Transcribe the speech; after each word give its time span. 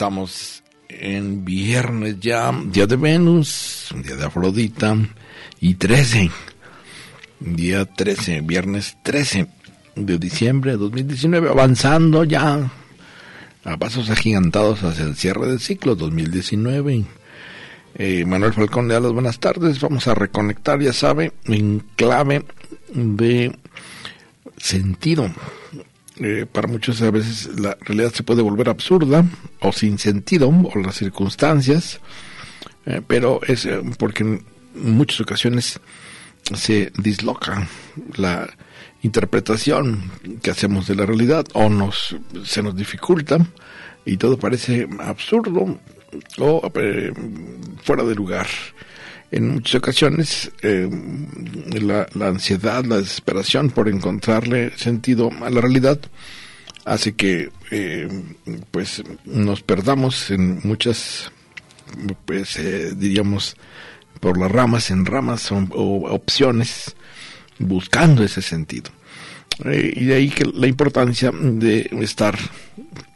Estamos 0.00 0.62
en 0.88 1.44
viernes 1.44 2.18
ya, 2.20 2.58
día 2.64 2.86
de 2.86 2.96
Venus, 2.96 3.94
día 4.02 4.16
de 4.16 4.24
Afrodita 4.24 4.96
y 5.60 5.74
13, 5.74 6.30
día 7.40 7.84
13, 7.84 8.40
viernes 8.40 8.96
13 9.02 9.46
de 9.96 10.18
diciembre 10.18 10.70
de 10.70 10.78
2019, 10.78 11.50
avanzando 11.50 12.24
ya 12.24 12.70
a 13.62 13.76
pasos 13.76 14.08
agigantados 14.08 14.82
hacia 14.84 15.04
el 15.04 15.16
cierre 15.16 15.46
del 15.48 15.60
ciclo 15.60 15.94
2019. 15.96 17.04
Eh, 17.96 18.24
Manuel 18.24 18.54
Falcón 18.54 18.88
de 18.88 18.98
las 18.98 19.12
buenas 19.12 19.38
tardes. 19.38 19.82
Vamos 19.82 20.08
a 20.08 20.14
reconectar, 20.14 20.80
ya 20.80 20.94
sabe, 20.94 21.34
en 21.44 21.80
clave 21.96 22.46
de 22.94 23.54
sentido. 24.56 25.30
Eh, 26.22 26.44
para 26.50 26.68
muchos 26.68 27.00
a 27.00 27.10
veces 27.10 27.58
la 27.58 27.78
realidad 27.80 28.12
se 28.12 28.22
puede 28.22 28.42
volver 28.42 28.68
absurda 28.68 29.24
o 29.60 29.72
sin 29.72 29.98
sentido 29.98 30.48
o 30.50 30.78
las 30.78 30.96
circunstancias, 30.96 32.00
eh, 32.84 33.00
pero 33.06 33.40
es 33.46 33.66
porque 33.98 34.24
en 34.24 34.44
muchas 34.74 35.20
ocasiones 35.22 35.80
se 36.54 36.92
disloca 36.98 37.68
la 38.16 38.50
interpretación 39.02 40.10
que 40.42 40.50
hacemos 40.50 40.86
de 40.86 40.94
la 40.94 41.06
realidad 41.06 41.46
o 41.54 41.70
nos 41.70 42.16
se 42.44 42.62
nos 42.62 42.76
dificulta 42.76 43.38
y 44.04 44.18
todo 44.18 44.38
parece 44.38 44.88
absurdo 45.00 45.78
o 46.38 46.72
eh, 46.74 47.12
fuera 47.82 48.04
de 48.04 48.14
lugar. 48.14 48.46
En 49.30 49.54
muchas 49.54 49.76
ocasiones 49.76 50.50
eh, 50.62 50.88
la, 51.80 52.06
la, 52.14 52.28
ansiedad, 52.28 52.84
la 52.84 52.98
desesperación 52.98 53.70
por 53.70 53.88
encontrarle 53.88 54.76
sentido 54.76 55.30
a 55.42 55.50
la 55.50 55.60
realidad 55.60 56.00
hace 56.84 57.12
que 57.12 57.50
eh, 57.70 58.08
pues 58.70 59.02
nos 59.24 59.62
perdamos 59.62 60.30
en 60.30 60.60
muchas 60.64 61.30
pues 62.24 62.58
diríamos 62.96 63.56
por 64.20 64.38
las 64.38 64.50
ramas 64.50 64.90
en 64.90 65.06
ramas 65.06 65.50
o, 65.52 65.56
o 65.56 66.12
opciones 66.12 66.94
buscando 67.60 68.24
ese 68.24 68.42
sentido. 68.42 68.90
Eh, 69.64 69.92
y 69.94 70.04
de 70.06 70.14
ahí 70.14 70.28
que 70.30 70.44
la 70.44 70.66
importancia 70.66 71.30
de 71.32 71.90
estar 72.00 72.36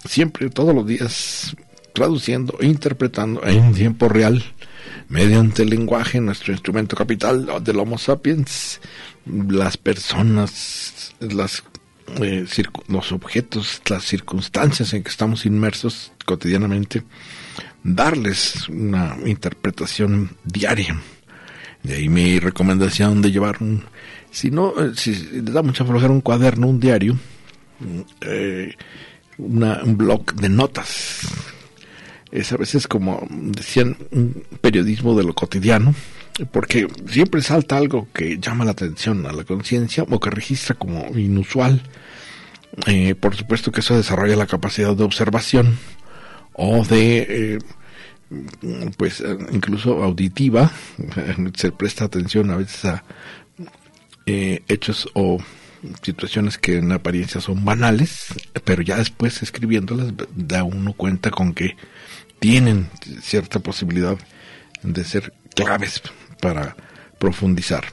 siempre, 0.06 0.50
todos 0.50 0.74
los 0.74 0.86
días, 0.86 1.56
traduciendo 1.92 2.58
e 2.60 2.66
interpretando 2.66 3.42
en 3.44 3.72
tiempo 3.72 4.08
real, 4.08 4.44
mediante 5.14 5.62
el 5.62 5.70
lenguaje, 5.70 6.20
nuestro 6.20 6.52
instrumento 6.52 6.96
capital 6.96 7.46
del 7.62 7.78
Homo 7.78 7.98
sapiens, 7.98 8.80
las 9.24 9.76
personas, 9.76 11.14
eh, 12.20 12.44
los 12.88 13.12
objetos, 13.12 13.80
las 13.88 14.02
circunstancias 14.02 14.92
en 14.92 15.04
que 15.04 15.10
estamos 15.10 15.46
inmersos 15.46 16.10
cotidianamente, 16.24 17.04
darles 17.84 18.68
una 18.68 19.16
interpretación 19.24 20.36
diaria. 20.42 21.00
De 21.84 21.94
ahí 21.94 22.08
mi 22.08 22.40
recomendación 22.40 23.22
de 23.22 23.30
llevar 23.30 23.58
un, 23.60 23.84
si 24.32 24.50
no, 24.50 24.74
si 24.96 25.14
le 25.14 25.52
da 25.52 25.62
mucha 25.62 25.84
flojera 25.84 26.12
un 26.12 26.22
cuaderno, 26.22 26.66
un 26.66 26.80
diario, 26.80 27.16
eh, 28.20 28.74
una, 29.38 29.80
un 29.84 29.96
blog 29.96 30.34
de 30.34 30.48
notas. 30.48 31.53
Es 32.34 32.52
a 32.52 32.56
veces 32.56 32.88
como 32.88 33.24
decían, 33.30 33.96
un 34.10 34.44
periodismo 34.60 35.16
de 35.16 35.22
lo 35.22 35.34
cotidiano, 35.34 35.94
porque 36.50 36.88
siempre 37.08 37.40
salta 37.42 37.76
algo 37.76 38.08
que 38.12 38.38
llama 38.38 38.64
la 38.64 38.72
atención 38.72 39.24
a 39.26 39.32
la 39.32 39.44
conciencia 39.44 40.04
o 40.10 40.18
que 40.18 40.30
registra 40.30 40.74
como 40.74 41.16
inusual. 41.16 41.80
Eh, 42.88 43.14
por 43.14 43.36
supuesto 43.36 43.70
que 43.70 43.80
eso 43.80 43.96
desarrolla 43.96 44.34
la 44.34 44.48
capacidad 44.48 44.96
de 44.96 45.04
observación 45.04 45.78
o 46.54 46.84
de 46.84 47.26
eh, 47.28 47.58
pues 48.96 49.22
incluso 49.52 50.02
auditiva 50.02 50.72
se 51.54 51.70
presta 51.70 52.06
atención 52.06 52.50
a 52.50 52.56
veces 52.56 52.84
a 52.84 53.04
eh, 54.26 54.64
hechos 54.66 55.08
o 55.14 55.38
situaciones 56.02 56.58
que 56.58 56.78
en 56.78 56.90
apariencia 56.90 57.40
son 57.40 57.64
banales, 57.64 58.26
pero 58.64 58.82
ya 58.82 58.96
después 58.96 59.42
escribiéndolas 59.42 60.14
da 60.34 60.64
uno 60.64 60.94
cuenta 60.94 61.30
con 61.30 61.52
que 61.52 61.76
tienen 62.44 62.90
cierta 63.22 63.58
posibilidad 63.58 64.18
de 64.82 65.02
ser 65.02 65.32
claves 65.54 66.02
para 66.42 66.76
profundizar. 67.18 67.86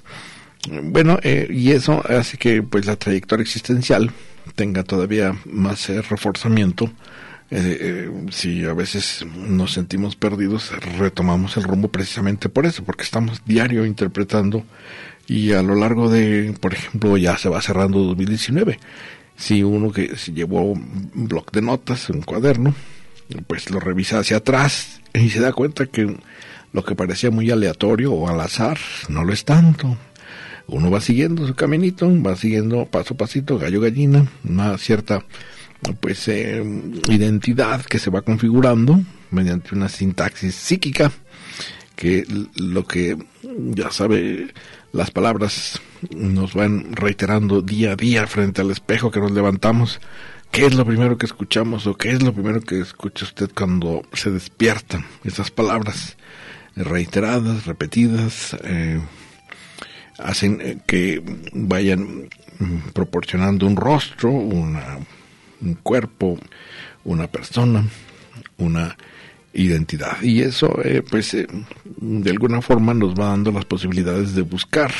Bueno, 0.69 1.19
eh, 1.23 1.47
y 1.49 1.71
eso 1.71 2.03
hace 2.05 2.37
que 2.37 2.61
pues 2.61 2.85
la 2.85 2.97
trayectoria 2.97 3.43
existencial 3.43 4.11
tenga 4.55 4.83
todavía 4.83 5.33
más 5.45 5.89
eh, 5.89 6.01
reforzamiento. 6.01 6.91
Eh, 7.49 8.11
si 8.29 8.65
a 8.65 8.73
veces 8.73 9.25
nos 9.37 9.71
sentimos 9.71 10.17
perdidos, 10.17 10.69
retomamos 10.97 11.55
el 11.55 11.63
rumbo 11.63 11.87
precisamente 11.87 12.49
por 12.49 12.65
eso, 12.65 12.83
porque 12.83 13.03
estamos 13.03 13.41
diario 13.45 13.85
interpretando 13.85 14.65
y 15.27 15.53
a 15.53 15.61
lo 15.61 15.75
largo 15.75 16.09
de, 16.09 16.53
por 16.59 16.73
ejemplo, 16.73 17.15
ya 17.15 17.37
se 17.37 17.47
va 17.47 17.61
cerrando 17.61 17.99
2019. 17.99 18.79
Si 19.37 19.63
uno 19.63 19.93
que 19.93 20.17
se 20.17 20.33
llevó 20.33 20.63
un 20.63 21.09
bloc 21.13 21.53
de 21.53 21.61
notas, 21.61 22.09
un 22.09 22.21
cuaderno, 22.21 22.75
pues 23.47 23.69
lo 23.69 23.79
revisa 23.79 24.19
hacia 24.19 24.37
atrás 24.37 25.01
y 25.13 25.29
se 25.29 25.39
da 25.39 25.53
cuenta 25.53 25.85
que 25.85 26.17
lo 26.73 26.83
que 26.83 26.95
parecía 26.95 27.31
muy 27.31 27.51
aleatorio 27.51 28.13
o 28.13 28.29
al 28.29 28.39
azar 28.39 28.77
no 29.09 29.23
lo 29.23 29.33
es 29.33 29.45
tanto. 29.45 29.97
Uno 30.67 30.89
va 30.89 31.01
siguiendo 31.01 31.45
su 31.45 31.53
caminito, 31.53 32.09
va 32.21 32.35
siguiendo 32.35 32.85
paso 32.85 33.13
a 33.13 33.17
pasito, 33.17 33.57
gallo 33.57 33.81
gallina, 33.81 34.25
una 34.47 34.77
cierta 34.77 35.25
pues 35.99 36.27
eh, 36.27 36.63
identidad 37.09 37.83
que 37.83 37.99
se 37.99 38.11
va 38.11 38.21
configurando 38.21 39.01
mediante 39.31 39.73
una 39.73 39.89
sintaxis 39.89 40.53
psíquica 40.55 41.11
que 41.95 42.25
lo 42.55 42.85
que 42.85 43.17
ya 43.43 43.91
sabe 43.91 44.53
las 44.91 45.11
palabras 45.11 45.79
nos 46.15 46.53
van 46.53 46.93
reiterando 46.93 47.61
día 47.61 47.93
a 47.93 47.95
día 47.95 48.27
frente 48.27 48.61
al 48.61 48.71
espejo 48.71 49.11
que 49.11 49.19
nos 49.19 49.31
levantamos. 49.31 49.99
¿Qué 50.51 50.65
es 50.65 50.75
lo 50.75 50.85
primero 50.85 51.17
que 51.17 51.25
escuchamos 51.25 51.87
o 51.87 51.95
qué 51.95 52.11
es 52.11 52.21
lo 52.21 52.33
primero 52.33 52.59
que 52.61 52.81
escucha 52.81 53.25
usted 53.25 53.49
cuando 53.55 54.03
se 54.13 54.31
despierta? 54.31 55.05
Esas 55.23 55.49
palabras 55.49 56.17
reiteradas, 56.75 57.65
repetidas, 57.65 58.57
eh, 58.63 58.99
hacen 60.19 60.59
eh, 60.61 60.77
que 60.85 61.23
vayan 61.53 62.29
proporcionando 62.93 63.65
un 63.65 63.75
rostro, 63.75 64.29
una, 64.29 64.99
un 65.61 65.73
cuerpo, 65.75 66.37
una 67.05 67.27
persona, 67.27 67.85
una 68.57 68.97
identidad. 69.53 70.21
Y 70.21 70.41
eso, 70.41 70.79
eh, 70.83 71.01
pues, 71.01 71.33
eh, 71.33 71.47
de 71.97 72.29
alguna 72.29 72.61
forma 72.61 72.93
nos 72.93 73.13
va 73.13 73.27
dando 73.27 73.51
las 73.51 73.65
posibilidades 73.65 74.35
de 74.35 74.41
buscar. 74.41 74.91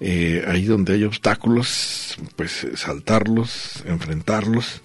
Eh, 0.00 0.44
ahí 0.46 0.64
donde 0.64 0.94
hay 0.94 1.04
obstáculos, 1.04 2.16
pues 2.36 2.66
saltarlos, 2.74 3.82
enfrentarlos, 3.86 4.82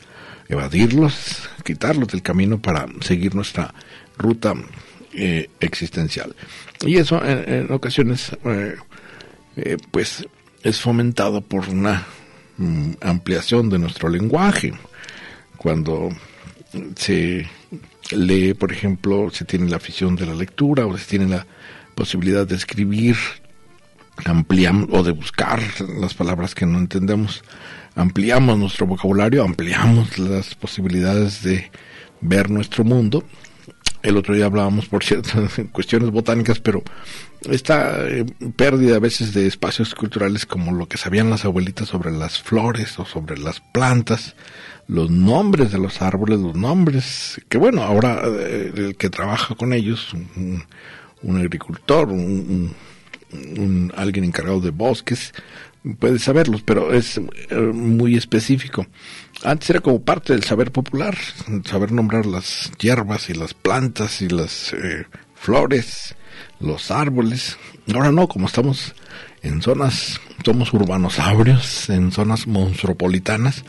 evadirlos, 0.47 1.49
quitarlos 1.63 2.09
del 2.09 2.21
camino 2.21 2.59
para 2.59 2.87
seguir 3.01 3.35
nuestra 3.35 3.73
ruta 4.17 4.53
existencial. 5.59 6.35
Y 6.85 6.97
eso 6.97 7.21
en, 7.25 7.71
ocasiones, 7.71 8.31
pues, 9.91 10.27
es 10.63 10.79
fomentado 10.79 11.41
por 11.41 11.67
una 11.69 12.05
mm, 12.57 12.91
ampliación 13.01 13.69
de 13.69 13.79
nuestro 13.79 14.09
lenguaje. 14.09 14.73
Cuando 15.57 16.09
se 16.95 17.47
lee, 18.11 18.53
por 18.53 18.71
ejemplo, 18.71 19.29
se 19.31 19.45
tiene 19.45 19.69
la 19.69 19.77
afición 19.77 20.15
de 20.15 20.25
la 20.25 20.33
lectura 20.33 20.85
o 20.85 20.97
se 20.97 21.05
tiene 21.05 21.27
la 21.27 21.45
posibilidad 21.95 22.47
de 22.47 22.55
escribir, 22.55 23.17
ampliamos 24.25 24.89
o 24.91 25.03
de 25.03 25.11
buscar 25.11 25.61
las 25.99 26.13
palabras 26.13 26.55
que 26.55 26.65
no 26.65 26.77
entendemos, 26.77 27.43
ampliamos 27.95 28.57
nuestro 28.57 28.85
vocabulario, 28.85 29.43
ampliamos 29.43 30.17
las 30.17 30.55
posibilidades 30.55 31.43
de 31.43 31.71
ver 32.21 32.49
nuestro 32.49 32.83
mundo. 32.83 33.23
El 34.01 34.15
otro 34.15 34.33
día 34.33 34.45
hablábamos, 34.45 34.87
por 34.87 35.03
cierto, 35.03 35.41
de 35.57 35.65
cuestiones 35.65 36.09
botánicas, 36.09 36.59
pero 36.59 36.83
esta 37.49 38.07
eh, 38.07 38.25
pérdida 38.55 38.97
a 38.97 38.99
veces 38.99 39.33
de 39.33 39.47
espacios 39.47 39.95
culturales 39.95 40.45
como 40.45 40.71
lo 40.71 40.87
que 40.87 40.97
sabían 40.97 41.29
las 41.29 41.45
abuelitas 41.45 41.89
sobre 41.89 42.11
las 42.11 42.41
flores 42.41 42.97
o 42.99 43.05
sobre 43.05 43.37
las 43.37 43.59
plantas, 43.59 44.35
los 44.87 45.09
nombres 45.09 45.71
de 45.71 45.77
los 45.77 46.01
árboles, 46.01 46.39
los 46.39 46.55
nombres, 46.55 47.41
que 47.47 47.57
bueno, 47.57 47.83
ahora 47.83 48.21
eh, 48.25 48.71
el 48.75 48.95
que 48.97 49.09
trabaja 49.09 49.55
con 49.55 49.73
ellos, 49.73 50.13
un, 50.13 51.37
agricultor, 51.37 52.09
un, 52.09 52.73
alguien 53.95 54.25
encargado 54.25 54.61
de 54.61 54.71
bosques, 54.71 55.33
puede 55.99 56.19
saberlos, 56.19 56.61
pero 56.61 56.93
es 56.93 57.17
eh, 57.17 57.55
muy 57.55 58.15
específico. 58.15 58.87
Antes 59.43 59.69
era 59.69 59.79
como 59.79 60.01
parte 60.01 60.33
del 60.33 60.43
saber 60.43 60.71
popular, 60.71 61.17
saber 61.65 61.91
nombrar 61.91 62.25
las 62.25 62.71
hierbas 62.79 63.29
y 63.29 63.33
las 63.33 63.53
plantas 63.53 64.21
y 64.21 64.27
las 64.29 64.73
flores 65.35 66.15
los 66.59 66.91
árboles. 66.91 67.57
Ahora 67.93 68.11
no, 68.11 68.27
como 68.27 68.47
estamos 68.47 68.93
en 69.41 69.61
zonas, 69.61 70.19
somos 70.43 70.73
urbanosaurios, 70.73 71.89
en 71.89 72.11
zonas 72.11 72.47
monstruopolitanas, 72.47 73.63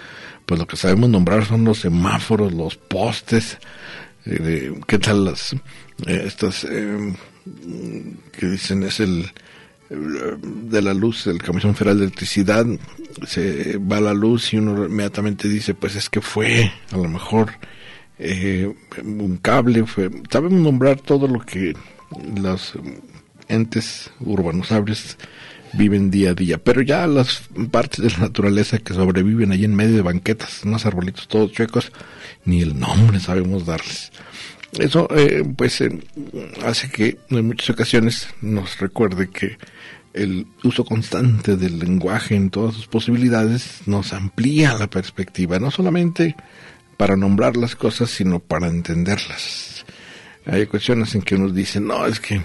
pues 0.47 0.59
lo 0.59 0.67
que 0.67 0.77
sabemos 0.77 1.11
nombrar 1.11 1.47
son 1.47 1.65
los 1.65 1.79
semáforos, 1.79 2.53
los 2.53 2.77
postes, 2.77 3.59
eh, 4.27 4.75
qué 4.87 4.99
tal 4.99 5.25
las, 5.25 5.53
eh, 6.07 6.25
estas, 6.27 6.65
eh, 6.65 7.15
que 8.33 8.47
dicen 8.47 8.83
es 8.83 9.01
el, 9.01 9.31
de 9.91 10.83
la 10.83 10.95
luz, 10.95 11.27
el 11.27 11.43
Comisión 11.43 11.75
Federal 11.75 11.99
de 11.99 12.05
Electricidad, 12.05 12.65
se 13.27 13.77
va 13.79 14.01
la 14.01 14.15
luz 14.15 14.53
y 14.53 14.59
uno 14.59 14.87
inmediatamente 14.87 15.49
dice, 15.49 15.75
pues 15.75 15.97
es 15.97 16.09
que 16.09 16.21
fue 16.21 16.73
a 16.93 16.97
lo 16.97 17.09
mejor 17.09 17.51
un 19.03 19.39
cable, 19.43 19.85
fue, 19.87 20.11
sabemos 20.31 20.61
nombrar 20.61 21.01
todo 21.01 21.27
lo 21.27 21.41
que 21.41 21.75
los 22.41 22.75
entes 23.49 24.11
urbanosaurios 24.21 25.17
viven 25.73 26.11
día 26.11 26.31
a 26.31 26.35
día, 26.35 26.59
pero 26.59 26.83
ya 26.83 27.07
las 27.07 27.43
partes 27.71 28.01
de 28.05 28.11
la 28.11 28.19
naturaleza 28.19 28.79
que 28.79 28.95
sobreviven 28.95 29.53
ahí 29.53 29.65
en 29.65 29.75
medio 29.75 29.97
de 29.97 30.03
banquetas, 30.03 30.63
unos 30.65 30.87
arbolitos 30.87 31.29
todos 31.29 31.53
chuecos, 31.53 31.93
ni 32.45 32.63
el 32.63 32.79
nombre 32.79 33.21
sabemos 33.21 33.67
darles. 33.67 34.13
Eso 34.79 35.09
eh, 35.17 35.43
pues 35.57 35.81
eh, 35.81 35.99
hace 36.65 36.91
que 36.91 37.19
en 37.31 37.47
muchas 37.47 37.71
ocasiones 37.71 38.29
nos 38.41 38.79
recuerde 38.79 39.29
que 39.29 39.57
el 40.13 40.47
uso 40.65 40.85
constante 40.85 41.57
del 41.57 41.79
lenguaje 41.79 42.35
en 42.35 42.51
todas 42.51 42.75
sus 42.75 42.87
posibilidades 42.87 43.83
nos 43.87 44.13
amplía 44.13 44.75
la 44.75 44.89
perspectiva, 44.89 45.59
no 45.59 45.71
solamente 45.71 46.37
para 46.97 47.17
nombrar 47.17 47.57
las 47.57 47.77
cosas, 47.77 48.11
sino 48.11 48.41
para 48.41 48.67
entenderlas. 48.69 49.85
Hay 50.47 50.67
cuestiones 50.67 51.15
en 51.15 51.23
que 51.23 51.39
nos 51.39 51.55
dicen, 51.55 51.87
no, 51.87 52.07
es 52.07 52.21
que, 52.21 52.43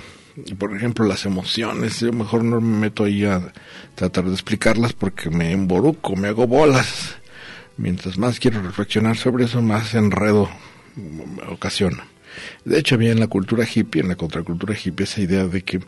por 0.58 0.76
ejemplo, 0.76 1.06
las 1.06 1.26
emociones, 1.26 2.00
yo 2.00 2.14
mejor 2.14 2.44
no 2.44 2.62
me 2.62 2.78
meto 2.78 3.04
ahí 3.04 3.26
a 3.26 3.52
tratar 3.96 4.26
de 4.26 4.34
explicarlas 4.34 4.94
porque 4.94 5.30
me 5.30 5.52
emboruco, 5.52 6.16
me 6.16 6.28
hago 6.28 6.48
bolas. 6.48 7.16
Mientras 7.78 8.18
más 8.18 8.40
quiero 8.40 8.62
reflexionar 8.62 9.18
sobre 9.18 9.46
eso, 9.46 9.62
más 9.62 9.94
enredo 9.94 10.50
ocasiona. 11.50 12.06
De 12.64 12.80
hecho, 12.80 12.96
había 12.96 13.12
en 13.12 13.20
la 13.20 13.28
cultura 13.28 13.66
hippie, 13.66 14.02
en 14.02 14.10
la 14.10 14.16
contracultura 14.16 14.76
hippie, 14.76 15.04
esa 15.04 15.22
idea 15.22 15.46
de 15.46 15.64
que 15.64 15.80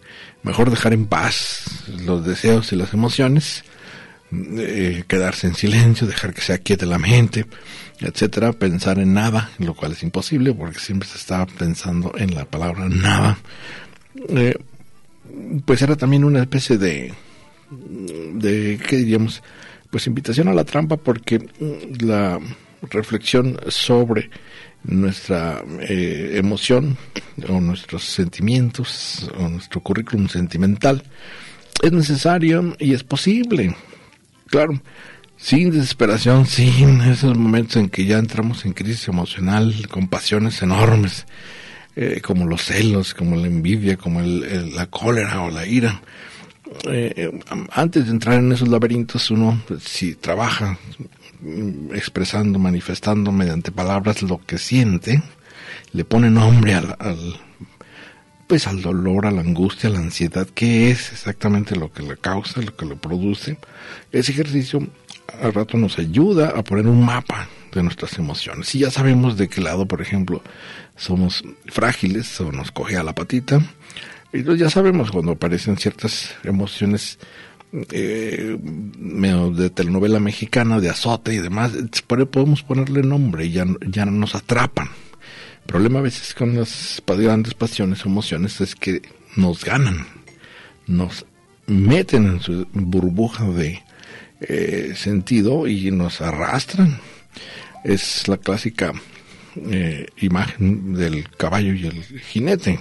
mejor 0.43 0.69
dejar 0.69 0.93
en 0.93 1.05
paz 1.05 1.85
los 2.05 2.25
deseos 2.25 2.71
y 2.71 2.75
las 2.75 2.93
emociones, 2.93 3.63
eh, 4.31 5.03
quedarse 5.07 5.47
en 5.47 5.55
silencio, 5.55 6.05
dejar 6.05 6.33
que 6.33 6.41
se 6.41 6.53
aquiete 6.53 6.85
la 6.85 6.99
mente, 6.99 7.45
etcétera, 7.99 8.53
pensar 8.53 8.99
en 8.99 9.13
nada, 9.13 9.51
lo 9.59 9.73
cual 9.73 9.93
es 9.93 10.03
imposible 10.03 10.53
porque 10.53 10.79
siempre 10.79 11.07
se 11.07 11.17
estaba 11.17 11.45
pensando 11.45 12.13
en 12.17 12.35
la 12.35 12.45
palabra 12.45 12.89
nada. 12.89 13.37
Eh, 14.29 14.55
pues 15.65 15.81
era 15.81 15.95
también 15.95 16.23
una 16.23 16.41
especie 16.41 16.77
de, 16.77 17.13
de, 17.69 18.79
¿qué 18.87 18.97
diríamos? 18.97 19.43
Pues 19.89 20.07
invitación 20.07 20.47
a 20.47 20.53
la 20.53 20.65
trampa 20.65 20.97
porque 20.97 21.47
la 21.99 22.39
reflexión 22.89 23.59
sobre 23.67 24.29
nuestra 24.87 25.63
eh, 25.81 26.31
emoción 26.35 26.97
o 27.47 27.61
nuestros 27.61 28.03
sentimientos 28.05 29.29
o 29.37 29.47
nuestro 29.49 29.81
currículum 29.81 30.27
sentimental 30.27 31.03
es 31.83 31.91
necesario 31.91 32.75
y 32.79 32.93
es 32.93 33.03
posible. 33.03 33.75
Claro, 34.47 34.81
sin 35.35 35.71
desesperación, 35.71 36.45
sin 36.45 37.01
esos 37.01 37.37
momentos 37.37 37.75
en 37.75 37.89
que 37.89 38.05
ya 38.05 38.17
entramos 38.17 38.65
en 38.65 38.73
crisis 38.73 39.07
emocional, 39.07 39.87
con 39.89 40.07
pasiones 40.07 40.61
enormes, 40.61 41.25
eh, 41.95 42.21
como 42.21 42.45
los 42.45 42.63
celos, 42.63 43.13
como 43.13 43.35
la 43.35 43.47
envidia, 43.47 43.97
como 43.97 44.21
la 44.21 44.87
cólera 44.87 45.41
o 45.41 45.51
la 45.51 45.65
ira. 45.67 46.01
Eh, 46.89 47.31
antes 47.71 48.05
de 48.05 48.11
entrar 48.11 48.39
en 48.39 48.51
esos 48.51 48.67
laberintos, 48.67 49.31
uno, 49.31 49.61
si 49.79 50.15
trabaja 50.15 50.77
expresando, 51.93 52.59
manifestando 52.59 53.31
mediante 53.31 53.71
palabras 53.71 54.21
lo 54.21 54.39
que 54.39 54.57
siente, 54.57 55.21
le 55.93 56.05
pone 56.05 56.29
nombre 56.29 56.73
al, 56.73 56.95
al 56.99 57.39
pues 58.47 58.65
al 58.65 58.81
dolor, 58.81 59.25
a 59.25 59.31
la 59.31 59.41
angustia, 59.41 59.89
a 59.89 59.93
la 59.93 59.99
ansiedad, 59.99 60.47
qué 60.53 60.89
es 60.89 61.11
exactamente 61.11 61.75
lo 61.75 61.91
que 61.91 62.01
le 62.01 62.15
causa, 62.15 62.61
lo 62.61 62.75
que 62.75 62.85
le 62.85 62.95
produce. 62.95 63.57
Ese 64.11 64.31
ejercicio 64.31 64.87
al 65.41 65.53
rato 65.53 65.77
nos 65.77 65.99
ayuda 65.99 66.53
a 66.55 66.63
poner 66.63 66.87
un 66.87 67.05
mapa 67.05 67.49
de 67.73 67.83
nuestras 67.83 68.17
emociones. 68.17 68.67
Si 68.67 68.79
ya 68.79 68.89
sabemos 68.89 69.37
de 69.37 69.49
qué 69.49 69.59
lado, 69.59 69.85
por 69.85 70.01
ejemplo, 70.01 70.41
somos 70.95 71.43
frágiles 71.65 72.39
o 72.39 72.51
nos 72.51 72.71
coge 72.71 72.95
a 72.95 73.03
la 73.03 73.13
patita, 73.13 73.61
entonces 74.31 74.61
ya 74.61 74.69
sabemos 74.69 75.11
cuando 75.11 75.33
aparecen 75.33 75.77
ciertas 75.77 76.35
emociones 76.43 77.19
eh, 77.73 78.57
de 78.59 79.69
telenovela 79.69 80.19
mexicana, 80.19 80.79
de 80.79 80.89
azote 80.89 81.33
y 81.33 81.37
demás, 81.37 81.71
podemos 82.29 82.63
ponerle 82.63 83.01
nombre 83.03 83.45
y 83.45 83.51
ya, 83.51 83.65
ya 83.87 84.05
nos 84.05 84.35
atrapan. 84.35 84.87
El 84.87 85.67
problema 85.67 85.99
a 85.99 86.03
veces 86.03 86.33
con 86.33 86.55
las 86.55 87.01
grandes 87.05 87.53
pasiones 87.53 88.05
o 88.05 88.09
emociones 88.09 88.61
es 88.61 88.75
que 88.75 89.01
nos 89.35 89.65
ganan, 89.65 90.07
nos 90.87 91.25
meten 91.67 92.27
en 92.27 92.39
su 92.39 92.67
burbuja 92.71 93.45
de 93.49 93.83
eh, 94.39 94.93
sentido 94.95 95.67
y 95.67 95.91
nos 95.91 96.21
arrastran. 96.21 96.99
Es 97.83 98.27
la 98.27 98.37
clásica 98.37 98.93
eh, 99.69 100.07
imagen 100.17 100.93
del 100.93 101.29
caballo 101.29 101.73
y 101.73 101.87
el 101.87 102.03
jinete. 102.03 102.79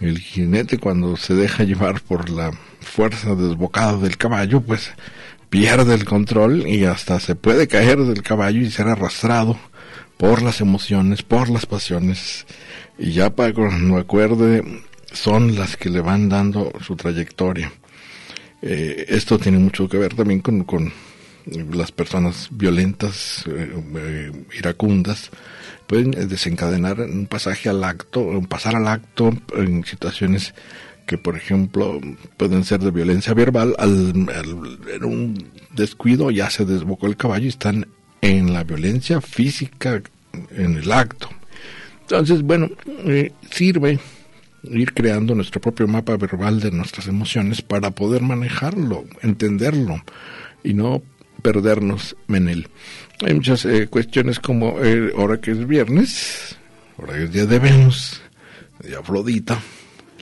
El 0.00 0.18
jinete 0.18 0.78
cuando 0.78 1.16
se 1.16 1.34
deja 1.34 1.64
llevar 1.64 2.00
por 2.00 2.30
la 2.30 2.52
fuerza 2.80 3.34
desbocada 3.34 3.96
del 3.98 4.16
caballo, 4.16 4.60
pues 4.60 4.90
pierde 5.50 5.94
el 5.94 6.04
control 6.04 6.66
y 6.66 6.84
hasta 6.84 7.20
se 7.20 7.36
puede 7.36 7.68
caer 7.68 7.98
del 7.98 8.22
caballo 8.22 8.60
y 8.60 8.70
ser 8.70 8.88
arrastrado 8.88 9.58
por 10.16 10.42
las 10.42 10.60
emociones, 10.60 11.22
por 11.22 11.48
las 11.48 11.66
pasiones. 11.66 12.46
Y 12.98 13.12
ya 13.12 13.34
para 13.34 13.52
cuando 13.52 13.98
acuerde, 13.98 14.82
son 15.12 15.54
las 15.54 15.76
que 15.76 15.90
le 15.90 16.00
van 16.00 16.28
dando 16.28 16.72
su 16.84 16.96
trayectoria. 16.96 17.72
Eh, 18.62 19.06
esto 19.08 19.38
tiene 19.38 19.58
mucho 19.58 19.88
que 19.88 19.98
ver 19.98 20.14
también 20.14 20.40
con, 20.40 20.64
con 20.64 20.92
las 21.46 21.92
personas 21.92 22.48
violentas, 22.50 23.44
eh, 23.46 23.70
eh, 23.96 24.32
iracundas, 24.58 25.30
pueden 25.86 26.12
desencadenar 26.12 27.00
un 27.00 27.26
pasaje 27.26 27.68
al 27.68 27.84
acto, 27.84 28.40
pasar 28.48 28.76
al 28.76 28.88
acto 28.88 29.30
en 29.56 29.84
situaciones 29.84 30.54
que, 31.06 31.18
por 31.18 31.36
ejemplo, 31.36 32.00
pueden 32.38 32.64
ser 32.64 32.80
de 32.80 32.90
violencia 32.90 33.34
verbal, 33.34 33.74
al, 33.78 34.12
en 34.94 35.04
un 35.04 35.50
descuido 35.74 36.30
ya 36.30 36.48
se 36.48 36.64
desbocó 36.64 37.06
el 37.06 37.16
caballo 37.16 37.44
y 37.44 37.48
están 37.48 37.86
en 38.22 38.54
la 38.54 38.64
violencia 38.64 39.20
física 39.20 40.02
en 40.50 40.76
el 40.76 40.90
acto. 40.90 41.28
Entonces, 42.00 42.42
bueno, 42.42 42.70
sirve 43.50 43.98
ir 44.70 44.94
creando 44.94 45.34
nuestro 45.34 45.60
propio 45.60 45.86
mapa 45.86 46.16
verbal 46.16 46.60
de 46.60 46.70
nuestras 46.70 47.06
emociones 47.06 47.60
para 47.60 47.90
poder 47.90 48.22
manejarlo, 48.22 49.04
entenderlo 49.20 50.02
y 50.62 50.72
no 50.72 51.02
perdernos 51.44 52.16
en 52.28 52.48
él. 52.48 52.68
Hay 53.24 53.34
muchas 53.34 53.64
eh, 53.66 53.86
cuestiones 53.88 54.40
como 54.40 54.82
eh, 54.82 55.12
ahora 55.16 55.40
que 55.40 55.52
es 55.52 55.66
viernes, 55.66 56.56
ahora 56.98 57.14
que 57.14 57.24
es 57.24 57.32
día 57.32 57.46
de 57.46 57.58
Venus, 57.58 58.20
de 58.80 58.96
Afrodita, 58.96 59.60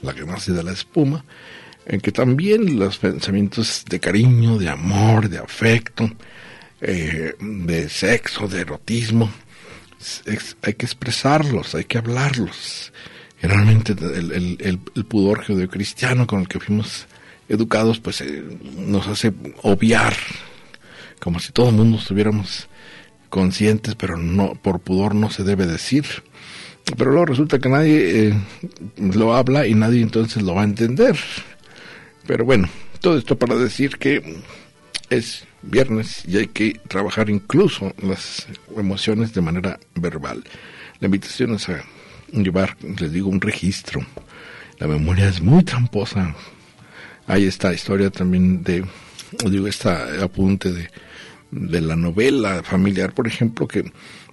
la 0.01 0.13
que 0.13 0.25
nace 0.25 0.51
de 0.51 0.63
la 0.63 0.73
espuma, 0.73 1.23
en 1.85 2.01
que 2.01 2.11
también 2.11 2.77
los 2.77 2.97
pensamientos 2.97 3.85
de 3.89 3.99
cariño, 3.99 4.57
de 4.57 4.69
amor, 4.69 5.29
de 5.29 5.39
afecto, 5.39 6.11
eh, 6.81 7.33
de 7.39 7.89
sexo, 7.89 8.47
de 8.47 8.61
erotismo, 8.61 9.31
hay 10.61 10.73
que 10.73 10.85
expresarlos, 10.85 11.73
hay 11.75 11.85
que 11.85 11.97
hablarlos 11.97 12.91
realmente 13.47 13.93
el, 13.93 14.57
el, 14.59 15.05
pudor 15.05 15.45
judeocristiano 15.45 16.25
con 16.25 16.41
el 16.41 16.47
que 16.47 16.59
fuimos 16.59 17.07
educados, 17.49 17.99
pues 17.99 18.21
eh, 18.21 18.43
nos 18.77 19.07
hace 19.07 19.33
obviar, 19.61 20.15
como 21.23 21.39
si 21.39 21.53
todo 21.53 21.69
el 21.69 21.75
mundo 21.75 21.97
estuviéramos 21.99 22.67
conscientes, 23.29 23.95
pero 23.95 24.17
no 24.17 24.55
por 24.55 24.81
pudor 24.81 25.15
no 25.15 25.31
se 25.31 25.45
debe 25.45 25.65
decir. 25.65 26.05
Pero 26.97 27.11
luego 27.11 27.27
resulta 27.27 27.59
que 27.59 27.69
nadie 27.69 28.27
eh, 28.27 28.33
lo 28.97 29.33
habla 29.33 29.65
y 29.65 29.73
nadie 29.73 30.01
entonces 30.01 30.43
lo 30.43 30.55
va 30.55 30.63
a 30.63 30.65
entender. 30.65 31.17
Pero 32.27 32.43
bueno, 32.43 32.67
todo 32.99 33.17
esto 33.17 33.39
para 33.39 33.55
decir 33.55 33.97
que 33.97 34.41
es 35.09 35.45
viernes 35.61 36.25
y 36.27 36.37
hay 36.37 36.47
que 36.47 36.81
trabajar 36.89 37.29
incluso 37.29 37.93
las 38.01 38.45
emociones 38.75 39.33
de 39.33 39.41
manera 39.41 39.79
verbal. 39.95 40.43
La 40.99 41.05
invitación 41.05 41.55
es 41.55 41.69
a 41.69 41.85
llevar, 42.33 42.75
les 42.99 43.13
digo, 43.13 43.29
un 43.29 43.39
registro. 43.39 44.05
La 44.77 44.87
memoria 44.87 45.29
es 45.29 45.39
muy 45.39 45.63
tramposa. 45.63 46.35
Hay 47.27 47.45
esta 47.45 47.73
historia 47.73 48.09
también 48.09 48.61
de, 48.61 48.83
digo, 49.49 49.67
esta 49.67 50.23
apunte 50.23 50.71
de, 50.71 50.89
de 51.51 51.81
la 51.81 51.95
novela 51.95 52.63
familiar, 52.63 53.13
por 53.13 53.27
ejemplo, 53.27 53.67
que 53.67 53.91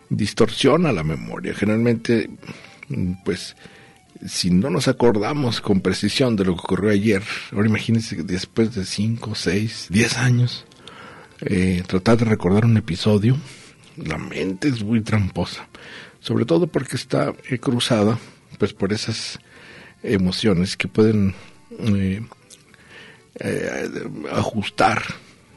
distorsiona 0.09 0.93
la 0.93 1.05
memoria. 1.05 1.55
Generalmente, 1.55 2.31
pues, 3.25 3.57
si 4.27 4.51
no 4.51 4.69
nos 4.71 4.89
acordamos 4.89 5.61
con 5.61 5.81
precisión 5.81 6.37
de 6.37 6.45
lo 6.45 6.55
que 6.55 6.61
ocurrió 6.61 6.91
ayer, 6.91 7.23
ahora 7.53 7.69
imagínense 7.69 8.17
que 8.17 8.23
después 8.23 8.75
de 8.75 8.85
5, 8.85 9.35
6, 9.35 9.87
10 9.89 10.19
años, 10.19 10.67
eh, 11.41 11.83
tratar 11.87 12.19
de 12.19 12.27
recordar 12.27 12.65
un 12.65 12.77
episodio, 12.77 13.37
la 13.97 14.19
mente 14.19 14.69
es 14.69 14.83
muy 14.83 15.01
tramposa, 15.01 15.69
sobre 16.21 16.45
todo 16.45 16.67
porque 16.67 16.97
está 16.97 17.33
eh, 17.49 17.59
cruzada 17.59 18.19
pues 18.59 18.75
por 18.75 18.93
esas 18.93 19.39
emociones 20.03 20.77
que 20.77 20.89
pueden 20.89 21.35
eh, 21.79 22.23
ajustar 24.33 25.03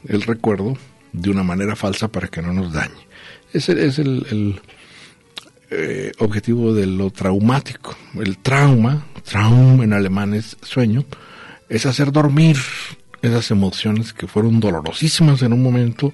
el 0.08 0.22
recuerdo 0.22 0.76
de 1.12 1.30
una 1.30 1.42
manera 1.42 1.76
falsa 1.76 2.08
para 2.08 2.28
que 2.28 2.42
no 2.42 2.52
nos 2.52 2.72
dañe. 2.72 3.06
Ese 3.52 3.86
es 3.86 3.98
el, 3.98 4.60
objetivo 6.18 6.72
de 6.74 6.86
lo 6.86 7.10
traumático. 7.10 7.96
El 8.14 8.38
trauma, 8.38 9.06
traum 9.24 9.82
en 9.82 9.92
alemán 9.92 10.34
es 10.34 10.56
sueño, 10.62 11.04
es 11.68 11.86
hacer 11.86 12.12
dormir 12.12 12.56
esas 13.22 13.50
emociones 13.50 14.12
que 14.12 14.26
fueron 14.26 14.60
dolorosísimas 14.60 15.42
en 15.42 15.52
un 15.52 15.62
momento 15.62 16.12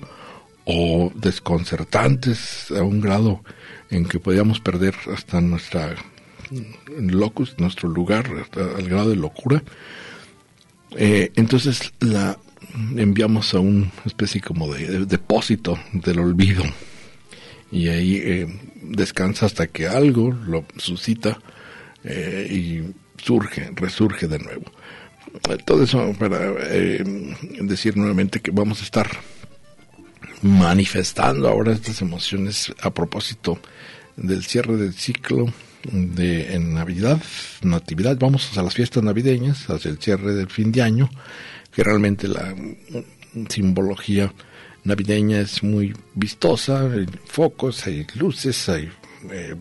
o 0.65 1.11
desconcertantes 1.15 2.71
a 2.71 2.83
un 2.83 3.01
grado 3.01 3.43
en 3.91 4.07
que 4.07 4.21
podíamos 4.21 4.61
perder 4.61 4.95
hasta 5.13 5.41
nuestra 5.41 5.95
locus, 6.99 7.55
nuestro 7.59 7.89
lugar, 7.89 8.31
hasta 8.41 8.61
al 8.77 8.89
grado 8.89 9.11
de 9.11 9.17
locura. 9.17 9.63
Eh, 10.97 11.33
entonces 11.37 11.93
la 12.01 12.39
enviamos 12.97 13.55
a 13.55 13.61
una 13.61 13.91
especie 14.05 14.41
como 14.41 14.73
de, 14.73 15.07
depósito 15.07 15.79
del 15.93 16.21
olvido. 16.21 16.63
Y 17.73 17.89
ahí 17.89 18.17
eh, 18.17 18.61
descansa 18.83 19.47
hasta 19.47 19.69
que 19.69 19.87
algo 19.87 20.33
lo 20.33 20.65
suscita 20.77 21.39
eh, 22.05 22.49
y 22.51 23.23
surge, 23.23 23.71
resurge 23.75 24.27
de 24.27 24.39
nuevo. 24.39 24.65
Todo 25.65 25.85
eso 25.85 26.13
para 26.19 26.53
eh, 26.71 27.05
decir 27.61 27.97
nuevamente 27.97 28.41
que 28.41 28.51
vamos 28.51 28.81
a 28.81 28.85
estar 28.85 29.09
manifestando 30.43 31.49
ahora 31.49 31.73
estas 31.73 32.01
emociones 32.03 32.73
a 32.81 32.93
propósito 32.93 33.59
del 34.17 34.45
cierre 34.45 34.77
del 34.77 34.95
ciclo 34.95 35.53
de 35.85 36.55
en 36.55 36.75
Navidad, 36.75 37.21
Natividad, 37.63 38.17
vamos 38.19 38.57
a 38.57 38.63
las 38.63 38.75
fiestas 38.75 39.03
navideñas, 39.03 39.69
hacia 39.71 39.91
el 39.91 39.99
cierre 39.99 40.35
del 40.35 40.49
fin 40.49 40.73
de 40.73 40.83
año, 40.83 41.11
que 41.73 41.83
realmente 41.83 42.29
la 42.29 42.55
simbología 43.49 44.33
navideña 44.85 45.41
es 45.41 45.63
muy 45.63 45.95
vistosa, 46.15 46.83
hay 46.83 47.07
focos, 47.27 47.87
hay 47.87 48.07
luces, 48.15 48.69
hay 48.69 48.91
eh, 49.31 49.55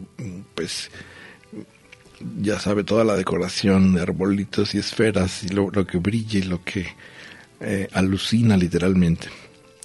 pues 0.56 0.90
ya 2.42 2.60
sabe, 2.60 2.84
toda 2.84 3.04
la 3.04 3.16
decoración 3.16 3.94
de 3.94 4.02
arbolitos 4.02 4.76
y 4.76 4.80
esferas 4.80 5.44
y 5.44 5.50
lo, 5.50 5.72
que 5.86 5.98
brilla 5.98 6.40
y 6.40 6.44
lo 6.44 6.64
que 6.64 6.88
eh, 7.62 7.88
alucina 7.94 8.58
literalmente. 8.58 9.30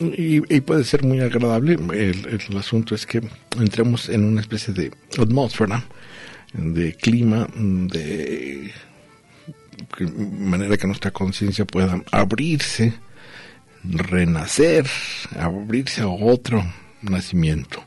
Y, 0.00 0.40
puede 0.60 0.82
ser 0.82 1.04
muy 1.04 1.20
agradable. 1.20 1.74
El, 1.74 2.40
el, 2.48 2.56
asunto 2.56 2.96
es 2.96 3.06
que 3.06 3.22
entremos 3.56 4.08
en 4.08 4.24
una 4.24 4.40
especie 4.40 4.74
de 4.74 4.90
atmósfera, 5.16 5.84
de 6.54 6.94
clima, 6.94 7.48
de 7.56 8.72
manera 10.38 10.76
que 10.76 10.86
nuestra 10.86 11.10
conciencia 11.10 11.64
pueda 11.64 12.02
abrirse, 12.10 12.94
renacer, 13.82 14.86
abrirse 15.38 16.02
a 16.02 16.08
otro 16.08 16.64
nacimiento, 17.02 17.84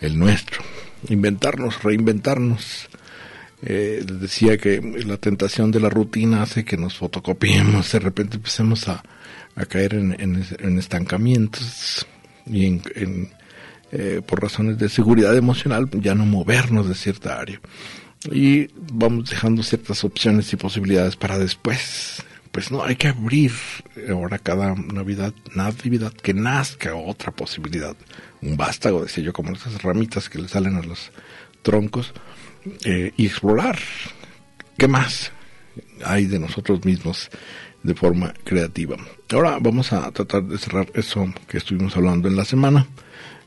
el 0.00 0.18
nuestro, 0.18 0.62
inventarnos, 1.08 1.82
reinventarnos, 1.82 2.88
eh, 3.62 4.04
decía 4.06 4.56
que 4.56 4.80
la 4.80 5.18
tentación 5.18 5.70
de 5.70 5.80
la 5.80 5.90
rutina 5.90 6.42
hace 6.42 6.64
que 6.64 6.76
nos 6.76 6.96
fotocopiemos, 6.96 7.92
de 7.92 7.98
repente 7.98 8.36
empecemos 8.36 8.88
a, 8.88 9.02
caer 9.68 9.94
en, 9.94 10.78
estancamientos 10.78 12.06
y 12.46 12.64
en, 12.64 13.30
eh, 13.92 14.22
por 14.24 14.40
razones 14.40 14.78
de 14.78 14.88
seguridad 14.88 15.36
emocional 15.36 15.90
ya 15.92 16.14
no 16.14 16.24
movernos 16.24 16.88
de 16.88 16.94
cierta 16.94 17.38
área. 17.38 17.60
Y 18.30 18.68
vamos 18.92 19.30
dejando 19.30 19.62
ciertas 19.62 20.04
opciones 20.04 20.52
y 20.52 20.56
posibilidades 20.56 21.16
para 21.16 21.38
después. 21.38 22.22
Pues 22.52 22.70
no, 22.70 22.82
hay 22.82 22.96
que 22.96 23.08
abrir 23.08 23.52
ahora 24.08 24.38
cada 24.38 24.74
Navidad, 24.74 25.32
Natividad, 25.54 26.12
que 26.12 26.34
nazca 26.34 26.94
otra 26.94 27.30
posibilidad. 27.30 27.96
Un 28.42 28.56
vástago, 28.56 29.02
decía 29.02 29.24
yo, 29.24 29.32
como 29.32 29.52
esas 29.52 29.82
ramitas 29.82 30.28
que 30.28 30.38
le 30.38 30.48
salen 30.48 30.76
a 30.76 30.82
los 30.82 31.12
troncos 31.62 32.12
eh, 32.84 33.12
y 33.16 33.26
explorar 33.26 33.78
qué 34.76 34.88
más 34.88 35.32
hay 36.04 36.26
de 36.26 36.38
nosotros 36.38 36.84
mismos 36.84 37.30
de 37.82 37.94
forma 37.94 38.34
creativa. 38.44 38.96
Ahora 39.32 39.58
vamos 39.60 39.92
a 39.92 40.10
tratar 40.10 40.44
de 40.44 40.58
cerrar 40.58 40.88
eso 40.94 41.32
que 41.48 41.58
estuvimos 41.58 41.96
hablando 41.96 42.28
en 42.28 42.36
la 42.36 42.44
semana, 42.44 42.86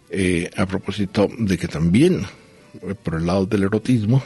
eh, 0.09 0.49
a 0.55 0.65
propósito 0.65 1.29
de 1.37 1.57
que 1.57 1.67
también, 1.67 2.25
eh, 2.81 2.95
por 2.95 3.15
el 3.15 3.25
lado 3.25 3.45
del 3.45 3.63
erotismo, 3.63 4.23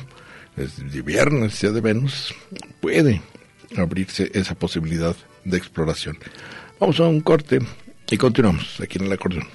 es 0.57 0.91
de 0.91 1.01
viernes, 1.01 1.61
día 1.61 1.71
de 1.71 1.81
Venus, 1.81 2.33
puede 2.81 3.21
abrirse 3.77 4.31
esa 4.33 4.55
posibilidad 4.55 5.15
de 5.43 5.57
exploración. 5.57 6.17
Vamos 6.79 6.99
a 6.99 7.03
un 7.03 7.21
corte 7.21 7.59
y 8.09 8.17
continuamos 8.17 8.79
aquí 8.81 8.97
en 8.97 9.05
el 9.05 9.13
acordeón. 9.13 9.47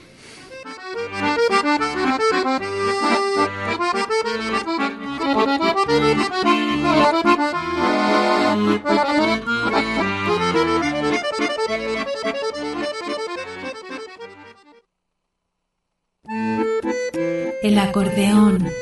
El 17.62 17.78
acordeón. 17.78 18.81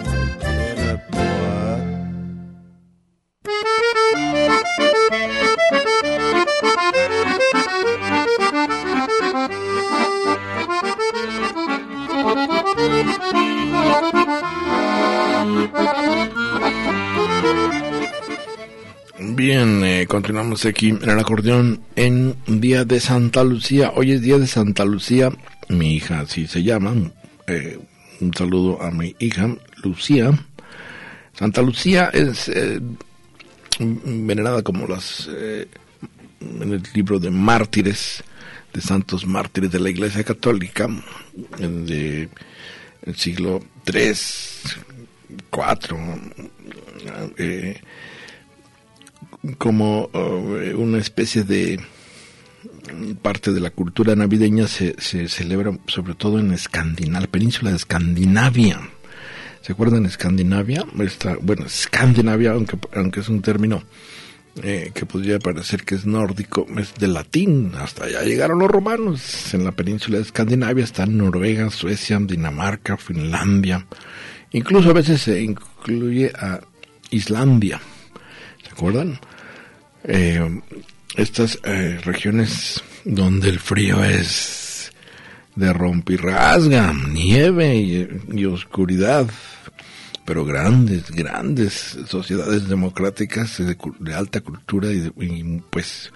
Continuamos 20.11 20.65
aquí 20.65 20.89
en 20.89 21.09
el 21.09 21.19
acordeón 21.19 21.79
en 21.95 22.35
Día 22.45 22.83
de 22.83 22.99
Santa 22.99 23.45
Lucía. 23.45 23.93
Hoy 23.95 24.11
es 24.11 24.21
Día 24.21 24.37
de 24.37 24.45
Santa 24.45 24.83
Lucía, 24.83 25.31
mi 25.69 25.95
hija 25.95 26.19
así 26.19 26.47
se 26.47 26.63
llama. 26.63 26.93
Eh, 27.47 27.79
un 28.19 28.33
saludo 28.33 28.81
a 28.81 28.91
mi 28.91 29.15
hija 29.19 29.55
Lucía. 29.81 30.37
Santa 31.31 31.61
Lucía 31.61 32.09
es 32.11 32.49
eh, 32.49 32.81
venerada 33.79 34.61
como 34.63 34.85
las 34.85 35.29
en 35.29 36.73
el 36.73 36.83
libro 36.93 37.17
de 37.17 37.31
mártires, 37.31 38.21
de 38.73 38.81
santos 38.81 39.25
mártires 39.25 39.71
de 39.71 39.79
la 39.79 39.91
Iglesia 39.91 40.25
Católica, 40.25 40.89
de 41.57 42.27
el 43.03 43.15
siglo 43.15 43.63
III, 43.87 44.11
IV, 45.53 45.97
eh, 47.37 47.79
como 49.57 50.09
eh, 50.13 50.73
una 50.75 50.97
especie 50.97 51.43
de 51.43 51.79
parte 53.21 53.51
de 53.53 53.59
la 53.59 53.69
cultura 53.69 54.15
navideña 54.15 54.67
se, 54.67 54.95
se 54.99 55.27
celebra 55.27 55.77
sobre 55.87 56.13
todo 56.13 56.39
en 56.39 56.51
Escandinavia, 56.51 57.21
la 57.21 57.31
península 57.31 57.71
de 57.71 57.77
Escandinavia. 57.77 58.79
¿Se 59.61 59.73
acuerdan 59.73 60.05
Escandinavia? 60.05 60.85
Está, 60.99 61.37
bueno, 61.41 61.65
Escandinavia, 61.65 62.51
aunque, 62.51 62.77
aunque 62.95 63.19
es 63.19 63.29
un 63.29 63.41
término 63.41 63.83
eh, 64.63 64.91
que 64.93 65.05
podría 65.05 65.39
parecer 65.39 65.83
que 65.83 65.95
es 65.95 66.05
nórdico, 66.05 66.65
es 66.77 66.95
de 66.95 67.07
latín. 67.07 67.71
Hasta 67.77 68.05
allá 68.05 68.23
llegaron 68.23 68.59
los 68.59 68.69
romanos. 68.69 69.53
En 69.53 69.63
la 69.63 69.71
península 69.71 70.17
de 70.17 70.23
Escandinavia 70.23 70.83
están 70.83 71.15
Noruega, 71.15 71.69
Suecia, 71.69 72.19
Dinamarca, 72.19 72.97
Finlandia. 72.97 73.85
Incluso 74.51 74.89
a 74.89 74.93
veces 74.93 75.21
se 75.21 75.41
incluye 75.41 76.31
a 76.35 76.59
Islandia. 77.11 77.79
¿Se 78.63 78.71
acuerdan? 78.71 79.19
Eh, 80.03 80.61
estas 81.15 81.59
eh, 81.63 81.99
regiones 82.03 82.81
donde 83.05 83.49
el 83.49 83.59
frío 83.59 84.03
es 84.03 84.91
de 85.55 85.73
rompirrasga, 85.73 86.93
nieve 86.93 87.75
y, 87.75 88.45
oscuridad, 88.45 89.27
pero 90.25 90.45
grandes, 90.45 91.11
grandes 91.11 91.97
sociedades 92.07 92.69
democráticas 92.69 93.57
de, 93.57 94.13
alta 94.13 94.41
cultura 94.41 94.89
y, 94.91 95.61
pues 95.69 96.11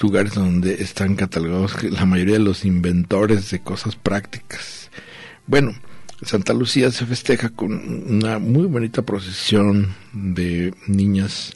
lugares 0.00 0.34
donde 0.34 0.74
están 0.74 1.16
catalogados 1.16 1.82
la 1.82 2.06
mayoría 2.06 2.34
de 2.34 2.44
los 2.44 2.64
inventores 2.64 3.50
de 3.50 3.60
cosas 3.60 3.96
prácticas. 3.96 4.90
Bueno, 5.46 5.74
Santa 6.22 6.54
Lucía 6.54 6.90
se 6.90 7.04
festeja 7.04 7.50
con 7.50 7.72
una 8.08 8.38
muy 8.38 8.66
bonita 8.66 9.02
procesión 9.02 9.94
de 10.14 10.72
niñas 10.86 11.52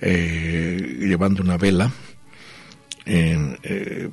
eh, 0.00 0.98
llevando 1.00 1.42
una 1.42 1.56
vela. 1.56 1.90
En, 3.04 3.56
eh, 3.62 4.10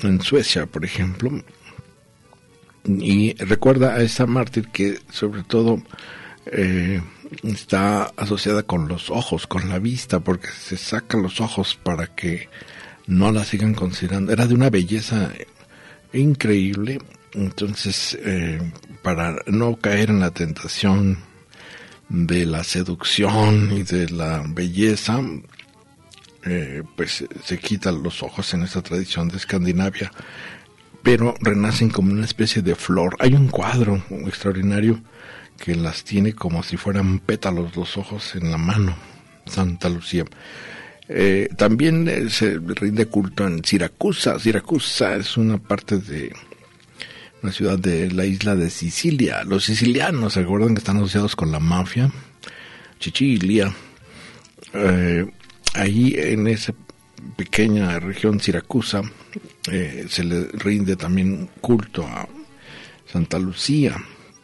en 0.00 0.20
Suecia, 0.20 0.66
por 0.66 0.84
ejemplo, 0.84 1.42
y 2.86 3.32
recuerda 3.42 3.94
a 3.94 4.02
esa 4.02 4.26
mártir 4.26 4.68
que 4.68 4.98
sobre 5.10 5.42
todo 5.42 5.82
eh, 6.52 7.00
está 7.42 8.12
asociada 8.16 8.64
con 8.64 8.88
los 8.88 9.08
ojos, 9.08 9.46
con 9.46 9.70
la 9.70 9.78
vista, 9.78 10.20
porque 10.20 10.48
se 10.48 10.76
sacan 10.76 11.22
los 11.22 11.40
ojos 11.40 11.78
para 11.82 12.08
que 12.08 12.50
no 13.06 13.32
la 13.32 13.44
sigan 13.44 13.72
considerando. 13.72 14.32
Era 14.32 14.46
de 14.46 14.54
una 14.54 14.68
belleza 14.68 15.32
increíble, 16.12 16.98
entonces 17.32 18.18
para 19.02 19.36
no 19.46 19.76
caer 19.76 20.10
en 20.10 20.20
la 20.20 20.30
tentación 20.30 21.18
de 22.14 22.46
la 22.46 22.62
seducción 22.62 23.72
y 23.76 23.82
de 23.82 24.08
la 24.08 24.44
belleza, 24.46 25.20
eh, 26.44 26.82
pues 26.96 27.24
se 27.42 27.58
quitan 27.58 28.02
los 28.02 28.22
ojos 28.22 28.54
en 28.54 28.62
esta 28.62 28.82
tradición 28.82 29.28
de 29.28 29.38
Escandinavia, 29.38 30.12
pero 31.02 31.34
renacen 31.40 31.90
como 31.90 32.12
una 32.12 32.24
especie 32.24 32.62
de 32.62 32.76
flor. 32.76 33.16
Hay 33.18 33.34
un 33.34 33.48
cuadro 33.48 34.02
extraordinario 34.26 35.00
que 35.58 35.74
las 35.74 36.04
tiene 36.04 36.34
como 36.34 36.62
si 36.62 36.76
fueran 36.76 37.18
pétalos 37.18 37.76
los 37.76 37.96
ojos 37.96 38.34
en 38.36 38.50
la 38.50 38.58
mano, 38.58 38.96
Santa 39.46 39.88
Lucía. 39.88 40.24
Eh, 41.08 41.48
también 41.56 42.08
eh, 42.08 42.30
se 42.30 42.58
rinde 42.58 43.06
culto 43.06 43.46
en 43.46 43.64
Siracusa. 43.64 44.38
Siracusa 44.38 45.16
es 45.16 45.36
una 45.36 45.58
parte 45.58 45.98
de 45.98 46.32
una 47.44 47.52
ciudad 47.52 47.78
de 47.78 48.10
la 48.10 48.24
isla 48.24 48.54
de 48.54 48.70
Sicilia. 48.70 49.44
Los 49.44 49.66
sicilianos, 49.66 50.32
¿se 50.32 50.40
acuerdan 50.40 50.74
que 50.74 50.78
están 50.78 50.96
asociados 50.96 51.36
con 51.36 51.52
la 51.52 51.60
mafia? 51.60 52.10
Sicilia. 52.98 53.70
Eh, 54.72 55.26
ahí 55.74 56.14
en 56.16 56.46
esa 56.46 56.72
pequeña 57.36 58.00
región 58.00 58.40
Siracusa 58.40 59.02
eh, 59.70 60.06
se 60.08 60.24
le 60.24 60.44
rinde 60.54 60.96
también 60.96 61.50
culto 61.60 62.06
a 62.06 62.26
Santa 63.12 63.38
Lucía. 63.38 63.94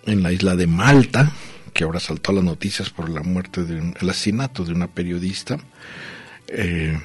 En 0.04 0.22
la 0.22 0.30
isla 0.30 0.54
de 0.54 0.66
Malta, 0.66 1.32
que 1.72 1.84
ahora 1.84 2.00
saltó 2.00 2.32
a 2.32 2.34
las 2.34 2.44
noticias 2.44 2.90
por 2.90 3.08
la 3.08 3.22
muerte 3.22 3.64
de 3.64 3.80
un, 3.80 3.94
el 3.98 4.10
asesinato 4.10 4.62
de 4.62 4.74
una 4.74 4.88
periodista. 4.88 5.58
Eh, 6.48 7.00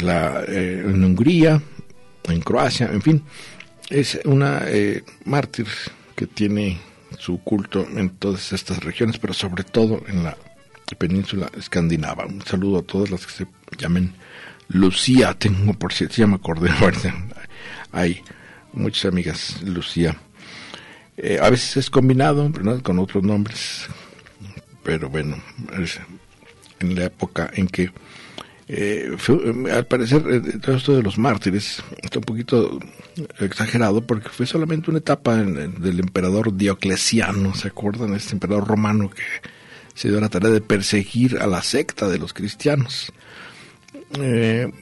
la, 0.00 0.42
en 0.44 1.04
Hungría, 1.04 1.62
en 2.24 2.40
Croacia, 2.40 2.90
en 2.92 3.02
fin, 3.02 3.22
es 3.92 4.18
una 4.24 4.62
eh, 4.66 5.04
mártir 5.24 5.66
que 6.16 6.26
tiene 6.26 6.80
su 7.18 7.38
culto 7.42 7.86
en 7.94 8.10
todas 8.10 8.52
estas 8.52 8.82
regiones, 8.82 9.18
pero 9.18 9.34
sobre 9.34 9.64
todo 9.64 10.02
en 10.08 10.24
la 10.24 10.36
península 10.98 11.50
escandinava. 11.56 12.26
Un 12.26 12.42
saludo 12.42 12.78
a 12.78 12.82
todas 12.82 13.10
las 13.10 13.26
que 13.26 13.32
se 13.32 13.46
llamen 13.78 14.14
Lucía. 14.68 15.34
Tengo, 15.34 15.74
por 15.74 15.92
cierto, 15.92 16.16
ya 16.16 16.26
me 16.26 16.36
acordé, 16.36 16.70
hay 17.92 18.22
muchas 18.72 19.06
amigas 19.12 19.62
Lucía. 19.62 20.16
Eh, 21.16 21.38
a 21.40 21.50
veces 21.50 21.76
es 21.76 21.90
combinado 21.90 22.50
con 22.82 22.98
otros 22.98 23.22
nombres, 23.22 23.86
pero 24.82 25.10
bueno, 25.10 25.36
en 26.80 26.94
la 26.94 27.04
época 27.04 27.50
en 27.54 27.68
que 27.68 27.90
eh, 28.74 29.14
al 29.70 29.84
parecer, 29.84 30.22
eh, 30.30 30.40
todo 30.58 30.76
esto 30.76 30.96
de 30.96 31.02
los 31.02 31.18
mártires 31.18 31.82
está 32.02 32.20
un 32.20 32.24
poquito 32.24 32.80
exagerado 33.38 34.00
porque 34.00 34.30
fue 34.30 34.46
solamente 34.46 34.88
una 34.88 35.00
etapa 35.00 35.36
del 35.36 36.00
emperador 36.00 36.56
Diocleciano, 36.56 37.54
¿se 37.54 37.68
acuerdan? 37.68 38.14
Este 38.14 38.32
emperador 38.32 38.66
romano 38.66 39.10
que 39.10 39.22
se 39.92 40.08
dio 40.08 40.18
la 40.22 40.30
tarea 40.30 40.48
de 40.48 40.62
perseguir 40.62 41.36
a 41.38 41.46
la 41.46 41.62
secta 41.62 42.08
de 42.08 42.18
los 42.18 42.32
cristianos. 42.32 43.12
Eh, 44.18 44.72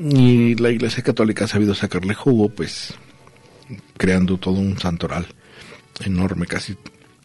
y 0.00 0.54
la 0.54 0.70
Iglesia 0.70 1.02
Católica 1.02 1.46
ha 1.46 1.48
sabido 1.48 1.74
sacarle 1.74 2.14
jugo, 2.14 2.50
pues 2.50 2.94
creando 3.96 4.36
todo 4.36 4.60
un 4.60 4.78
santoral 4.78 5.26
enorme, 6.04 6.46
casi 6.46 6.76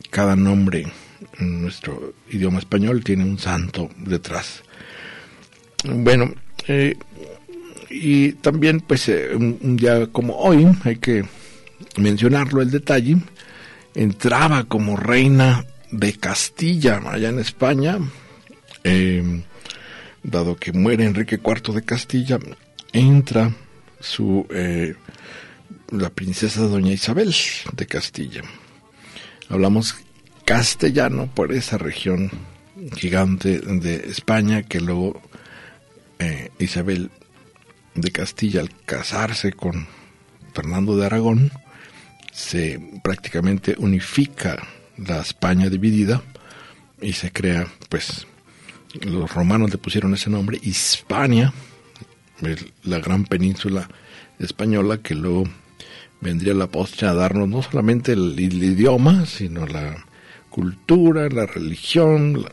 cada 0.10 0.36
nombre 0.36 0.92
en 1.38 1.62
nuestro 1.62 2.16
idioma 2.32 2.58
español 2.58 3.04
tiene 3.04 3.26
un 3.26 3.38
santo 3.38 3.92
detrás. 3.98 4.64
Bueno, 5.94 6.34
eh, 6.68 6.96
y 7.90 8.34
también 8.34 8.82
pues 8.82 9.08
eh, 9.10 9.36
un 9.36 9.78
día 9.78 10.08
como 10.08 10.36
hoy, 10.38 10.68
hay 10.84 10.98
que 10.98 11.24
mencionarlo 11.98 12.62
el 12.62 12.72
detalle, 12.72 13.18
entraba 13.94 14.66
como 14.66 14.98
reina 14.98 15.66
de 15.92 16.14
Castilla 16.14 17.02
allá 17.06 17.30
en 17.30 17.40
España, 17.40 17.98
em, 18.84 19.44
dado 20.24 20.56
que 20.56 20.74
muere 20.74 21.06
Enrique 21.06 21.40
IV 21.44 21.74
de 21.74 21.84
Castilla, 21.84 22.40
entra 22.92 23.52
su 24.00 24.46
eh, 24.50 24.96
la 25.92 26.10
princesa 26.10 26.62
doña 26.62 26.92
Isabel 26.92 27.34
de 27.74 27.86
Castilla. 27.86 28.42
Hablamos 29.50 29.96
castellano 30.44 31.30
por 31.34 31.54
esa 31.54 31.78
región 31.78 32.32
gigante 32.96 33.60
de 33.60 33.96
España 34.10 34.64
que 34.64 34.80
luego 34.80 35.22
eh, 36.20 36.50
Isabel 36.60 37.12
de 37.96 38.12
Castilla 38.12 38.62
al 38.62 38.70
casarse 38.86 39.54
con 39.54 39.88
Fernando 40.54 40.96
de 40.98 41.06
Aragón 41.06 41.52
se 42.32 42.82
prácticamente 43.04 43.76
unifica 43.78 44.62
la 44.98 45.22
España 45.22 45.70
dividida 45.70 46.22
y 47.02 47.14
se 47.14 47.32
crea 47.32 47.68
pues 47.90 48.28
los 49.02 49.34
romanos 49.34 49.72
le 49.72 49.78
pusieron 49.78 50.14
ese 50.14 50.30
nombre 50.30 50.60
Hispania 50.62 51.54
la 52.84 53.00
gran 53.00 53.26
península 53.26 53.90
española 54.40 54.98
que 54.98 55.16
luego 55.16 55.46
vendría 56.22 56.54
la 56.54 56.68
postre 56.68 57.08
a 57.08 57.14
darnos 57.14 57.48
no 57.48 57.62
solamente 57.62 58.14
el, 58.14 58.38
idioma 58.40 59.26
sino 59.26 59.66
la 59.66 60.06
cultura 60.50 61.30
la 61.30 61.46
religión 61.46 62.46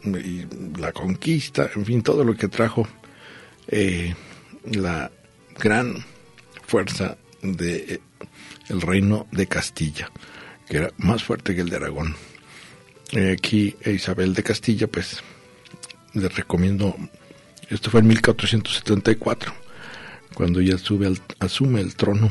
la 0.78 0.92
conquista 0.92 1.70
en 1.74 1.84
fin 1.84 2.02
todo 2.02 2.24
lo 2.24 2.36
que 2.36 2.48
trajo 2.48 2.86
eh, 3.68 4.14
la 4.64 5.10
gran 5.58 6.04
fuerza 6.66 7.16
de 7.42 7.76
eh, 7.76 8.00
el 8.68 8.80
reino 8.80 9.26
de 9.30 9.46
Castilla, 9.46 10.10
que 10.68 10.78
era 10.78 10.92
más 10.98 11.22
fuerte 11.22 11.54
que 11.54 11.60
el 11.60 11.68
de 11.68 11.76
Aragón. 11.76 12.16
Eh, 13.12 13.36
aquí 13.38 13.76
Isabel 13.84 14.34
de 14.34 14.42
Castilla, 14.42 14.86
pues 14.86 15.22
les 16.14 16.34
recomiendo, 16.34 16.96
esto 17.68 17.90
fue 17.90 18.00
en 18.00 18.08
1474, 18.08 19.52
cuando 20.34 20.60
ella 20.60 20.78
sube 20.78 21.12
asume 21.40 21.80
el 21.80 21.94
trono 21.94 22.30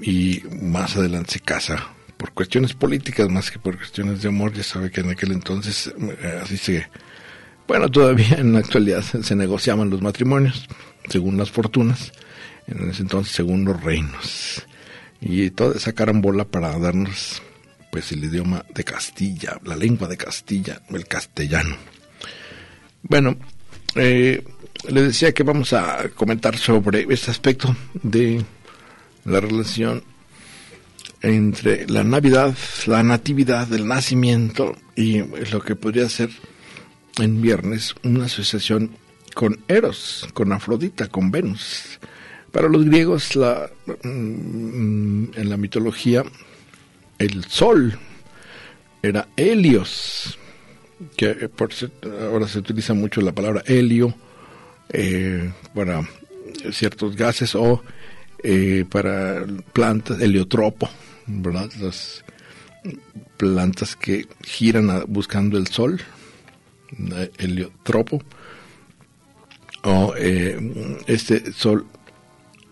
y 0.00 0.42
más 0.62 0.96
adelante 0.96 1.32
se 1.32 1.40
casa 1.40 1.88
por 2.16 2.32
cuestiones 2.32 2.72
políticas 2.72 3.28
más 3.28 3.50
que 3.50 3.58
por 3.58 3.76
cuestiones 3.76 4.22
de 4.22 4.28
amor, 4.28 4.52
ya 4.52 4.62
sabe 4.62 4.90
que 4.90 5.00
en 5.00 5.10
aquel 5.10 5.32
entonces 5.32 5.92
así 6.40 6.56
se 6.56 6.88
bueno, 7.68 7.90
todavía 7.90 8.36
en 8.38 8.54
la 8.54 8.60
actualidad 8.60 9.02
se, 9.02 9.36
negociaban 9.36 9.90
los 9.90 10.00
matrimonios 10.00 10.66
según 11.08 11.36
las 11.36 11.50
fortunas, 11.50 12.12
en 12.66 12.90
ese 12.90 13.02
entonces 13.02 13.34
según 13.34 13.64
los 13.64 13.80
reinos. 13.82 14.66
y 15.20 15.50
toda 15.50 15.76
esa 15.76 15.92
carambola 15.92 16.44
para 16.46 16.78
darnos 16.78 17.42
pues 17.92 18.10
el 18.12 18.24
idioma 18.24 18.64
de 18.74 18.84
Castilla, 18.84 19.58
la 19.64 19.76
lengua 19.76 20.08
de 20.08 20.16
Castilla, 20.16 20.80
el 20.90 21.06
castellano. 21.06 21.76
Bueno, 23.02 23.36
eh, 23.94 24.42
le 24.88 25.02
decía 25.02 25.32
que 25.32 25.42
vamos 25.42 25.72
a 25.72 26.08
comentar 26.14 26.56
sobre 26.56 27.06
este 27.10 27.30
aspecto 27.30 27.76
de 28.02 28.44
la 29.24 29.40
relación 29.40 30.02
entre 31.20 31.86
la 31.86 32.04
Navidad, 32.04 32.56
la 32.86 33.02
Natividad 33.02 33.66
del 33.66 33.86
nacimiento 33.86 34.76
y 34.96 35.18
lo 35.18 35.60
que 35.60 35.74
podría 35.74 36.08
ser 36.08 36.30
en 37.18 37.40
viernes 37.42 37.94
una 38.02 38.26
asociación 38.26 38.90
con 39.34 39.60
Eros, 39.68 40.28
con 40.34 40.52
Afrodita, 40.52 41.08
con 41.08 41.30
Venus. 41.30 41.98
Para 42.52 42.68
los 42.68 42.84
griegos, 42.84 43.36
la, 43.36 43.70
mm, 44.02 45.24
en 45.34 45.50
la 45.50 45.56
mitología, 45.56 46.24
el 47.18 47.44
sol 47.44 47.98
era 49.02 49.28
Helios, 49.36 50.38
que 51.16 51.48
por, 51.48 51.70
ahora 52.30 52.48
se 52.48 52.58
utiliza 52.58 52.94
mucho 52.94 53.20
la 53.20 53.32
palabra 53.32 53.62
helio 53.66 54.14
eh, 54.88 55.52
para 55.74 56.08
ciertos 56.72 57.14
gases 57.14 57.54
o 57.54 57.82
eh, 58.42 58.84
para 58.90 59.44
plantas, 59.72 60.20
heliotropo. 60.20 60.88
Las 61.80 62.24
plantas 63.36 63.96
que 63.96 64.26
giran 64.42 65.04
buscando 65.08 65.58
el 65.58 65.66
sol, 65.66 66.00
heliotropo, 67.38 68.22
o 69.82 70.14
eh, 70.16 70.96
este 71.06 71.52
sol, 71.52 71.86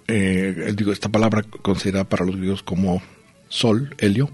eh, 0.09 0.73
digo, 0.77 0.93
esta 0.93 1.09
palabra 1.09 1.43
considerada 1.43 2.09
para 2.09 2.25
los 2.25 2.37
griegos 2.37 2.63
como 2.63 3.03
sol, 3.49 3.95
helio, 3.99 4.31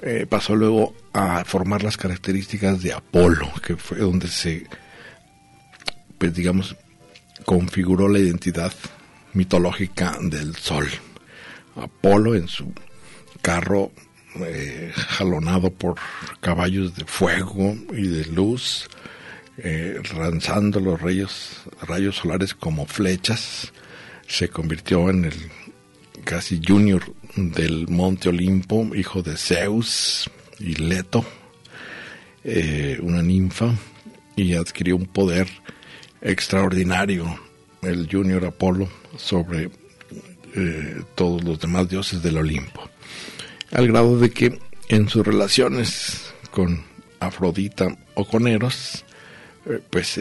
eh, 0.00 0.26
pasó 0.28 0.54
luego 0.54 0.94
a 1.12 1.44
formar 1.44 1.82
las 1.82 1.96
características 1.96 2.82
de 2.82 2.92
Apolo, 2.92 3.50
que 3.66 3.76
fue 3.76 3.98
donde 3.98 4.28
se, 4.28 4.66
pues 6.18 6.34
digamos, 6.34 6.76
configuró 7.44 8.08
la 8.08 8.20
identidad 8.20 8.72
mitológica 9.32 10.16
del 10.20 10.54
sol. 10.56 10.86
Apolo 11.76 12.34
en 12.34 12.48
su 12.48 12.72
carro 13.42 13.90
eh, 14.36 14.92
jalonado 14.94 15.70
por 15.70 15.96
caballos 16.40 16.94
de 16.94 17.04
fuego 17.04 17.76
y 17.92 18.06
de 18.08 18.24
luz, 18.26 18.88
eh, 19.58 20.00
lanzando 20.16 20.80
los 20.80 21.00
rayos, 21.00 21.62
rayos 21.82 22.16
solares 22.16 22.54
como 22.54 22.86
flechas, 22.86 23.72
se 24.26 24.48
convirtió 24.48 25.10
en 25.10 25.24
el 25.24 25.50
casi 26.24 26.60
junior 26.64 27.02
del 27.34 27.88
monte 27.88 28.28
Olimpo, 28.28 28.94
hijo 28.94 29.22
de 29.22 29.36
Zeus 29.36 30.30
y 30.58 30.74
Leto, 30.74 31.24
eh, 32.44 32.98
una 33.02 33.22
ninfa, 33.22 33.74
y 34.36 34.54
adquirió 34.54 34.96
un 34.96 35.06
poder 35.06 35.48
extraordinario, 36.20 37.38
el 37.82 38.08
junior 38.10 38.44
Apolo, 38.44 38.88
sobre 39.16 39.70
eh, 40.54 41.02
todos 41.14 41.42
los 41.44 41.58
demás 41.60 41.88
dioses 41.88 42.22
del 42.22 42.38
Olimpo, 42.38 42.88
al 43.72 43.88
grado 43.88 44.18
de 44.18 44.30
que 44.30 44.58
en 44.88 45.08
sus 45.08 45.26
relaciones 45.26 46.32
con 46.50 46.82
Afrodita 47.20 47.96
o 48.14 48.24
con 48.24 48.48
Eros, 48.48 49.04
eh, 49.66 49.80
pues 49.90 50.18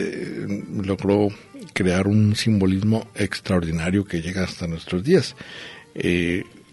logró 0.84 1.30
crear 1.74 2.08
un 2.08 2.36
simbolismo 2.36 3.08
extraordinario 3.16 4.06
que 4.06 4.22
llega 4.22 4.44
hasta 4.44 4.68
nuestros 4.68 5.04
días. 5.04 5.36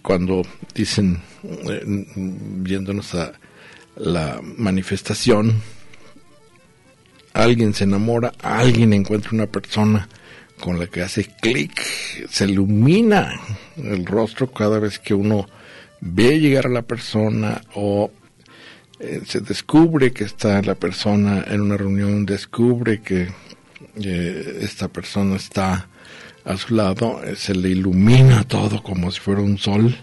Cuando 0.05 0.43
dicen, 0.75 1.19
eh, 1.43 1.83
viéndonos 1.87 3.15
a 3.15 3.33
la 3.97 4.39
manifestación, 4.43 5.63
alguien 7.33 7.73
se 7.73 7.85
enamora, 7.85 8.35
alguien 8.43 8.93
encuentra 8.93 9.31
una 9.33 9.47
persona 9.47 10.07
con 10.61 10.79
la 10.79 10.89
que 10.89 11.01
hace 11.01 11.25
clic, 11.41 11.81
se 12.29 12.45
ilumina 12.45 13.41
el 13.79 14.05
rostro 14.05 14.53
cada 14.53 14.79
vez 14.79 14.99
que 14.99 15.15
uno 15.15 15.47
ve 16.05 16.39
llegar 16.39 16.67
a 16.67 16.71
la 16.71 16.83
persona 16.83 17.63
o 17.75 18.11
eh, 19.01 19.23
se 19.27 19.41
descubre 19.41 20.13
que 20.13 20.25
está 20.25 20.61
la 20.63 20.75
persona 20.75 21.45
en 21.49 21.63
una 21.63 21.77
reunión, 21.77 22.27
descubre 22.27 23.01
que 23.01 23.29
eh, 23.97 24.59
esta 24.61 24.89
persona 24.89 25.37
está 25.37 25.89
a 26.45 26.57
su 26.59 26.75
lado, 26.75 27.23
eh, 27.25 27.37
se 27.37 27.55
le 27.55 27.71
ilumina 27.71 28.45
todo 28.45 28.83
como 28.83 29.11
si 29.11 29.19
fuera 29.19 29.41
un 29.41 29.57
sol, 29.57 29.97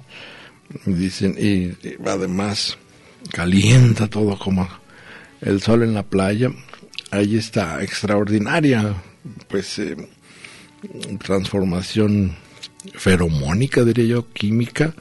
dicen, 0.85 1.35
y, 1.37 1.77
además 2.05 2.77
calienta 3.31 4.07
todo 4.07 4.37
como 4.39 4.67
el 5.41 5.61
sol 5.61 5.83
en 5.83 5.93
la 5.93 6.03
playa. 6.03 6.51
Ahí 7.11 7.37
está 7.37 7.83
extraordinaria, 7.83 8.95
pues, 9.47 9.77
eh, 9.77 9.95
transformación 11.23 12.35
feromónica, 12.95 13.83
diría 13.83 14.05
yo, 14.05 14.31
química, 14.33 14.95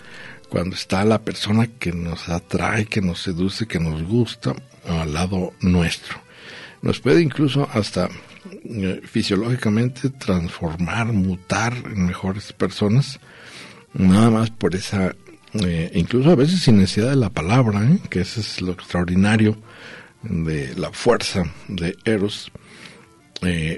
cuando 0.50 0.74
está 0.74 1.04
la 1.04 1.22
persona 1.22 1.68
que 1.68 1.92
nos 1.92 2.28
atrae, 2.28 2.86
que 2.86 3.00
nos 3.00 3.22
seduce, 3.22 3.66
que 3.66 3.78
nos 3.78 4.02
gusta 4.02 4.54
al 4.86 5.14
lado 5.14 5.52
nuestro. 5.60 6.20
Nos 6.82 7.00
puede 7.00 7.22
incluso 7.22 7.68
hasta 7.72 8.08
eh, 8.64 9.00
fisiológicamente 9.04 10.10
transformar, 10.10 11.06
mutar 11.12 11.72
en 11.72 12.06
mejores 12.06 12.52
personas, 12.52 13.20
nada 13.94 14.30
más 14.30 14.50
por 14.50 14.74
esa, 14.74 15.14
eh, 15.54 15.90
incluso 15.94 16.30
a 16.30 16.36
veces 16.36 16.60
sin 16.60 16.78
necesidad 16.78 17.10
de 17.10 17.16
la 17.16 17.30
palabra, 17.30 17.84
¿eh? 17.84 17.98
que 18.10 18.20
eso 18.20 18.40
es 18.40 18.60
lo 18.60 18.72
extraordinario 18.72 19.56
de 20.22 20.74
la 20.74 20.90
fuerza 20.92 21.44
de 21.68 21.96
Eros. 22.04 22.50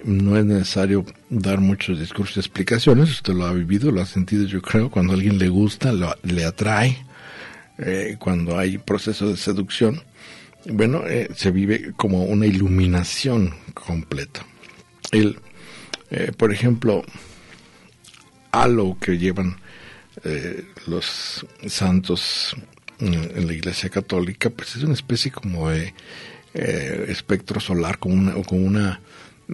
No 0.04 0.36
es 0.36 0.44
necesario 0.44 1.04
dar 1.30 1.60
muchos 1.60 1.98
discursos 1.98 2.36
y 2.36 2.40
explicaciones, 2.40 3.10
usted 3.10 3.34
lo 3.34 3.46
ha 3.46 3.52
vivido, 3.52 3.90
lo 3.90 4.00
ha 4.00 4.06
sentido 4.06 4.46
yo 4.46 4.60
creo, 4.60 4.90
cuando 4.90 5.12
a 5.12 5.16
alguien 5.16 5.38
le 5.38 5.48
gusta, 5.48 5.92
le 6.22 6.44
atrae, 6.44 7.04
cuando 8.18 8.58
hay 8.58 8.78
proceso 8.78 9.28
de 9.28 9.36
seducción, 9.36 10.02
bueno, 10.66 11.02
se 11.34 11.50
vive 11.50 11.92
como 11.96 12.24
una 12.24 12.46
iluminación 12.46 13.54
completa. 13.74 14.44
El, 15.10 15.38
eh, 16.10 16.32
por 16.36 16.52
ejemplo, 16.52 17.04
halo 18.50 18.96
que 19.00 19.18
llevan 19.18 19.56
eh, 20.24 20.64
los 20.86 21.46
santos 21.66 22.54
en 22.98 23.46
la 23.46 23.52
Iglesia 23.52 23.88
Católica, 23.88 24.50
pues 24.50 24.76
es 24.76 24.84
una 24.84 24.94
especie 24.94 25.32
como 25.32 25.70
de 25.70 25.92
eh, 26.54 27.06
espectro 27.08 27.60
solar 27.60 27.98
con 27.98 28.12
una, 28.12 28.36
o 28.36 28.42
con 28.42 28.64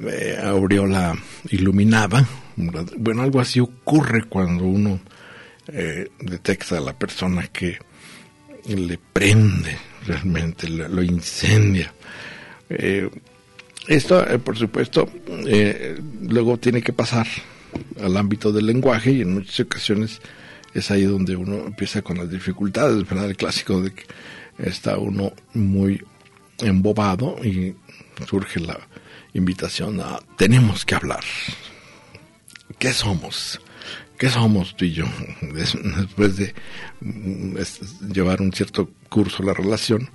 una 0.00 0.48
aureola 0.50 1.16
iluminada. 1.50 2.26
Bueno, 2.56 3.22
algo 3.22 3.40
así 3.40 3.60
ocurre 3.60 4.24
cuando 4.24 4.64
uno 4.64 5.00
detecta 6.20 6.78
a 6.78 6.80
la 6.80 6.98
persona 6.98 7.46
que 7.48 7.78
le 8.66 8.98
prende 9.12 9.76
realmente, 10.06 10.68
lo, 10.68 11.02
incendia. 11.02 11.92
Esto, 13.88 14.28
eh, 14.28 14.38
por 14.38 14.56
supuesto, 14.56 15.08
eh, 15.46 15.98
luego 16.28 16.58
tiene 16.58 16.82
que 16.82 16.92
pasar 16.92 17.26
al 18.02 18.18
ámbito 18.18 18.52
del 18.52 18.66
lenguaje 18.66 19.12
y 19.12 19.22
en 19.22 19.32
muchas 19.32 19.60
ocasiones 19.60 20.20
es 20.74 20.90
ahí 20.90 21.04
donde 21.04 21.34
uno 21.34 21.64
empieza 21.66 22.02
con 22.02 22.18
las 22.18 22.30
dificultades, 22.30 23.08
¿verdad? 23.08 23.30
El 23.30 23.36
clásico 23.36 23.80
de 23.80 23.92
que 23.92 24.04
está 24.58 24.98
uno 24.98 25.32
muy 25.54 26.04
embobado 26.58 27.38
y 27.42 27.74
surge 28.28 28.60
la 28.60 28.78
invitación 29.34 30.00
a 30.00 30.18
tenemos 30.36 30.84
que 30.84 30.94
hablar. 30.94 31.24
¿Qué 32.78 32.92
somos? 32.92 33.60
¿Qué 34.18 34.28
somos 34.28 34.76
tú 34.76 34.84
y 34.84 34.92
yo? 34.92 35.04
Después 35.40 36.36
de 36.36 36.54
mm, 37.00 37.56
llevar 38.12 38.42
un 38.42 38.52
cierto 38.52 38.90
curso 39.08 39.42
la 39.42 39.54
relación, 39.54 40.10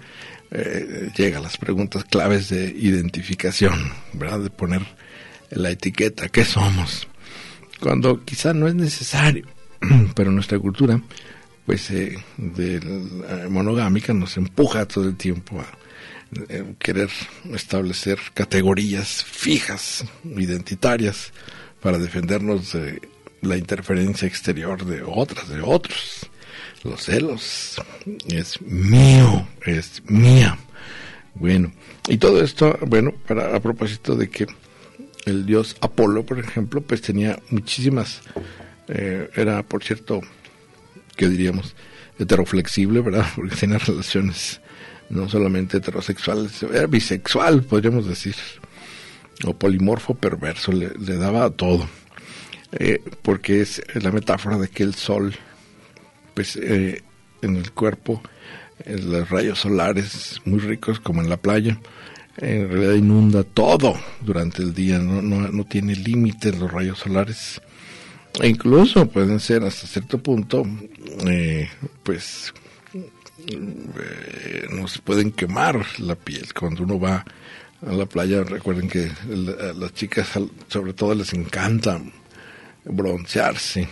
eh, 0.51 1.11
las 1.41 1.57
preguntas 1.57 2.03
claves 2.03 2.49
de 2.49 2.65
identificación, 2.65 3.91
¿verdad? 4.13 4.41
De 4.41 4.49
poner 4.49 4.81
la 5.49 5.71
etiqueta, 5.71 6.29
¿qué 6.29 6.45
somos? 6.45 7.07
Cuando 7.79 8.23
quizá 8.23 8.53
no 8.53 8.67
es 8.67 8.75
necesario, 8.75 9.47
pero 10.15 10.31
nuestra 10.31 10.59
cultura, 10.59 11.01
pues, 11.65 11.89
eh, 11.91 12.17
de 12.37 12.79
monogámica 13.49 14.13
nos 14.13 14.35
empuja 14.37 14.85
todo 14.85 15.05
el 15.07 15.15
tiempo 15.15 15.61
a 15.61 15.82
eh, 16.49 16.75
querer 16.79 17.09
establecer 17.53 18.19
categorías 18.33 19.23
fijas, 19.23 20.05
identitarias, 20.23 21.31
para 21.81 21.97
defendernos 21.97 22.73
de 22.73 23.01
la 23.41 23.57
interferencia 23.57 24.27
exterior 24.27 24.85
de 24.85 25.03
otras, 25.03 25.49
de 25.49 25.61
otros 25.61 26.29
los 26.83 27.03
celos. 27.03 27.81
Es 28.27 28.61
mío, 28.61 29.47
es 29.65 30.01
mía. 30.07 30.57
Bueno, 31.35 31.71
y 32.07 32.17
todo 32.17 32.43
esto, 32.43 32.77
bueno, 32.85 33.13
para 33.27 33.55
a 33.55 33.59
propósito 33.59 34.15
de 34.15 34.29
que 34.29 34.47
el 35.25 35.45
dios 35.45 35.75
Apolo, 35.81 36.25
por 36.25 36.39
ejemplo, 36.39 36.81
pues 36.81 37.01
tenía 37.01 37.39
muchísimas, 37.49 38.21
eh, 38.87 39.29
era 39.35 39.63
por 39.63 39.83
cierto 39.83 40.21
que 41.15 41.27
diríamos, 41.27 41.75
heteroflexible, 42.19 43.01
¿verdad? 43.01 43.25
Porque 43.35 43.55
tiene 43.55 43.77
relaciones 43.77 44.61
no 45.09 45.29
solamente 45.29 45.77
heterosexuales, 45.77 46.63
era 46.63 46.87
bisexual, 46.87 47.63
podríamos 47.63 48.07
decir, 48.07 48.35
o 49.45 49.53
polimorfo 49.53 50.15
perverso, 50.15 50.71
le, 50.71 50.89
daba 51.17 51.45
a 51.45 51.49
todo, 51.49 51.87
eh, 52.71 53.01
porque 53.21 53.61
es 53.61 53.81
la 54.01 54.11
metáfora 54.11 54.57
de 54.57 54.67
que 54.67 54.83
el 54.83 54.95
sol, 54.95 55.33
pues 56.33 56.55
eh, 56.55 57.03
en 57.41 57.55
el 57.57 57.71
cuerpo, 57.71 58.21
en 58.85 59.11
los 59.11 59.29
rayos 59.29 59.59
solares 59.59 60.41
muy 60.45 60.59
ricos 60.59 60.99
como 60.99 61.21
en 61.21 61.29
la 61.29 61.37
playa, 61.37 61.79
en 62.37 62.69
realidad 62.69 62.93
inunda 62.93 63.43
todo 63.43 63.95
durante 64.21 64.63
el 64.63 64.73
día, 64.73 64.97
no, 64.97 65.21
no, 65.21 65.47
no 65.47 65.65
tiene 65.65 65.95
límites 65.95 66.57
los 66.57 66.71
rayos 66.71 66.99
solares. 66.99 67.61
E 68.41 68.47
incluso 68.47 69.07
pueden 69.07 69.39
ser 69.39 69.63
hasta 69.63 69.85
cierto 69.85 70.17
punto, 70.17 70.65
eh, 71.27 71.69
pues, 72.01 72.51
eh, 72.93 74.67
nos 74.69 74.99
pueden 74.99 75.31
quemar 75.31 75.85
la 75.99 76.15
piel 76.15 76.53
cuando 76.53 76.83
uno 76.83 76.99
va 76.99 77.25
a 77.85 77.91
la 77.91 78.05
playa. 78.05 78.43
Recuerden 78.43 78.87
que 78.87 79.05
a 79.05 79.73
las 79.73 79.93
chicas, 79.93 80.29
sobre 80.67 80.93
todo, 80.93 81.15
les 81.15 81.33
encanta 81.33 82.01
broncearse 82.85 83.87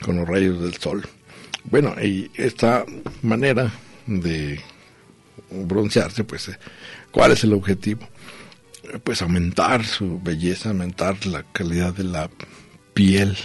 con 0.00 0.16
los 0.16 0.28
rayos 0.28 0.60
del 0.60 0.74
sol. 0.74 1.06
Bueno, 1.64 1.94
y 2.02 2.30
esta 2.34 2.84
manera 3.22 3.70
de 4.06 4.60
broncearse, 5.50 6.24
pues, 6.24 6.48
eh, 6.48 6.58
¿cuál 7.10 7.32
es 7.32 7.44
el 7.44 7.52
objetivo? 7.52 8.08
Pues 9.04 9.20
aumentar 9.22 9.84
su 9.84 10.20
belleza, 10.20 10.70
aumentar 10.70 11.26
la 11.26 11.42
calidad 11.52 11.92
de 11.94 12.04
la 12.04 12.30
piel, 12.94 13.36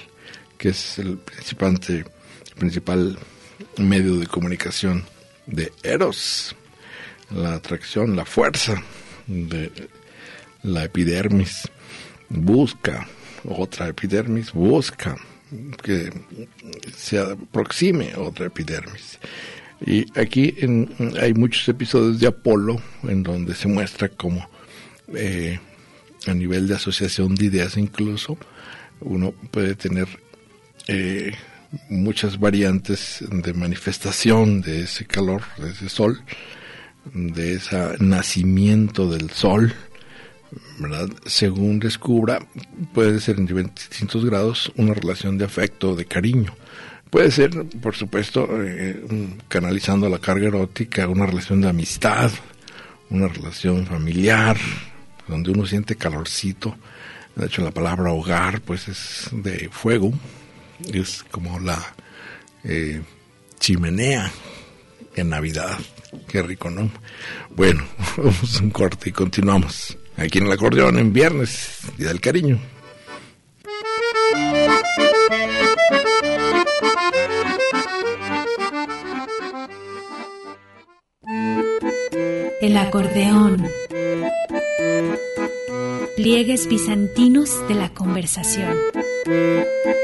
que 0.57 0.69
es 0.69 0.99
el 0.99 1.17
principal, 1.17 1.79
principal 2.57 3.17
medio 3.77 4.17
de 4.17 4.27
comunicación 4.27 5.03
de 5.45 5.71
Eros, 5.83 6.55
la 7.31 7.55
atracción, 7.55 8.15
la 8.15 8.25
fuerza 8.25 8.81
de 9.27 9.71
la 10.63 10.85
epidermis. 10.85 11.69
Busca 12.29 13.07
otra 13.43 13.87
epidermis, 13.89 14.51
busca 14.53 15.17
que 15.81 16.11
se 16.95 17.19
aproxime 17.19 18.15
otra 18.15 18.47
epidermis. 18.47 19.19
Y 19.85 20.05
aquí 20.17 20.55
hay 21.19 21.33
muchos 21.33 21.67
episodios 21.67 22.19
de 22.19 22.27
Apolo 22.27 22.81
en 23.03 23.21
donde 23.23 23.53
se 23.53 23.67
muestra 23.67 24.07
cómo 24.09 24.47
eh, 25.13 25.59
a 26.25 26.33
nivel 26.33 26.67
de 26.67 26.75
asociación 26.75 27.35
de 27.35 27.45
ideas 27.45 27.75
incluso 27.75 28.37
uno 29.01 29.33
puede 29.51 29.75
tener 29.75 30.07
eh, 30.87 31.33
muchas 31.89 32.39
variantes 32.39 33.23
de 33.29 33.53
manifestación 33.53 34.61
de 34.61 34.81
ese 34.81 35.05
calor, 35.05 35.41
de 35.57 35.71
ese 35.71 35.89
sol, 35.89 36.21
de 37.13 37.55
ese 37.55 37.77
nacimiento 37.99 39.09
del 39.09 39.29
sol, 39.31 39.73
¿verdad? 40.79 41.09
Según 41.25 41.79
descubra, 41.79 42.39
puede 42.93 43.19
ser 43.19 43.37
en 43.37 43.45
distintos 43.45 44.25
grados 44.25 44.71
una 44.77 44.93
relación 44.93 45.37
de 45.37 45.45
afecto, 45.45 45.95
de 45.95 46.05
cariño. 46.05 46.53
Puede 47.09 47.29
ser, 47.31 47.51
por 47.81 47.95
supuesto, 47.95 48.47
eh, 48.51 49.03
canalizando 49.47 50.09
la 50.09 50.19
carga 50.19 50.47
erótica, 50.47 51.07
una 51.07 51.25
relación 51.25 51.61
de 51.61 51.69
amistad, 51.69 52.31
una 53.09 53.27
relación 53.27 53.85
familiar, 53.85 54.57
donde 55.27 55.51
uno 55.51 55.65
siente 55.65 55.95
calorcito. 55.95 56.75
De 57.35 57.45
hecho, 57.45 57.63
la 57.63 57.71
palabra 57.71 58.11
hogar, 58.11 58.61
pues 58.61 58.87
es 58.87 59.29
de 59.31 59.69
fuego, 59.71 60.11
es 60.91 61.23
como 61.31 61.59
la 61.59 61.95
eh, 62.63 63.01
chimenea 63.59 64.31
en 65.15 65.29
Navidad. 65.29 65.77
Qué 66.27 66.41
rico, 66.41 66.69
¿no? 66.69 66.91
Bueno, 67.55 67.83
vamos 68.17 68.59
a 68.59 68.63
un 68.63 68.69
corte 68.69 69.09
y 69.09 69.11
continuamos. 69.11 69.97
Aquí 70.17 70.37
en 70.37 70.45
el 70.45 70.51
acordeón 70.51 70.99
en 70.99 71.11
viernes, 71.11 71.79
Día 71.97 72.09
del 72.09 72.21
Cariño. 72.21 72.59
El 82.61 82.77
acordeón. 82.77 83.67
Pliegues 86.15 86.67
bizantinos 86.67 87.67
de 87.67 87.73
la 87.73 87.89
conversación. 87.93 88.77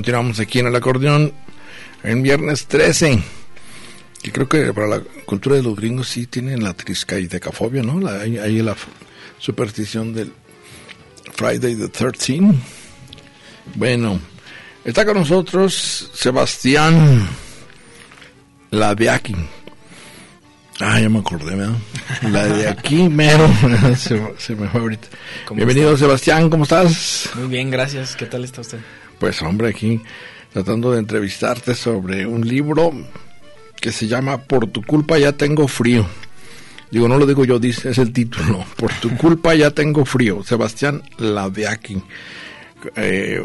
Continuamos 0.00 0.40
aquí 0.40 0.60
en 0.60 0.66
el 0.66 0.74
acordeón 0.74 1.30
en 2.02 2.22
viernes 2.22 2.64
13. 2.68 3.22
Y 4.22 4.30
creo 4.30 4.48
que 4.48 4.72
para 4.72 4.86
la 4.86 5.00
cultura 5.26 5.56
de 5.56 5.62
los 5.62 5.76
gringos 5.76 6.08
sí 6.08 6.26
tienen 6.26 6.64
la 6.64 6.72
triscaidecafobia, 6.72 7.82
¿no? 7.82 8.00
La, 8.00 8.22
hay, 8.22 8.38
hay 8.38 8.62
la 8.62 8.74
superstición 9.36 10.14
del 10.14 10.32
Friday 11.34 11.76
the 11.76 11.88
13. 11.88 12.40
Bueno, 13.74 14.18
está 14.86 15.04
con 15.04 15.18
nosotros 15.18 16.10
Sebastián 16.14 17.28
la 18.70 18.94
de 18.94 19.10
aquí. 19.10 19.36
Ah, 20.80 20.98
ya 20.98 21.10
me 21.10 21.18
acordé, 21.18 21.56
¿verdad? 21.56 21.76
La 22.22 22.46
de 22.46 22.68
aquí, 22.68 23.06
mero. 23.06 23.46
se, 23.98 24.54
me 24.54 24.66
fue 24.66 24.80
ahorita. 24.80 25.08
Bienvenido, 25.52 25.94
Sebastián, 25.94 26.48
¿cómo 26.48 26.62
estás? 26.62 27.28
Muy 27.34 27.48
bien, 27.48 27.70
gracias. 27.70 28.16
¿Qué 28.16 28.24
tal 28.24 28.44
está 28.44 28.62
usted? 28.62 28.78
Pues, 29.20 29.40
hombre, 29.42 29.68
aquí 29.68 30.00
tratando 30.52 30.90
de 30.92 30.98
entrevistarte 30.98 31.74
sobre 31.76 32.26
un 32.26 32.48
libro 32.48 32.92
que 33.80 33.92
se 33.92 34.08
llama 34.08 34.38
Por 34.38 34.66
tu 34.66 34.82
culpa 34.82 35.18
ya 35.18 35.32
tengo 35.32 35.68
frío. 35.68 36.06
Digo, 36.90 37.06
no 37.06 37.18
lo 37.18 37.26
digo 37.26 37.44
yo, 37.44 37.58
dice, 37.60 37.90
es 37.90 37.98
el 37.98 38.12
título. 38.12 38.64
Por 38.76 38.92
tu 38.94 39.16
culpa 39.16 39.54
ya 39.54 39.70
tengo 39.70 40.04
frío. 40.04 40.42
Sebastián 40.42 41.02
Ladeaki. 41.18 42.02
Eh, 42.96 43.44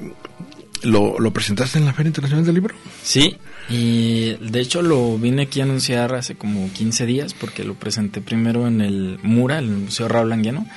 ¿lo, 0.84 1.20
¿Lo 1.20 1.32
presentaste 1.32 1.78
en 1.78 1.86
la 1.86 1.94
Feria 1.94 2.08
Internacional 2.08 2.46
del 2.46 2.56
Libro? 2.56 2.74
Sí, 3.04 3.38
y 3.70 4.36
de 4.36 4.60
hecho 4.62 4.82
lo 4.82 5.18
vine 5.18 5.44
aquí 5.44 5.60
a 5.60 5.64
anunciar 5.64 6.16
hace 6.16 6.36
como 6.36 6.72
15 6.72 7.06
días 7.06 7.34
porque 7.34 7.64
lo 7.64 7.74
presenté 7.74 8.22
primero 8.22 8.68
en 8.68 8.82
el 8.82 9.20
Mura, 9.24 9.60
el 9.60 9.68
Museo 9.68 10.08
Raúl 10.08 10.32
Anguiano, 10.32 10.68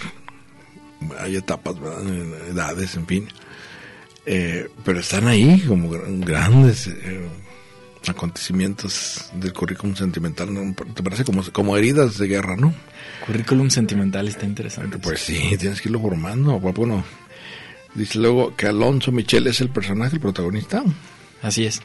hay 1.19 1.37
etapas, 1.37 1.81
¿verdad? 1.81 2.07
edades, 2.51 2.95
en 2.97 3.07
fin, 3.07 3.29
Eh, 4.27 4.69
pero 4.85 5.01
están 5.01 5.27
ahí 5.27 5.59
como 5.67 5.89
gran- 5.89 6.21
grandes 6.21 6.89
eh, 6.89 7.27
acontecimientos 8.09 9.31
del 9.35 9.53
currículum 9.53 9.97
sentimental, 9.97 10.53
¿no? 10.53 10.75
¿te 10.75 11.03
parece 11.03 11.25
como, 11.25 11.43
como 11.53 11.77
heridas 11.77 12.19
de 12.19 12.29
guerra, 12.29 12.57
no? 12.57 12.75
Currículum 13.27 13.71
sentimental 13.71 14.29
está 14.29 14.47
interesante. 14.47 14.99
Pues 14.99 15.21
sí, 15.21 15.57
tienes 15.59 15.81
que 15.81 15.89
irlo 15.89 16.01
formando. 16.01 16.59
Bueno, 16.59 17.05
dice 17.95 18.19
luego 18.19 18.55
que 18.57 18.67
Alonso 18.67 19.13
Michel 19.13 19.47
es 19.47 19.61
el 19.61 19.71
personaje, 19.71 20.17
el 20.17 20.21
protagonista. 20.21 20.83
Así 21.43 21.65
es. 21.65 21.81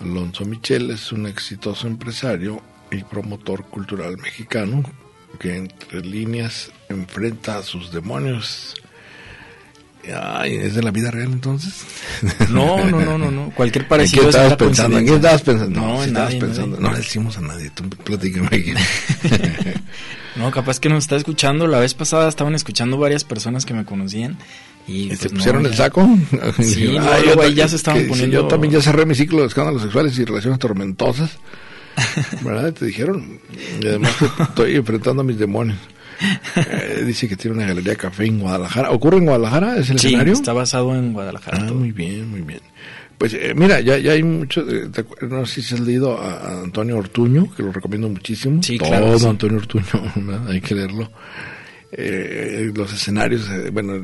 Alonso 0.00 0.44
Michel 0.44 0.90
es 0.90 1.12
un 1.12 1.26
exitoso 1.26 1.86
empresario 1.86 2.62
y 2.90 3.02
promotor 3.04 3.64
cultural 3.66 4.16
mexicano 4.18 4.82
que 5.38 5.56
entre 5.56 6.00
líneas 6.02 6.70
enfrenta 6.88 7.58
a 7.58 7.62
sus 7.62 7.90
demonios. 7.92 8.74
Ay, 10.14 10.54
¿es 10.56 10.74
de 10.74 10.82
la 10.82 10.90
vida 10.90 11.10
real 11.10 11.32
entonces? 11.32 11.72
No, 12.50 12.84
no, 12.84 13.00
no, 13.00 13.18
no, 13.18 13.30
no. 13.30 13.50
Cualquier 13.54 13.84
¿En 13.84 13.88
parecido 13.88 14.22
qué 14.22 14.28
es 14.30 14.34
estabas 14.36 14.56
pensando? 14.56 14.98
¿En 14.98 15.06
qué 15.06 15.14
estabas 15.16 15.42
pensando? 15.42 15.80
No, 15.80 15.86
sí 15.98 16.02
en 16.04 16.08
estabas 16.08 16.28
nadie, 16.28 16.40
pensando. 16.40 16.76
nadie. 16.76 16.82
No 16.88 16.92
le 16.92 16.98
decimos 16.98 17.38
a 17.38 17.40
nadie, 17.40 17.70
tú 17.70 17.88
platícame. 17.88 18.46
aquí. 18.46 18.72
No, 20.36 20.50
capaz 20.50 20.80
que 20.80 20.90
nos 20.90 21.04
está 21.04 21.16
escuchando. 21.16 21.66
La 21.66 21.78
vez 21.78 21.94
pasada 21.94 22.28
estaban 22.28 22.54
escuchando 22.54 22.98
varias 22.98 23.24
personas 23.24 23.64
que 23.64 23.72
me 23.72 23.86
conocían. 23.86 24.36
Y, 24.86 25.04
¿Y 25.04 25.06
pues, 25.08 25.20
¿Te 25.20 25.28
no, 25.30 25.36
pusieron 25.36 25.64
el 25.64 25.70
ya. 25.72 25.76
saco? 25.78 26.06
Sí, 26.62 26.88
luego 26.88 27.40
ta- 27.40 27.48
ya 27.48 27.66
se 27.68 27.76
estaban 27.76 28.02
que 28.02 28.08
poniendo- 28.08 28.42
Yo 28.42 28.46
también 28.46 28.74
ya 28.74 28.82
cerré 28.82 29.06
mi 29.06 29.14
ciclo 29.14 29.40
de 29.40 29.46
escándalos 29.46 29.80
sexuales 29.80 30.18
y 30.18 30.26
relaciones 30.26 30.58
tormentosas. 30.58 31.30
¿Verdad? 32.42 32.74
Te 32.74 32.84
dijeron. 32.84 33.38
Y 33.80 33.86
además 33.86 34.12
estoy 34.40 34.76
enfrentando 34.76 35.22
a 35.22 35.24
mis 35.24 35.38
demonios. 35.38 35.78
Eh, 36.56 37.02
dice 37.06 37.28
que 37.28 37.36
tiene 37.36 37.56
una 37.58 37.66
galería 37.66 37.92
de 37.92 37.96
café 37.98 38.24
en 38.24 38.40
Guadalajara. 38.40 38.90
¿Ocurre 38.90 39.18
en 39.18 39.24
Guadalajara? 39.26 39.76
¿Es 39.76 39.90
el 39.90 39.98
Sí, 39.98 40.08
escenario? 40.08 40.32
está 40.32 40.52
basado 40.52 40.94
en 40.96 41.12
Guadalajara. 41.12 41.58
Ah, 41.62 41.66
todo. 41.66 41.78
muy 41.78 41.92
bien, 41.92 42.28
muy 42.30 42.40
bien. 42.42 42.60
Pues 43.18 43.32
eh, 43.34 43.52
mira, 43.54 43.80
ya, 43.80 43.96
ya 43.98 44.12
hay 44.12 44.22
mucho, 44.22 44.60
eh, 44.68 44.88
te 44.92 45.04
no 45.26 45.46
sé 45.46 45.62
si 45.62 45.74
has 45.74 45.80
leído 45.80 46.20
a, 46.20 46.32
a 46.34 46.62
Antonio 46.62 46.98
Ortuño, 46.98 47.50
que 47.54 47.62
lo 47.62 47.72
recomiendo 47.72 48.08
muchísimo. 48.08 48.62
Sí, 48.62 48.76
Todo 48.78 48.88
claro, 48.90 49.18
sí. 49.18 49.26
Antonio 49.26 49.56
Ortuño, 49.58 49.84
hay 50.48 50.60
que 50.60 50.74
leerlo. 50.74 51.10
Eh, 51.92 52.72
los 52.74 52.92
escenarios, 52.92 53.48
eh, 53.48 53.70
bueno, 53.72 53.94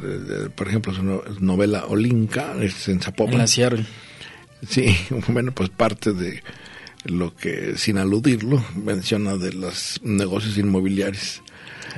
por 0.55 0.69
ejemplo, 0.69 0.95
su 0.95 1.03
no- 1.03 1.23
novela 1.41 1.85
Olinka, 1.89 2.55
es 2.61 2.89
en 2.89 3.01
Zapopan. 3.01 3.35
En 3.35 3.41
la. 3.41 3.47
Sí, 3.47 4.97
bueno, 5.29 5.53
pues 5.53 5.69
parte 5.71 6.13
de 6.13 6.43
lo 7.05 7.35
que, 7.35 7.73
sin 7.77 7.99
aludirlo, 7.99 8.65
menciona 8.83 9.37
de 9.37 9.53
los 9.53 10.01
negocios 10.05 10.57
inmobiliarios. 10.57 11.43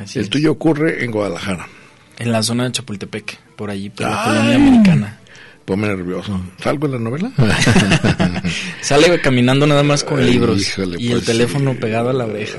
Así 0.03 0.19
El 0.19 0.25
es. 0.25 0.31
tuyo 0.31 0.53
ocurre 0.53 1.05
en 1.05 1.11
Guadalajara. 1.11 1.69
En 2.19 2.33
la 2.33 2.43
zona 2.43 2.65
de 2.65 2.73
Chapultepec, 2.73 3.39
por 3.57 3.71
allí, 3.71 3.91
por 3.91 4.07
la 4.09 4.23
colonia 4.25 4.55
americana. 4.57 5.19
Ponme 5.65 5.87
nervioso. 5.89 6.41
¿Salgo 6.63 6.87
en 6.87 6.93
la 6.93 6.99
novela? 6.99 7.33
Sale 8.83 9.21
caminando 9.21 9.67
nada 9.67 9.83
más 9.83 10.05
con 10.05 10.25
libros 10.25 10.61
híjole, 10.61 10.97
y 11.01 11.09
pues 11.11 11.21
el 11.21 11.25
teléfono 11.27 11.73
sí. 11.73 11.79
pegado 11.79 12.11
a 12.11 12.13
la 12.13 12.27
oreja. 12.27 12.59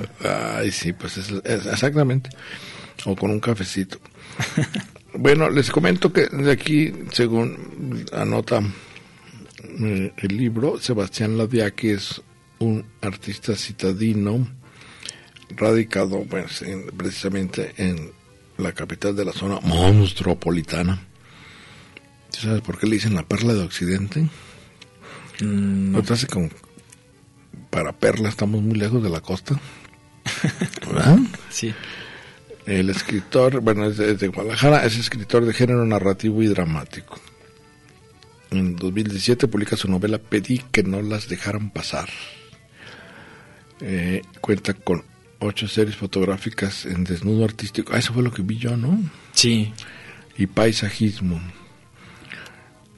Ay, 0.58 0.72
sí, 0.72 0.92
pues 0.94 1.18
es, 1.18 1.30
es- 1.44 1.66
exactamente. 1.68 2.30
O 3.06 3.16
con 3.16 3.30
un 3.32 3.40
cafecito. 3.40 4.00
bueno, 5.14 5.50
les 5.50 5.70
comento 5.70 6.12
que 6.12 6.26
de 6.28 6.52
aquí, 6.52 6.92
según 7.12 8.06
anota 8.12 8.62
el 9.80 10.12
libro, 10.38 10.80
Sebastián 10.80 11.38
Ladiaki 11.38 11.90
es 11.90 12.22
un 12.60 12.86
artista 13.02 13.56
citadino 13.56 14.48
radicado 15.56 16.24
pues, 16.30 16.62
en- 16.62 16.88
precisamente 16.88 17.74
en 17.78 18.12
la 18.58 18.72
capital 18.72 19.16
de 19.16 19.26
la 19.26 19.32
zona 19.34 19.60
monstruopolitana. 19.62 21.00
¿Sabes 22.30 22.62
por 22.62 22.78
qué 22.78 22.86
le 22.88 22.96
dicen 22.96 23.16
la 23.16 23.24
perla 23.24 23.54
de 23.54 23.62
Occidente? 23.64 24.22
Mm, 25.42 25.92
¿No 25.92 26.04
te 26.04 26.14
hace 26.14 26.28
como 26.28 26.50
para 27.70 27.92
Perla 27.94 28.30
estamos 28.30 28.62
muy 28.62 28.76
lejos 28.78 29.02
de 29.04 29.10
la 29.10 29.22
costa? 29.22 29.60
¿Verdad? 30.88 31.20
sí. 31.50 31.74
El 32.66 32.90
escritor, 32.90 33.60
bueno, 33.60 33.86
es 33.86 33.98
de, 33.98 34.14
es 34.14 34.20
de 34.20 34.28
Guadalajara, 34.30 34.86
es 34.86 34.98
escritor 34.98 35.46
de 35.46 35.54
género 35.54 35.86
narrativo 35.86 36.42
y 36.42 36.48
dramático. 36.48 37.20
En 38.50 38.76
2017 38.76 39.48
publica 39.48 39.76
su 39.78 39.88
novela 39.88 40.18
Pedí 40.18 40.60
que 40.72 40.82
no 40.82 41.02
las 41.04 41.28
dejaran 41.30 41.70
pasar. 41.70 42.10
Eh, 43.82 44.22
cuenta 44.42 44.74
con 44.74 45.04
ocho 45.40 45.68
series 45.68 45.96
fotográficas 45.96 46.86
en 46.86 47.04
desnudo 47.04 47.46
artístico. 47.46 47.94
Ah, 47.94 48.00
eso 48.00 48.14
fue 48.14 48.24
lo 48.24 48.32
que 48.32 48.42
vi 48.42 48.58
yo, 48.58 48.76
¿no? 48.78 49.00
Sí. 49.34 49.74
Y 50.38 50.48
paisajismo. 50.48 51.42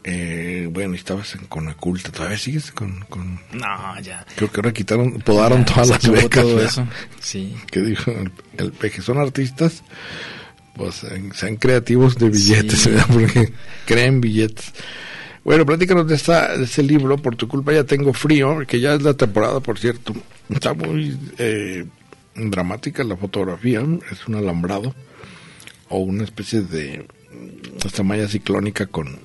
Eh, 0.04 0.70
bueno, 0.72 0.94
estabas 0.96 1.36
en 1.36 1.46
Conaculta. 1.48 2.12
¿Todavía 2.12 2.38
sigues 2.38 2.72
con, 2.72 3.02
con...? 3.10 3.40
No, 3.52 4.00
ya. 4.02 4.26
Creo 4.36 4.50
que 4.50 4.58
ahora 4.62 4.72
quitaron, 4.72 5.20
podaron 5.20 5.66
Ya, 5.66 5.74
todas 5.74 5.90
las 5.90 6.10
becas. 6.12 6.44
todo 6.44 6.56
¿verdad? 6.56 6.70
eso. 6.72 6.88
Sí. 7.20 7.56
que 7.70 7.82
dijo 7.82 8.12
el, 8.12 8.32
el 8.58 8.72
peje 8.72 9.02
son 9.02 9.18
artistas 9.18 9.84
pues 10.76 11.04
sean 11.34 11.56
creativos 11.56 12.18
de 12.20 12.30
billetes 12.30 12.82
Sí. 12.82 12.92
¿verdad? 12.92 13.08
porque 13.12 13.52
creen 13.88 14.22
billetes 14.22 14.72
bueno 15.44 15.66
platícanos 15.66 16.08
de 16.08 16.14
esta 16.14 16.56
de 16.56 16.66
este 16.66 16.84
libro 16.84 17.18
por 17.18 17.36
tu 17.36 17.48
culpa 17.48 17.74
ya 17.74 17.84
tengo 17.84 18.14
frío 18.14 18.60
que 18.68 18.80
ya 18.80 18.94
es 18.94 19.02
la 19.02 19.16
temporada 19.16 19.60
por 19.60 19.80
cierto 19.80 20.14
está 20.50 20.76
muy 20.76 21.18
eh, 21.40 21.84
dramática 22.38 23.04
la 23.04 23.18
fotografía 23.18 23.82
es 24.12 24.28
un 24.28 24.36
alambrado 24.36 24.94
o 25.90 25.98
una 26.00 26.24
especie 26.24 26.62
de 26.62 27.06
esta 27.86 28.04
malla 28.04 28.28
ciclónica 28.28 28.86
con 28.88 29.20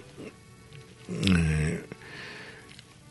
eh, 1.10 1.84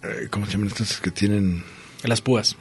eh, 0.03 0.27
¿cómo 0.29 0.45
se 0.45 0.53
llaman 0.53 0.67
estas 0.67 0.99
que 0.99 1.11
tienen 1.11 1.63
Las 2.03 2.21
púas. 2.21 2.55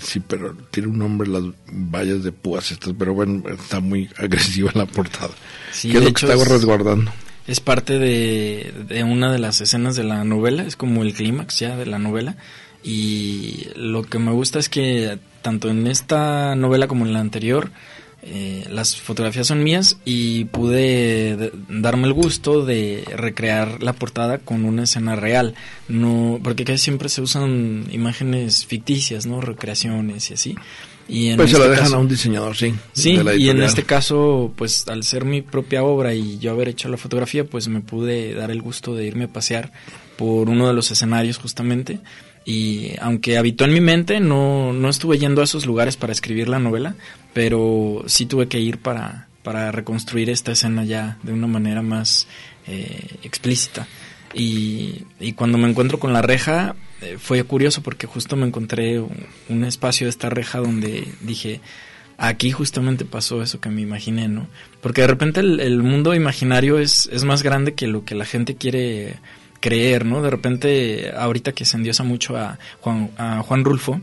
Sí, 0.00 0.20
pero 0.20 0.54
tiene 0.70 0.88
un 0.88 0.98
nombre 0.98 1.28
las 1.28 1.42
vallas 1.70 2.22
de 2.22 2.30
púas 2.32 2.70
estas, 2.70 2.94
pero 2.98 3.14
bueno, 3.14 3.42
está 3.48 3.80
muy 3.80 4.08
agresiva 4.16 4.70
la 4.74 4.86
portada. 4.86 5.34
Sí, 5.72 5.90
¿Qué 5.90 5.98
es 5.98 6.04
lo 6.04 6.06
que 6.06 6.10
hecho 6.10 6.32
está 6.32 6.42
es- 6.42 6.48
resguardando? 6.48 7.12
Es 7.46 7.60
parte 7.60 7.98
de, 8.00 8.72
de 8.88 9.04
una 9.04 9.30
de 9.32 9.38
las 9.38 9.60
escenas 9.60 9.94
de 9.94 10.02
la 10.02 10.24
novela, 10.24 10.64
es 10.64 10.74
como 10.74 11.02
el 11.04 11.14
clímax 11.14 11.60
ya 11.60 11.76
de 11.76 11.86
la 11.86 11.98
novela. 11.98 12.36
Y 12.82 13.68
lo 13.76 14.02
que 14.02 14.18
me 14.18 14.32
gusta 14.32 14.58
es 14.58 14.68
que 14.68 15.18
tanto 15.46 15.68
en 15.70 15.86
esta 15.86 16.56
novela 16.56 16.88
como 16.88 17.06
en 17.06 17.12
la 17.12 17.20
anterior, 17.20 17.70
eh, 18.24 18.64
las 18.68 18.96
fotografías 18.96 19.46
son 19.46 19.62
mías 19.62 19.98
y 20.04 20.46
pude 20.46 21.36
de- 21.36 21.52
darme 21.68 22.08
el 22.08 22.14
gusto 22.14 22.64
de 22.66 23.04
recrear 23.14 23.80
la 23.80 23.92
portada 23.92 24.38
con 24.38 24.64
una 24.64 24.82
escena 24.82 25.14
real. 25.14 25.54
No, 25.86 26.40
porque 26.42 26.64
casi 26.64 26.78
siempre 26.78 27.08
se 27.08 27.22
usan 27.22 27.86
imágenes 27.92 28.66
ficticias, 28.66 29.24
¿no? 29.26 29.40
Recreaciones 29.40 30.28
y 30.32 30.34
así. 30.34 30.54
Y 31.08 31.28
en 31.28 31.36
Pues 31.36 31.52
se 31.52 31.58
la 31.58 31.66
este 31.66 31.70
dejan 31.70 31.84
caso- 31.84 31.96
a 31.96 32.00
un 32.00 32.08
diseñador, 32.08 32.56
sí. 32.56 32.74
Sí, 32.92 33.16
y 33.38 33.48
en 33.50 33.62
este 33.62 33.84
caso, 33.84 34.52
pues 34.56 34.88
al 34.88 35.04
ser 35.04 35.24
mi 35.24 35.42
propia 35.42 35.84
obra 35.84 36.12
y 36.12 36.38
yo 36.40 36.50
haber 36.50 36.68
hecho 36.68 36.88
la 36.88 36.96
fotografía, 36.96 37.44
pues 37.44 37.68
me 37.68 37.80
pude 37.80 38.34
dar 38.34 38.50
el 38.50 38.60
gusto 38.60 38.96
de 38.96 39.06
irme 39.06 39.26
a 39.26 39.28
pasear 39.28 39.70
por 40.18 40.48
uno 40.48 40.66
de 40.66 40.72
los 40.74 40.90
escenarios 40.90 41.38
justamente. 41.38 42.00
Y 42.46 42.92
aunque 43.00 43.36
habitó 43.36 43.64
en 43.64 43.74
mi 43.74 43.80
mente, 43.80 44.20
no, 44.20 44.72
no 44.72 44.88
estuve 44.88 45.18
yendo 45.18 45.40
a 45.40 45.44
esos 45.44 45.66
lugares 45.66 45.96
para 45.96 46.12
escribir 46.12 46.48
la 46.48 46.60
novela, 46.60 46.94
pero 47.34 48.04
sí 48.06 48.24
tuve 48.24 48.46
que 48.46 48.60
ir 48.60 48.78
para, 48.78 49.26
para 49.42 49.72
reconstruir 49.72 50.30
esta 50.30 50.52
escena 50.52 50.84
ya 50.84 51.18
de 51.24 51.32
una 51.32 51.48
manera 51.48 51.82
más 51.82 52.28
eh, 52.68 53.16
explícita. 53.24 53.88
Y, 54.32 55.02
y 55.18 55.32
cuando 55.32 55.58
me 55.58 55.68
encuentro 55.68 55.98
con 55.98 56.12
la 56.12 56.22
reja, 56.22 56.76
eh, 57.02 57.16
fue 57.18 57.42
curioso 57.42 57.82
porque 57.82 58.06
justo 58.06 58.36
me 58.36 58.46
encontré 58.46 59.00
un, 59.00 59.26
un 59.48 59.64
espacio 59.64 60.06
de 60.06 60.10
esta 60.10 60.30
reja 60.30 60.58
donde 60.58 61.08
dije, 61.22 61.60
aquí 62.16 62.52
justamente 62.52 63.04
pasó 63.04 63.42
eso 63.42 63.60
que 63.60 63.70
me 63.70 63.82
imaginé, 63.82 64.28
¿no? 64.28 64.46
Porque 64.80 65.00
de 65.00 65.08
repente 65.08 65.40
el, 65.40 65.58
el 65.58 65.82
mundo 65.82 66.14
imaginario 66.14 66.78
es, 66.78 67.08
es 67.12 67.24
más 67.24 67.42
grande 67.42 67.74
que 67.74 67.88
lo 67.88 68.04
que 68.04 68.14
la 68.14 68.24
gente 68.24 68.54
quiere 68.54 69.16
creer, 69.60 70.04
¿no? 70.04 70.22
De 70.22 70.30
repente, 70.30 71.12
ahorita 71.16 71.52
que 71.52 71.64
se 71.64 71.76
endiosa 71.76 72.04
mucho 72.04 72.36
a 72.36 72.58
Juan, 72.80 73.10
a 73.18 73.42
Juan 73.42 73.64
Rulfo, 73.64 74.00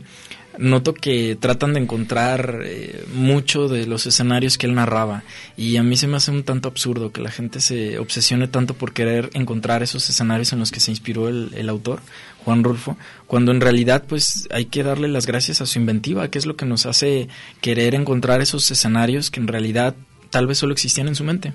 noto 0.58 0.94
que 0.94 1.36
tratan 1.36 1.74
de 1.74 1.80
encontrar 1.80 2.60
eh, 2.64 3.04
mucho 3.12 3.68
de 3.68 3.86
los 3.86 4.06
escenarios 4.06 4.58
que 4.58 4.66
él 4.66 4.74
narraba 4.74 5.24
y 5.56 5.76
a 5.76 5.82
mí 5.82 5.96
se 5.96 6.06
me 6.06 6.16
hace 6.16 6.30
un 6.30 6.44
tanto 6.44 6.68
absurdo 6.68 7.12
que 7.12 7.20
la 7.20 7.30
gente 7.30 7.60
se 7.60 7.98
obsesione 7.98 8.46
tanto 8.48 8.74
por 8.74 8.92
querer 8.92 9.30
encontrar 9.34 9.82
esos 9.82 10.08
escenarios 10.08 10.52
en 10.52 10.60
los 10.60 10.70
que 10.70 10.80
se 10.80 10.90
inspiró 10.90 11.28
el, 11.28 11.50
el 11.56 11.68
autor, 11.68 12.00
Juan 12.44 12.62
Rulfo, 12.62 12.96
cuando 13.26 13.52
en 13.52 13.60
realidad 13.60 14.04
pues 14.08 14.48
hay 14.52 14.66
que 14.66 14.82
darle 14.82 15.08
las 15.08 15.26
gracias 15.26 15.60
a 15.60 15.66
su 15.66 15.78
inventiva, 15.78 16.28
que 16.28 16.38
es 16.38 16.46
lo 16.46 16.56
que 16.56 16.66
nos 16.66 16.86
hace 16.86 17.28
querer 17.60 17.94
encontrar 17.94 18.40
esos 18.40 18.70
escenarios 18.70 19.30
que 19.30 19.40
en 19.40 19.48
realidad 19.48 19.94
tal 20.30 20.46
vez 20.46 20.58
solo 20.58 20.72
existían 20.72 21.08
en 21.08 21.14
su 21.14 21.24
mente. 21.24 21.54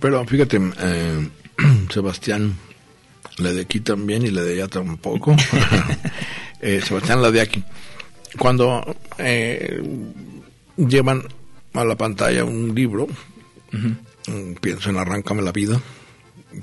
Pero 0.00 0.24
fíjate, 0.24 0.60
eh, 0.78 1.28
Sebastián, 1.90 2.56
la 3.38 3.52
de 3.52 3.62
aquí 3.62 3.80
también 3.80 4.22
y 4.24 4.30
la 4.30 4.42
de 4.42 4.54
allá 4.54 4.68
tampoco. 4.68 5.34
eh, 6.60 6.80
Sebastián, 6.84 7.22
la 7.22 7.30
de 7.30 7.40
aquí. 7.40 7.62
Cuando 8.38 8.96
eh, 9.18 9.80
llevan 10.76 11.22
a 11.74 11.84
la 11.84 11.96
pantalla 11.96 12.44
un 12.44 12.74
libro, 12.74 13.06
mm, 13.72 14.54
pienso 14.60 14.90
en 14.90 14.96
Arráncame 14.98 15.42
la 15.42 15.52
vida, 15.52 15.80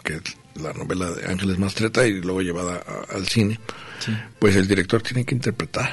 que 0.04 0.16
es 0.16 0.22
la 0.62 0.74
novela 0.74 1.12
de 1.12 1.26
Ángeles 1.32 1.60
Mastreta 1.60 2.06
y 2.08 2.22
luego 2.22 2.42
llevada 2.42 2.84
a- 2.86 3.16
al 3.16 3.28
cine, 3.28 3.60
Sí. 4.00 4.12
pues 4.40 4.56
el 4.56 4.68
director 4.68 5.02
tiene 5.02 5.26
que 5.26 5.34
interpretar 5.36 5.92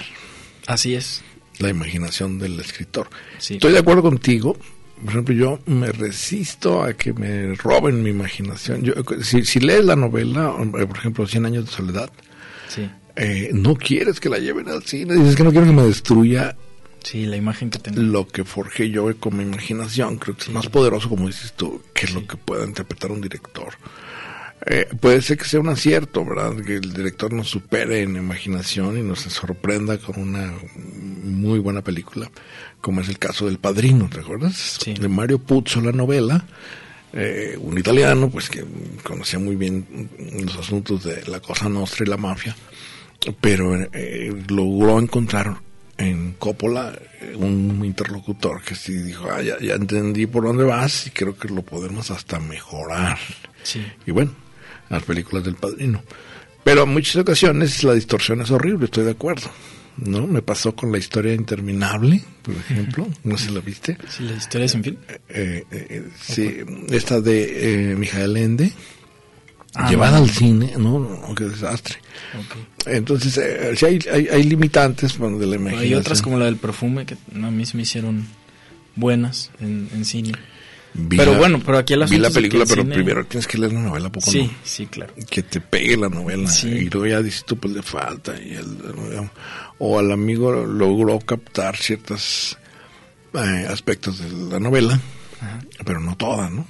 Así 0.67 0.95
es. 0.95 1.23
la 1.59 1.69
imaginación 1.71 2.39
del 2.39 2.59
escritor. 2.61 3.09
Sí. 3.39 3.55
Estoy 3.55 3.73
de 3.73 3.79
acuerdo 3.81 4.03
contigo. 4.03 4.57
Por 5.03 5.11
ejemplo, 5.11 5.34
yo 5.34 5.59
me 5.66 5.90
resisto 5.92 6.82
a 6.82 6.95
que 6.95 7.12
me 7.12 7.55
roben 7.55 8.03
mi 8.03 8.11
imaginación. 8.11 8.82
Yo, 8.82 8.95
si, 9.22 9.45
si 9.45 9.61
lees 9.61 9.84
la 9.84 9.97
novela, 9.97 10.55
eh, 10.78 10.86
por 10.86 10.97
ejemplo, 10.97 11.26
Cien 11.26 11.45
años 11.47 11.66
de 11.66 11.70
soledad, 11.72 12.11
Sí. 12.68 12.88
eh, 13.16 13.51
no 13.53 13.74
quieres 13.76 14.20
que 14.20 14.28
la 14.28 14.38
lleven 14.38 14.68
al 14.68 14.82
cine. 14.84 15.14
Dices 15.14 15.36
que 15.36 15.45
no 15.45 15.51
quiero 15.51 15.66
que 15.66 15.72
me 15.72 15.82
destruya 15.82 16.57
Sí, 17.03 17.26
la 17.26 17.36
imagen 17.36 17.68
que 17.70 17.78
tengo. 17.78 18.01
lo 18.01 18.26
que 18.28 18.45
forjé 18.45 18.88
yo 18.90 19.14
con 19.18 19.36
mi 19.36 19.42
imaginación. 19.42 20.16
Creo 20.16 20.36
que 20.36 20.45
es 20.45 20.51
más 20.51 20.68
poderoso, 20.68 21.09
como 21.11 21.26
dices 21.26 21.53
tú, 21.55 21.82
que 21.92 22.07
lo 22.09 22.26
que 22.26 22.36
pueda 22.36 22.64
interpretar 22.64 23.11
un 23.12 23.20
director. 23.20 23.74
Eh, 24.66 24.86
puede 24.99 25.20
ser 25.20 25.36
que 25.36 25.45
sea 25.45 25.61
un 25.61 25.68
acierto, 25.68 26.24
¿verdad? 26.24 26.57
Que 26.64 26.76
el 26.76 26.95
director 26.95 27.30
nos 27.34 27.51
supere 27.51 28.01
en 28.01 28.16
imaginación 28.16 28.97
y 28.97 29.03
nos 29.03 29.20
sorprenda 29.20 29.99
con 29.99 30.18
una 30.18 30.55
muy 31.22 31.59
buena 31.59 31.82
película, 31.82 32.30
como 32.85 33.01
es 33.01 33.09
el 33.09 33.18
caso 33.18 33.47
del 33.47 33.57
Padrino, 33.57 34.11
¿te 34.11 34.20
acuerdas? 34.20 34.76
Sí. 34.78 34.93
De 34.93 35.09
Mario 35.09 35.39
Puzo, 35.39 35.80
la 35.80 35.91
novela, 35.91 36.45
eh, 37.14 37.57
un 37.59 37.78
italiano, 37.78 38.28
pues 38.28 38.51
que 38.51 38.62
conocía 39.03 39.39
muy 39.39 39.57
bien 39.57 40.11
los 40.43 40.55
asuntos 40.57 41.03
de 41.03 41.24
la 41.26 41.41
Cosa 41.41 41.70
Nostra 41.70 42.05
y 42.05 42.11
la 42.11 42.18
mafia, 42.18 42.55
pero 43.41 43.74
eh, 43.91 44.30
logró 44.49 44.99
encontrar 44.99 45.57
en 45.97 46.35
Coppola 46.35 46.93
eh, 47.22 47.35
un 47.35 47.80
interlocutor 47.82 48.61
que 48.61 48.74
sí 48.74 48.93
dijo, 48.93 49.30
ah, 49.30 49.41
ya, 49.41 49.59
ya 49.61 49.76
entendí 49.76 50.26
por 50.26 50.45
dónde 50.45 50.64
vas 50.64 51.07
y 51.07 51.11
creo 51.11 51.39
que 51.39 51.49
lo 51.49 51.62
podemos 51.62 52.11
hasta 52.11 52.39
mejorar. 52.39 53.16
Sí. 53.62 53.82
Y 54.05 54.11
bueno, 54.11 54.32
las 54.91 55.03
películas 55.05 55.43
del 55.43 55.55
padrino. 55.55 56.03
Pero 56.62 56.82
en 56.82 56.91
muchas 56.91 57.16
ocasiones 57.16 57.82
la 57.82 57.95
distorsión 57.95 58.43
es 58.43 58.51
horrible, 58.51 58.85
estoy 58.85 59.05
de 59.05 59.12
acuerdo. 59.12 59.49
¿No? 59.97 60.26
Me 60.26 60.42
pasó 60.42 60.74
con 60.74 60.90
la 60.90 60.99
historia 60.99 61.34
interminable, 61.34 62.22
por 62.42 62.55
ejemplo. 62.55 63.09
No 63.22 63.38
sé 63.38 63.47
si 63.47 63.55
la 63.55 63.61
viste. 63.61 63.97
Sí, 64.09 64.24
la 64.24 64.36
historia 64.36 64.68
sin 64.68 64.82
fin. 64.82 64.99
Eh, 65.28 65.64
eh, 65.70 66.09
sí, 66.20 66.59
esta 66.90 67.20
de 67.20 67.92
eh, 67.92 67.97
Mijael 67.97 68.36
Ende. 68.36 68.72
Ah, 69.76 69.90
llevada 69.90 70.18
no. 70.18 70.24
al 70.24 70.30
cine, 70.30 70.72
no, 70.78 71.34
qué 71.36 71.45
desastre. 71.45 71.97
Entonces, 72.86 73.36
eh, 73.38 73.74
sí 73.76 73.86
hay, 73.86 73.99
hay, 74.12 74.28
hay 74.28 74.42
limitantes 74.45 75.18
bueno, 75.18 75.38
de 75.38 75.47
la 75.47 75.57
imaginación. 75.57 75.92
Hay 75.92 75.99
otras 75.99 76.22
como 76.22 76.38
la 76.38 76.45
del 76.45 76.57
perfume 76.57 77.07
que 77.07 77.16
a 77.34 77.51
mí 77.51 77.66
se 77.66 77.76
me 77.76 77.82
hicieron 77.82 78.24
buenas 78.95 79.51
en, 79.61 79.88
en 79.92 80.05
cine. 80.05 80.32
Vi 80.97 81.16
pero 81.16 81.32
la- 81.32 81.38
bueno, 81.38 81.61
pero 81.64 81.78
aquí 81.78 81.92
el 81.95 82.05
Vi 82.05 82.18
la 82.18 82.30
película, 82.30 82.62
el 82.62 82.68
pero 82.68 82.82
cine- 82.82 82.95
primero 82.95 83.24
tienes 83.26 83.47
que 83.49 83.59
leer 83.59 83.72
la 83.72 83.80
novela, 83.80 84.07
¿a 84.09 84.12
poco 84.12 84.30
Sí, 84.30 84.42
no? 84.45 84.51
sí, 84.62 84.86
claro. 84.86 85.12
que 85.28 85.42
te 85.42 85.61
pegue 85.61 85.97
la 85.97 86.09
novela 86.09 86.49
Sí. 86.49 86.68
y 86.68 86.88
luego 86.90 87.07
ya 87.07 87.20
dices 87.22 87.45
tú 87.45 87.57
pues 87.57 87.74
le 87.74 87.82
falta 87.82 88.40
y 88.40 88.55
el, 88.55 88.66
o 89.78 89.99
al 89.99 90.12
amigo 90.12 90.53
logró 90.64 91.18
captar 91.18 91.76
ciertos 91.76 92.57
eh, 93.34 93.66
aspectos 93.68 94.18
de 94.20 94.30
la 94.53 94.61
novela 94.61 95.01
pero 95.84 95.99
no 96.01 96.16
toda 96.16 96.49
no 96.49 96.64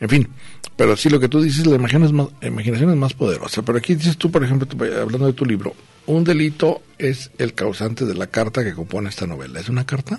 en 0.00 0.08
fin 0.08 0.28
pero 0.76 0.96
sí 0.96 1.08
lo 1.08 1.20
que 1.20 1.28
tú 1.28 1.40
dices 1.40 1.64
la 1.66 1.76
imaginación 1.76 2.04
es 2.04 2.12
más, 2.12 2.26
imaginación 2.42 2.90
es 2.90 2.96
más 2.96 3.14
poderosa 3.14 3.62
pero 3.62 3.78
aquí 3.78 3.94
dices 3.94 4.16
tú 4.18 4.30
por 4.32 4.42
ejemplo 4.42 4.66
hablando 5.00 5.26
de 5.28 5.32
tu 5.32 5.46
libro 5.46 5.74
un 6.06 6.24
delito 6.24 6.82
es 6.98 7.30
el 7.38 7.54
causante 7.54 8.04
de 8.04 8.14
la 8.14 8.26
carta 8.26 8.64
que 8.64 8.74
compone 8.74 9.08
esta 9.08 9.26
novela 9.28 9.60
es 9.60 9.68
una 9.68 9.86
carta 9.86 10.18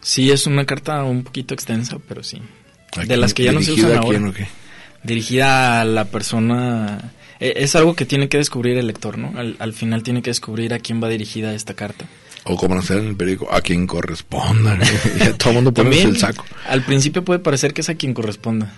Sí, 0.00 0.30
es 0.32 0.46
una 0.46 0.64
carta 0.64 1.04
un 1.04 1.22
poquito 1.22 1.54
extensa, 1.54 1.96
pero 2.08 2.22
sí. 2.24 2.40
¿A 2.96 3.00
De 3.00 3.06
quién- 3.06 3.20
las 3.20 3.34
que 3.34 3.44
ya 3.44 3.52
no 3.52 3.62
se 3.62 3.72
usan 3.72 4.00
quién 4.02 4.22
ahora. 4.24 4.32
qué? 4.36 4.46
Dirigida 5.02 5.80
a 5.80 5.84
la 5.84 6.04
persona... 6.06 7.12
eh, 7.40 7.54
Es 7.56 7.74
algo 7.74 7.94
que 7.96 8.04
tiene 8.04 8.28
que 8.28 8.38
descubrir 8.38 8.76
el 8.78 8.86
lector, 8.86 9.18
¿no? 9.18 9.32
Al, 9.38 9.56
al 9.58 9.72
final 9.72 10.02
tiene 10.02 10.22
que 10.22 10.30
descubrir 10.30 10.72
a 10.74 10.78
quién 10.78 11.02
va 11.02 11.08
dirigida 11.08 11.54
esta 11.54 11.74
carta. 11.74 12.04
o 12.44 12.56
como 12.56 12.74
nos 12.74 12.90
en 12.90 13.06
el 13.08 13.16
periódico 13.16 13.52
a 13.52 13.60
quien 13.60 13.86
corresponda 13.86 14.78
y 15.16 15.32
todo 15.34 15.50
el 15.50 15.54
mundo 15.56 15.72
pone 15.74 16.02
el 16.02 16.16
saco 16.18 16.44
al 16.68 16.82
principio 16.82 17.24
puede 17.24 17.38
parecer 17.40 17.72
que 17.72 17.82
es 17.82 17.88
a 17.88 17.94
quien 17.94 18.14
corresponda, 18.14 18.72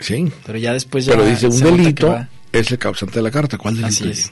sí 0.00 0.30
pero 0.44 0.58
ya 0.58 0.72
después 0.72 1.04
ya 1.06 1.12
Pero 1.12 1.24
dice, 1.26 1.46
un 1.46 1.60
delito 1.60 2.26
es 2.52 2.70
el 2.72 2.78
causante 2.78 3.16
de 3.18 3.22
la 3.22 3.30
carta. 3.32 3.56
¿Cuál 3.58 3.74
delito? 3.76 3.88
Así 3.88 4.08
es. 4.10 4.30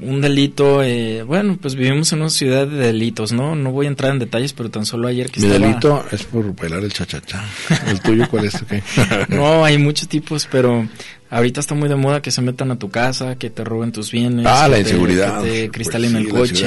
Un 0.00 0.20
delito, 0.20 0.82
eh, 0.84 1.22
bueno, 1.24 1.58
pues 1.60 1.74
vivimos 1.74 2.12
en 2.12 2.20
una 2.20 2.30
ciudad 2.30 2.66
de 2.68 2.76
delitos, 2.76 3.32
¿no? 3.32 3.56
No 3.56 3.72
voy 3.72 3.86
a 3.86 3.88
entrar 3.88 4.12
en 4.12 4.20
detalles, 4.20 4.52
pero 4.52 4.70
tan 4.70 4.86
solo 4.86 5.08
ayer 5.08 5.30
que 5.30 5.40
Mi 5.40 5.46
estaba... 5.46 5.66
delito 5.66 6.04
es 6.12 6.22
por 6.24 6.54
bailar 6.54 6.84
el 6.84 6.92
cha-cha-cha. 6.92 7.44
¿El 7.88 8.00
tuyo 8.00 8.28
cuál 8.30 8.44
es? 8.44 8.54
o 8.62 8.66
qué? 8.66 8.82
No, 9.28 9.64
hay 9.64 9.76
muchos 9.78 10.06
tipos, 10.08 10.46
pero 10.50 10.86
ahorita 11.30 11.58
está 11.58 11.74
muy 11.74 11.88
de 11.88 11.96
moda 11.96 12.22
que 12.22 12.30
se 12.30 12.40
metan 12.42 12.70
a 12.70 12.78
tu 12.78 12.90
casa, 12.90 13.34
que 13.36 13.50
te 13.50 13.64
roben 13.64 13.90
tus 13.90 14.12
bienes. 14.12 14.46
Ah, 14.48 14.62
que 14.66 14.70
la 14.70 14.74
te- 14.76 14.80
inseguridad. 14.82 15.42
Que 15.42 15.50
te 15.62 15.70
Pues 15.70 15.86
sí, 16.14 16.16
el 16.18 16.28
coche. 16.30 16.66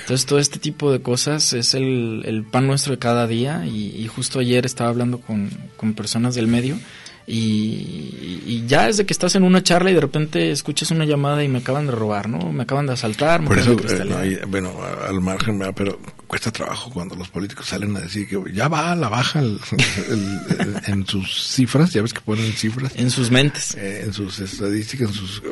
Entonces, 0.00 0.24
todo 0.26 0.38
este 0.38 0.58
tipo 0.58 0.90
de 0.90 1.00
cosas 1.02 1.52
es 1.52 1.74
el, 1.74 2.22
el 2.24 2.44
pan 2.44 2.66
nuestro 2.66 2.92
de 2.94 2.98
cada 2.98 3.26
día. 3.26 3.66
Y, 3.66 3.94
y 4.02 4.06
justo 4.08 4.38
ayer 4.38 4.64
estaba 4.64 4.88
hablando 4.88 5.18
con, 5.20 5.50
con 5.76 5.92
personas 5.92 6.34
del 6.34 6.46
medio. 6.46 6.78
Y, 7.26 8.42
y 8.46 8.64
ya 8.66 8.88
es 8.88 8.96
de 8.96 9.06
que 9.06 9.12
estás 9.12 9.36
en 9.36 9.44
una 9.44 9.62
charla 9.62 9.90
y 9.90 9.94
de 9.94 10.00
repente 10.00 10.50
escuchas 10.50 10.90
una 10.90 11.04
llamada 11.04 11.44
y 11.44 11.48
me 11.48 11.58
acaban 11.58 11.86
de 11.86 11.92
robar, 11.92 12.28
¿no? 12.28 12.50
Me 12.52 12.64
acaban 12.64 12.86
de 12.86 12.94
asaltar, 12.94 13.40
me 13.42 13.46
Por 13.48 13.58
eso, 13.58 13.70
de 13.70 13.76
eh, 13.76 13.78
cristalear. 13.78 14.08
no 14.08 14.18
hay- 14.18 14.38
bueno, 14.48 14.72
al 15.06 15.20
margen, 15.20 15.58
¿verdad? 15.58 15.74
pero 15.76 16.00
cuesta 16.26 16.50
trabajo 16.50 16.90
cuando 16.90 17.14
los 17.14 17.28
políticos 17.28 17.66
salen 17.66 17.96
a 17.96 18.00
decir 18.00 18.26
que 18.28 18.40
ya 18.52 18.66
va 18.68 18.90
a 18.92 18.96
la 18.96 19.08
baja 19.08 19.38
el- 19.40 19.60
el- 20.08 20.38
el- 20.58 20.76
en 20.86 21.06
sus 21.06 21.52
cifras, 21.52 21.92
ya 21.92 22.02
ves 22.02 22.12
que 22.14 22.20
ponen 22.20 22.52
cifras, 22.52 22.92
En 22.96 23.10
sus 23.10 23.30
mentes. 23.30 23.74
eh, 23.76 24.02
en 24.04 24.12
sus 24.12 24.40
estadísticas, 24.40 25.08
en 25.10 25.14
sus, 25.14 25.42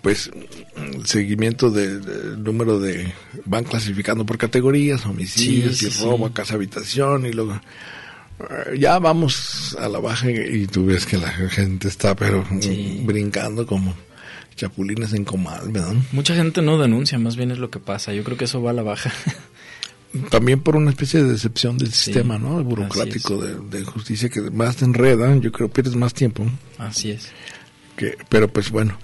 pues, 0.00 0.30
seguimiento 1.04 1.70
del 1.70 2.04
del 2.04 2.42
número 2.42 2.80
de, 2.80 3.12
van 3.44 3.62
clasificando 3.64 4.26
por 4.26 4.36
categorías, 4.36 5.06
homicidios 5.06 5.76
Sí, 5.76 5.86
y 5.86 5.90
sí. 5.92 6.02
robo 6.02 6.26
a 6.26 6.32
casa 6.32 6.54
habitación 6.54 7.24
y 7.26 7.32
luego... 7.32 7.60
eh, 8.50 8.78
Ya 8.78 8.98
vamos 8.98 9.76
a 9.78 9.88
la 9.88 9.98
baja 9.98 10.30
y, 10.30 10.66
tú 10.66 10.86
ves 10.86 11.06
que 11.06 11.16
la 11.18 11.28
gente 11.30 11.88
está 11.88 12.14
pero 12.14 12.44
Sí. 12.60 13.02
brincando 13.04 13.66
como 13.66 13.94
chapulines 14.56 15.12
en 15.14 15.24
comal, 15.24 15.70
¿verdad? 15.70 15.94
Mucha 16.12 16.34
gente 16.34 16.60
no 16.62 16.78
denuncia, 16.78 17.18
más 17.18 17.36
bien 17.36 17.50
es 17.50 17.58
lo 17.58 17.70
que 17.70 17.78
pasa. 17.78 18.12
Yo 18.12 18.22
creo 18.24 18.36
que 18.36 18.44
eso 18.44 18.62
va 18.62 18.70
a 18.70 18.74
la 18.74 18.82
baja. 18.82 19.10
También 20.30 20.60
por 20.60 20.76
una 20.76 20.90
especie 20.90 21.22
de 21.22 21.32
decepción 21.32 21.78
del 21.78 21.90
Sí, 21.92 22.04
sistema, 22.12 22.36
¿no? 22.38 22.58
El 22.58 22.64
burocrático 22.64 23.38
de, 23.42 23.78
de 23.78 23.82
justicia 23.84 24.28
que 24.28 24.42
más 24.42 24.76
te 24.76 24.84
enreda, 24.84 25.34
yo 25.36 25.50
creo 25.50 25.68
pierdes 25.70 25.96
más 25.96 26.12
tiempo. 26.12 26.44
Así 26.76 27.12
es. 27.12 27.28
Que, 27.96 28.18
pero 28.28 28.48
pues 28.48 28.70
bueno, 28.70 28.98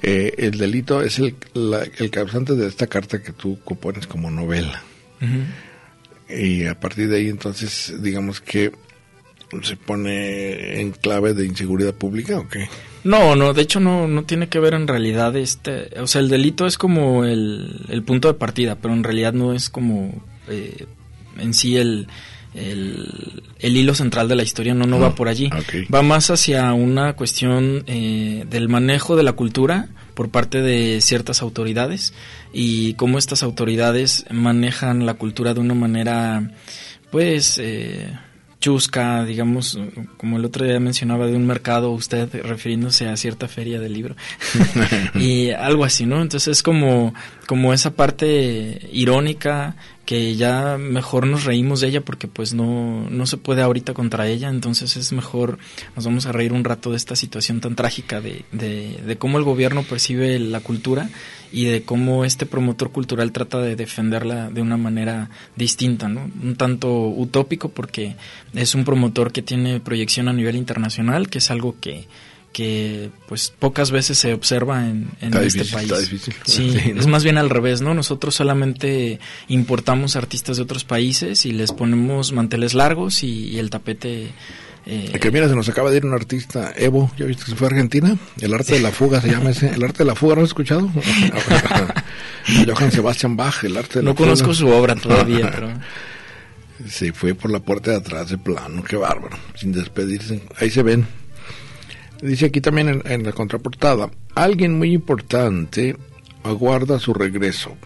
eh, 0.00 0.34
el 0.38 0.58
delito 0.58 1.02
es 1.02 1.18
el, 1.18 1.34
la- 1.54 1.82
el 1.98 2.10
causante 2.12 2.54
de 2.54 2.68
esta 2.68 2.86
carta 2.86 3.20
que 3.20 3.32
tú 3.32 3.58
compones 3.64 4.06
como 4.06 4.30
novela. 4.30 4.80
Ujú. 5.20 5.40
Y 6.38 6.66
a 6.66 6.78
partir 6.78 7.08
de 7.08 7.18
ahí 7.18 7.28
entonces 7.28 7.94
digamos 8.00 8.40
que 8.40 8.72
se 9.62 9.76
pone 9.76 10.80
en 10.80 10.92
clave 10.92 11.34
de 11.34 11.44
inseguridad 11.44 11.94
pública 11.94 12.38
o 12.38 12.48
qué? 12.48 12.68
No, 13.04 13.36
no, 13.36 13.52
de 13.52 13.62
hecho 13.62 13.80
no, 13.80 14.06
no 14.08 14.24
tiene 14.24 14.48
que 14.48 14.60
ver 14.60 14.74
en 14.74 14.88
realidad 14.88 15.36
este, 15.36 15.90
o 16.00 16.06
sea, 16.06 16.20
el 16.20 16.28
delito 16.28 16.66
es 16.66 16.78
como 16.78 17.24
el, 17.24 17.84
el 17.88 18.02
punto 18.02 18.28
de 18.28 18.34
partida, 18.34 18.76
pero 18.76 18.94
en 18.94 19.04
realidad 19.04 19.32
no 19.32 19.52
es 19.52 19.68
como 19.68 20.22
eh, 20.48 20.86
en 21.38 21.52
sí 21.52 21.76
el, 21.76 22.06
el, 22.54 23.76
hilo 23.76 23.94
central 23.94 24.28
de 24.28 24.36
la 24.36 24.42
historia 24.42 24.74
no, 24.74 24.86
no 24.86 25.00
va 25.00 25.08
ah, 25.08 25.14
por 25.14 25.28
allí. 25.28 25.50
Va 25.92 26.02
más 26.02 26.30
hacia 26.30 26.72
una 26.72 27.14
cuestión 27.14 27.84
eh, 27.86 28.44
del 28.48 28.68
manejo 28.68 29.16
de 29.16 29.22
la 29.22 29.32
cultura 29.32 29.88
por 30.14 30.30
parte 30.30 30.62
de 30.62 31.00
ciertas 31.00 31.42
autoridades 31.42 32.14
y 32.52 32.94
cómo 32.94 33.18
estas 33.18 33.42
autoridades 33.42 34.24
manejan 34.30 35.06
la 35.06 35.14
cultura 35.14 35.54
de 35.54 35.60
una 35.60 35.74
manera, 35.74 36.50
pues, 37.10 37.58
eh, 37.58 38.12
chusca, 38.62 39.24
digamos, 39.24 39.78
como 40.16 40.38
el 40.38 40.44
otro 40.44 40.64
día 40.64 40.78
mencionaba 40.78 41.26
de 41.26 41.34
un 41.34 41.46
mercado, 41.46 41.90
usted 41.90 42.28
refiriéndose 42.44 43.08
a 43.08 43.16
cierta 43.16 43.48
feria 43.48 43.80
del 43.80 43.92
libro, 43.92 44.14
y 45.16 45.50
algo 45.50 45.84
así, 45.84 46.06
¿no? 46.06 46.22
Entonces 46.22 46.58
es 46.58 46.62
como, 46.62 47.12
como 47.46 47.72
esa 47.72 47.94
parte 47.94 48.88
irónica 48.92 49.76
que 50.04 50.34
ya 50.34 50.78
mejor 50.78 51.26
nos 51.26 51.44
reímos 51.44 51.80
de 51.80 51.88
ella 51.88 52.00
porque 52.00 52.26
pues 52.26 52.54
no, 52.54 53.08
no 53.08 53.26
se 53.26 53.36
puede 53.36 53.62
ahorita 53.62 53.94
contra 53.94 54.26
ella, 54.26 54.48
entonces 54.48 54.96
es 54.96 55.12
mejor, 55.12 55.58
nos 55.94 56.04
vamos 56.04 56.26
a 56.26 56.32
reír 56.32 56.52
un 56.52 56.64
rato 56.64 56.90
de 56.90 56.96
esta 56.96 57.14
situación 57.14 57.60
tan 57.60 57.76
trágica 57.76 58.20
de, 58.20 58.44
de, 58.52 59.00
de 59.06 59.16
cómo 59.16 59.38
el 59.38 59.44
gobierno 59.44 59.84
percibe 59.84 60.38
la 60.38 60.60
cultura 60.60 61.08
y 61.52 61.66
de 61.66 61.82
cómo 61.82 62.24
este 62.24 62.46
promotor 62.46 62.90
cultural 62.90 63.30
trata 63.30 63.58
de 63.60 63.76
defenderla 63.76 64.50
de 64.50 64.62
una 64.62 64.76
manera 64.76 65.30
distinta, 65.54 66.08
¿no? 66.08 66.30
Un 66.42 66.56
tanto 66.56 67.08
utópico 67.08 67.68
porque 67.68 68.16
es 68.54 68.74
un 68.74 68.84
promotor 68.84 69.32
que 69.32 69.42
tiene 69.42 69.78
proyección 69.78 70.28
a 70.28 70.32
nivel 70.32 70.56
internacional, 70.56 71.28
que 71.28 71.38
es 71.38 71.50
algo 71.50 71.76
que 71.80 72.06
que 72.52 73.10
pues 73.26 73.52
pocas 73.58 73.90
veces 73.90 74.18
se 74.18 74.34
observa 74.34 74.86
en, 74.88 75.10
este 75.20 75.64
país. 75.64 75.92
Sí, 76.44 76.76
es 76.96 77.06
más 77.06 77.24
bien 77.24 77.38
al 77.38 77.50
revés, 77.50 77.80
¿no? 77.80 77.94
Nosotros 77.94 78.34
solamente 78.34 79.18
importamos 79.48 80.16
artistas 80.16 80.58
de 80.58 80.62
otros 80.62 80.84
países 80.84 81.46
y 81.46 81.52
les 81.52 81.72
ponemos 81.72 82.32
manteles 82.32 82.74
largos 82.74 83.22
y, 83.24 83.58
el 83.58 83.70
tapete... 83.70 84.32
Eh, 84.84 85.16
que 85.20 85.30
mira, 85.30 85.48
se 85.48 85.54
nos 85.54 85.68
acaba 85.68 85.90
de 85.90 85.98
ir 85.98 86.04
un 86.04 86.12
artista, 86.12 86.72
Evo, 86.76 87.12
¿ya 87.16 87.24
viste 87.24 87.44
que 87.44 87.50
se 87.52 87.56
fue 87.56 87.68
a 87.68 87.70
Argentina? 87.70 88.16
El 88.40 88.52
arte 88.52 88.74
de 88.74 88.80
la 88.80 88.90
fuga 88.90 89.20
se 89.20 89.30
llama 89.30 89.50
ese, 89.50 89.68
el 89.68 89.84
arte 89.84 89.98
de 89.98 90.06
la 90.06 90.16
fuga, 90.16 90.34
¿no 90.34 90.42
has 90.42 90.48
escuchado? 90.48 90.90
Johann 92.66 92.90
Sebastian 92.90 93.36
Bach, 93.36 93.62
el 93.62 93.76
arte 93.76 94.00
de 94.00 94.04
No 94.04 94.16
conozco 94.16 94.52
su 94.52 94.68
obra 94.68 94.96
todavía, 94.96 95.50
pero... 95.54 95.70
Se 96.88 97.12
fue 97.12 97.34
por 97.34 97.52
la 97.52 97.60
puerta 97.60 97.92
de 97.92 97.98
atrás 97.98 98.30
de 98.30 98.38
plano, 98.38 98.82
qué 98.82 98.96
bárbaro, 98.96 99.38
sin 99.54 99.70
despedirse. 99.70 100.42
Ahí 100.58 100.68
se 100.68 100.82
ven, 100.82 101.06
Dice 102.22 102.46
aquí 102.46 102.60
también 102.60 103.02
en, 103.04 103.24
la 103.24 103.32
contraportada, 103.32 104.08
alguien 104.36 104.78
muy 104.78 104.92
importante 104.92 105.96
aguarda 106.44 107.00
su 107.00 107.12
regreso 107.12 107.76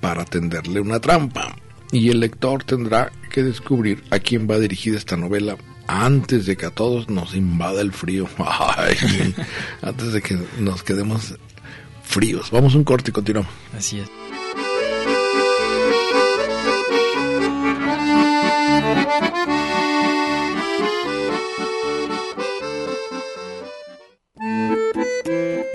para 0.00 0.24
tenderle 0.24 0.80
una 0.80 0.98
trampa 1.00 1.54
y 1.92 2.10
el 2.10 2.18
lector 2.18 2.64
tendrá 2.64 3.12
que 3.30 3.44
descubrir 3.44 4.02
a 4.10 4.18
quién 4.18 4.50
va 4.50 4.58
dirigida 4.58 4.96
esta 4.96 5.16
novela 5.16 5.56
antes 5.86 6.46
de 6.46 6.56
que 6.56 6.66
a 6.66 6.70
todos 6.70 7.08
nos 7.08 7.36
invada 7.36 7.80
el 7.80 7.92
frío. 7.92 8.28
antes 9.82 10.12
de 10.12 10.22
que 10.22 10.36
nos 10.58 10.82
quedemos 10.82 11.36
fríos. 12.02 12.50
Vamos 12.50 12.74
un 12.74 12.82
corte 12.82 13.10
y 13.10 13.12
continuamos. 13.12 13.52
Así 13.76 14.00
es. 14.00 14.27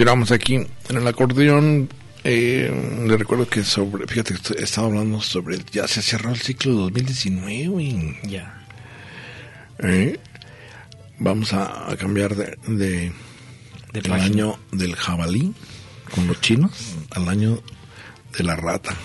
Continuamos 0.00 0.32
aquí 0.32 0.54
en 0.54 0.96
el 0.96 1.06
acordeón. 1.06 1.90
Eh, 2.24 3.04
le 3.06 3.16
recuerdo 3.18 3.46
que 3.46 3.62
sobre, 3.62 4.06
fíjate, 4.06 4.34
estaba 4.56 4.86
hablando 4.86 5.20
sobre, 5.20 5.58
ya 5.70 5.86
se 5.86 6.00
cerró 6.00 6.30
el 6.30 6.40
ciclo 6.40 6.72
2019. 6.72 8.18
Ya. 8.22 8.64
Eh, 9.80 10.18
vamos 11.18 11.52
a, 11.52 11.94
cambiar 11.98 12.34
de, 12.34 12.56
de, 12.66 13.12
del 13.92 14.12
año 14.12 14.58
del 14.72 14.96
jabalí 14.96 15.52
con 16.14 16.26
los 16.26 16.40
chinos 16.40 16.96
al 17.10 17.28
año 17.28 17.62
de 18.38 18.42
la 18.42 18.56
rata. 18.56 18.96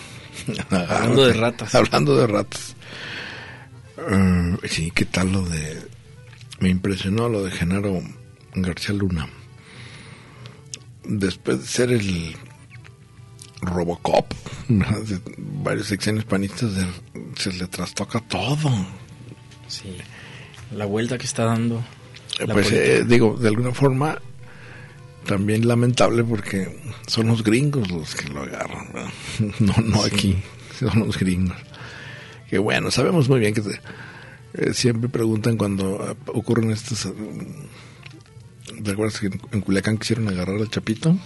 Hablando 0.70 1.26
de 1.26 1.34
ratas. 1.34 1.76
Hablando 1.76 2.16
de 2.16 2.28
ratas. 2.28 2.76
sí, 4.64 4.92
¿qué 4.96 5.04
tal 5.04 5.34
lo 5.34 5.42
de... 5.42 5.90
Me 6.62 6.70
impresionó 6.70 7.28
lo 7.28 7.44
de 7.44 7.52
Genaro 7.52 8.02
García 8.54 8.96
Luna. 8.96 9.28
Después 11.08 11.60
de 11.62 11.68
ser 11.68 11.92
el 11.92 12.36
Robocop, 13.62 14.32
de 14.68 15.20
varios 15.38 15.88
secciones 15.88 16.24
panistas, 16.24 16.72
se 17.36 17.54
le 17.54 17.68
trastoca 17.68 18.20
todo. 18.22 18.70
Sí, 19.68 19.98
la 20.76 20.86
vuelta 20.86 21.18
que 21.18 21.26
está 21.26 21.46
dando. 21.46 21.84
Pues 22.52 22.72
eh, 22.72 23.04
digo, 23.08 23.38
de 23.38 23.48
alguna 23.48 23.72
forma 23.72 24.20
también 25.26 25.68
lamentable 25.68 26.24
porque 26.24 26.68
son 27.08 27.28
los 27.28 27.44
gringos 27.44 27.90
los 27.90 28.16
que 28.16 28.30
lo 28.30 28.44
agarran, 28.44 28.88
no, 29.60 29.74
no 29.84 30.04
aquí, 30.04 30.38
son 30.80 31.00
los 31.08 31.18
gringos. 31.18 31.58
Que 32.50 32.60
bueno, 32.60 32.92
sabemos 32.92 33.28
muy 33.28 33.40
bien 33.40 33.54
que 33.54 33.62
eh, 34.54 34.74
siempre 34.74 35.10
preguntan 35.10 35.58
cuando 35.58 36.12
eh, 36.12 36.16
ocurren 36.28 36.72
estos... 36.72 37.08
¿Te 38.84 38.92
acuerdas 38.92 39.20
que 39.20 39.28
en 39.28 39.62
Culiacán 39.62 39.98
quisieron 39.98 40.28
agarrar 40.28 40.58
al 40.58 40.70
Chapito? 40.70 41.18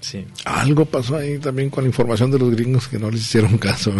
Sí. 0.00 0.26
Algo 0.44 0.84
pasó 0.84 1.16
ahí 1.16 1.38
también 1.38 1.70
con 1.70 1.84
la 1.84 1.88
información 1.88 2.30
de 2.30 2.38
los 2.38 2.50
gringos 2.50 2.88
que 2.88 2.98
no 2.98 3.10
les 3.10 3.22
hicieron 3.22 3.58
caso. 3.58 3.92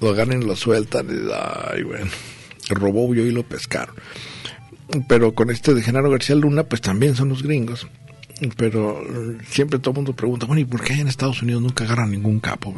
lo 0.00 0.10
agarran 0.10 0.42
y 0.42 0.44
lo 0.44 0.56
sueltan 0.56 1.06
y, 1.08 1.30
ay, 1.72 1.82
bueno, 1.82 2.10
robó 2.70 3.14
yo 3.14 3.24
y 3.24 3.30
lo 3.30 3.42
pescaron 3.42 3.94
pero 5.06 5.34
con 5.34 5.50
este 5.50 5.74
de 5.74 5.82
Genaro 5.82 6.10
García 6.10 6.36
Luna, 6.36 6.64
pues 6.64 6.80
también 6.80 7.14
son 7.14 7.28
los 7.28 7.42
gringos. 7.42 7.86
Pero 8.56 9.02
siempre 9.48 9.78
todo 9.78 9.90
el 9.90 9.96
mundo 9.96 10.12
pregunta, 10.14 10.46
bueno, 10.46 10.60
¿y 10.60 10.64
por 10.64 10.82
qué 10.82 10.94
en 10.94 11.08
Estados 11.08 11.42
Unidos 11.42 11.60
nunca 11.60 11.84
agarran 11.84 12.10
ningún 12.10 12.40
capo? 12.40 12.74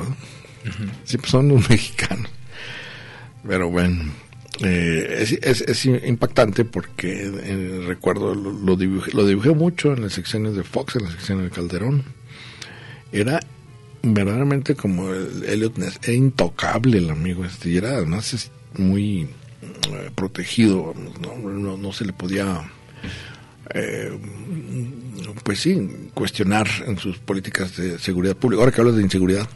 Siempre 1.05 1.31
son 1.31 1.49
los 1.49 1.68
mexicanos. 1.71 2.31
Pero 3.47 3.71
bueno, 3.71 4.05
eh, 4.59 5.38
es, 5.42 5.61
es, 5.62 5.86
impactante 5.86 6.64
porque 6.64 7.22
eh, 7.24 7.84
recuerdo, 7.86 8.34
lo, 8.34 8.53
lo, 8.53 8.76
dibujé, 8.76 9.12
lo 9.12 9.24
dibujé 9.24 9.51
mucho 9.51 9.94
en 9.94 10.03
las 10.03 10.12
secciones 10.12 10.55
de 10.55 10.64
Fox, 10.64 10.96
en 10.96 11.05
las 11.05 11.12
secciones 11.12 11.44
de 11.44 11.51
Calderón. 11.51 12.05
Era 13.12 13.40
verdaderamente 14.03 14.74
como 14.74 15.11
el 15.11 15.44
Elliot 15.44 15.78
Ness, 15.78 15.98
era 16.03 16.12
intocable 16.12 16.98
el 16.98 17.11
amigo 17.11 17.44
este, 17.44 17.70
y 17.70 17.76
era 17.78 17.90
además 17.90 18.51
muy 18.74 19.28
eh, 19.62 20.11
protegido, 20.14 20.94
no, 21.20 21.76
no, 21.76 21.92
se 21.92 22.05
le 22.05 22.12
podía, 22.12 22.70
eh, 23.74 24.18
pues 25.42 25.61
sí, 25.61 26.11
cuestionar 26.12 26.68
en 26.86 26.98
sus 26.98 27.18
políticas 27.18 27.76
de 27.76 27.98
seguridad 27.98 28.36
pública. 28.36 28.61
Ahora 28.61 28.72
que 28.72 28.80
hablas 28.80 28.96
de 28.96 29.03
inseguridad, 29.03 29.48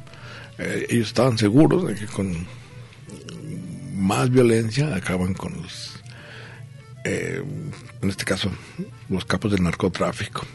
ellos 0.89 1.09
estaban 1.09 1.37
seguros 1.37 1.89
de 1.89 1.97
que 1.97 2.07
con 2.07 2.47
más 4.05 4.31
violencia 4.31 4.95
acaban 4.95 5.35
con 5.35 5.63
los, 5.63 5.99
en 7.05 7.63
este 8.03 8.25
caso, 8.25 8.51
los 9.09 9.25
capos 9.25 9.51
del 9.51 9.63
narcotráfico. 9.63 10.47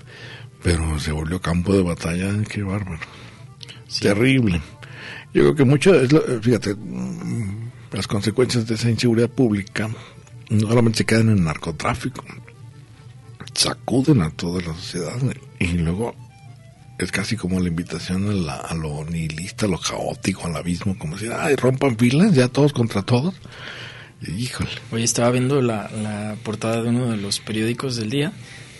Pero 0.61 0.99
se 0.99 1.11
volvió 1.11 1.41
campo 1.41 1.73
de 1.73 1.81
batalla, 1.81 2.31
qué 2.47 2.63
bárbaro. 2.63 2.99
Terrible. 3.99 4.61
Yo 5.33 5.41
creo 5.41 5.55
que 5.55 5.63
mucho 5.63 5.93
es, 5.95 6.09
fíjate, 6.41 6.75
las 7.91 8.07
consecuencias 8.07 8.67
de 8.67 8.75
esa 8.75 8.89
inseguridad 8.89 9.29
pública 9.29 9.89
no 10.49 10.67
solamente 10.67 10.99
se 10.99 11.05
quedan 11.05 11.29
en 11.29 11.37
el 11.37 11.43
narcotráfico, 11.43 12.23
sacuden 13.53 14.21
a 14.21 14.31
toda 14.31 14.61
la 14.61 14.73
sociedad 14.73 15.15
y 15.59 15.67
luego 15.67 16.15
es 16.99 17.11
casi 17.11 17.35
como 17.35 17.59
la 17.59 17.67
invitación 17.69 18.29
a, 18.29 18.33
la- 18.33 18.55
a 18.57 18.75
lo 18.75 19.03
nihilista, 19.05 19.65
a 19.65 19.69
lo 19.69 19.79
caótico, 19.79 20.45
al 20.47 20.55
abismo, 20.55 20.97
como 20.97 21.17
si, 21.17 21.27
ay, 21.33 21.55
rompan 21.55 21.97
filas, 21.97 22.33
ya 22.35 22.47
todos 22.49 22.73
contra 22.73 23.01
todos. 23.01 23.33
Híjole. 24.27 24.69
Hoy 24.91 25.03
estaba 25.03 25.31
viendo 25.31 25.61
la, 25.61 25.89
la 25.91 26.35
portada 26.43 26.81
de 26.83 26.89
uno 26.89 27.09
de 27.11 27.17
los 27.17 27.39
periódicos 27.39 27.95
del 27.95 28.09
día 28.09 28.33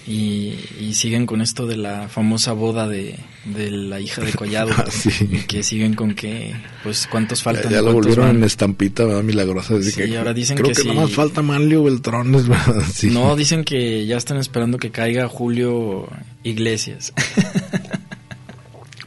y, 0.05 0.55
y 0.81 0.95
siguen 0.95 1.25
con 1.25 1.39
esto 1.41 1.65
de 1.65 1.77
la 1.77 2.09
famosa 2.09 2.51
boda 2.51 2.87
de, 2.89 3.15
de 3.45 3.71
la 3.71 4.01
hija 4.01 4.21
de 4.21 4.33
Collado. 4.33 4.71
Ah, 4.77 4.85
sí. 4.89 5.11
Que 5.47 5.63
siguen 5.63 5.93
con 5.93 6.13
que, 6.13 6.53
pues, 6.83 7.07
¿cuántos 7.09 7.41
faltan? 7.41 7.71
ya 7.71 7.77
lo 7.77 7.93
¿Cuántos 7.93 8.01
volvieron 8.07 8.25
van? 8.27 8.35
en 8.37 8.43
estampita, 8.43 9.05
¿verdad? 9.05 9.23
Milagrosa. 9.23 9.75
Así 9.75 9.91
Sí, 9.91 10.01
que 10.01 10.17
ahora 10.17 10.33
dicen 10.33 10.57
creo 10.57 10.69
que 10.69 10.75
que, 10.75 10.81
sí. 10.81 10.87
nada 10.89 11.01
más 11.03 11.11
falta 11.11 11.41
Manlio 11.41 11.83
Beltrones, 11.85 12.45
¿verdad? 12.47 12.83
Sí. 12.93 13.09
No, 13.09 13.37
dicen 13.37 13.63
que 13.63 14.05
ya 14.07 14.17
están 14.17 14.37
esperando 14.37 14.77
que 14.77 14.91
caiga 14.91 15.29
Julio 15.29 16.09
Iglesias. 16.43 17.13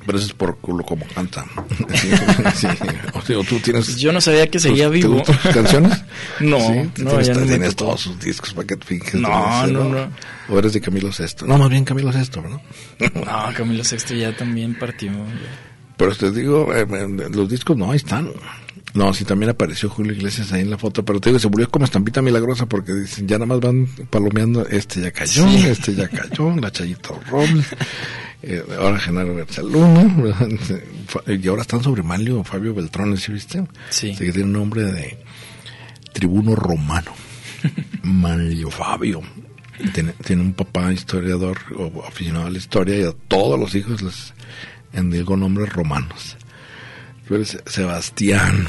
Pero 0.04 0.18
eso 0.18 0.26
es 0.26 0.32
por 0.32 0.56
culo 0.58 0.84
como 0.84 1.06
canta. 1.06 1.44
Sí, 1.94 2.10
sí. 2.56 2.66
O 3.14 3.22
sea, 3.22 3.36
tú 3.48 3.58
tienes... 3.60 3.96
Yo 3.96 4.12
no 4.12 4.20
sabía 4.20 4.48
que 4.50 4.58
seguía 4.58 4.86
tus- 4.86 4.94
vivo. 4.94 5.22
¿Te 5.22 5.32
sus 5.34 5.52
canciones? 5.52 6.02
No, 6.40 6.58
Sí, 6.58 6.72
no, 6.72 7.10
tienes, 7.10 7.26
ya 7.26 7.34
no 7.34 7.46
tienes 7.46 7.76
todos 7.76 8.00
sus 8.00 8.18
discos 8.20 8.52
para 8.54 8.66
que 8.66 8.76
te 8.76 8.86
finges. 8.86 9.14
No, 9.14 9.66
no, 9.66 9.84
no. 9.88 10.08
O 10.48 10.58
eres 10.58 10.72
de 10.72 10.80
Camilo 10.80 11.12
Sesto. 11.12 11.46
No, 11.46 11.56
más 11.58 11.68
bien 11.70 11.84
Camilo 11.84 12.12
Sesto, 12.12 12.42
¿no? 12.42 12.60
No, 13.24 13.54
Camilo 13.56 13.84
Sexto 13.84 14.14
ya 14.14 14.36
también 14.36 14.76
partió. 14.78 15.12
Pero 15.96 16.14
te 16.16 16.30
digo, 16.32 16.74
eh, 16.74 16.86
eh, 16.90 17.28
los 17.32 17.48
discos 17.48 17.76
no, 17.76 17.90
ahí 17.92 17.96
están. 17.96 18.30
No, 18.94 19.14
sí, 19.14 19.24
también 19.24 19.50
apareció 19.50 19.88
Julio 19.88 20.12
Iglesias 20.12 20.52
ahí 20.52 20.60
en 20.62 20.70
la 20.70 20.76
foto, 20.76 21.02
pero 21.04 21.18
te 21.20 21.30
digo, 21.30 21.38
se 21.38 21.48
murió 21.48 21.70
como 21.70 21.84
estampita 21.86 22.20
milagrosa 22.20 22.66
porque 22.66 22.92
dicen, 22.92 23.26
ya 23.26 23.36
nada 23.36 23.46
más 23.46 23.60
van 23.60 23.86
palomeando, 24.10 24.66
este 24.66 25.00
ya 25.00 25.10
cayó, 25.12 25.48
Sí. 25.48 25.64
este 25.66 25.94
ya 25.94 26.08
cayó, 26.08 26.54
la 26.56 26.70
Chayito 26.70 27.18
Robles, 27.30 27.66
eh, 28.42 28.64
ahora 28.78 28.98
Genaro 28.98 29.34
García 29.34 29.64
y 31.26 31.48
ahora 31.48 31.62
están 31.62 31.82
sobre 31.82 32.02
Manlio 32.02 32.42
Fabio 32.44 32.74
Beltrán, 32.74 33.16
¿sí 33.16 33.32
viste? 33.32 33.64
Sí. 33.90 34.14
que 34.16 34.32
tiene 34.32 34.44
un 34.44 34.52
nombre 34.52 34.84
de 34.84 35.18
tribuno 36.12 36.54
romano, 36.54 37.12
Manlio 38.02 38.70
Fabio. 38.70 39.22
Tiene, 39.94 40.12
tiene 40.24 40.42
un 40.42 40.52
papá 40.52 40.92
historiador 40.92 41.58
o 41.76 42.04
aficionado 42.06 42.46
a 42.46 42.50
la 42.50 42.58
historia 42.58 42.98
y 42.98 43.02
a 43.02 43.12
todos 43.28 43.58
los 43.58 43.74
hijos 43.74 44.02
les 44.02 44.34
endilgó 44.92 45.36
nombres 45.36 45.72
romanos. 45.72 46.36
Eres 47.30 47.58
Sebastián. 47.66 48.66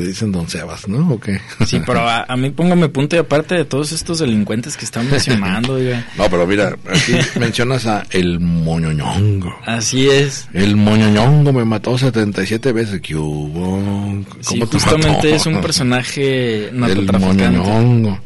Te 0.00 0.06
dicen 0.06 0.32
Don 0.32 0.48
Sebas, 0.48 0.88
¿no? 0.88 1.10
¿O 1.12 1.20
qué? 1.20 1.38
Sí, 1.66 1.78
pero 1.84 2.00
a, 2.08 2.22
a 2.22 2.34
mí 2.38 2.48
póngame 2.48 2.88
punto 2.88 3.16
y 3.16 3.18
aparte 3.18 3.54
de 3.54 3.66
todos 3.66 3.92
estos 3.92 4.18
delincuentes 4.20 4.78
que 4.78 4.86
están 4.86 5.10
mencionando. 5.10 5.78
No, 6.16 6.30
pero 6.30 6.46
mira, 6.46 6.74
aquí 6.90 7.12
mencionas 7.38 7.84
a 7.86 8.04
El 8.08 8.40
Moñoñongo. 8.40 9.54
Así 9.66 10.08
es. 10.08 10.48
El 10.54 10.76
Moñoñongo 10.76 11.52
me 11.52 11.66
mató 11.66 11.98
77 11.98 12.72
veces. 12.72 13.02
¿Qué 13.02 13.14
hubo? 13.14 14.24
Sí, 14.40 14.58
¿Cómo 14.58 14.66
te 14.70 14.78
justamente 14.78 15.10
mató? 15.10 15.28
es 15.28 15.44
un 15.44 15.60
personaje 15.60 16.68
El. 16.68 17.12
Moñoñongo. 17.12 18.18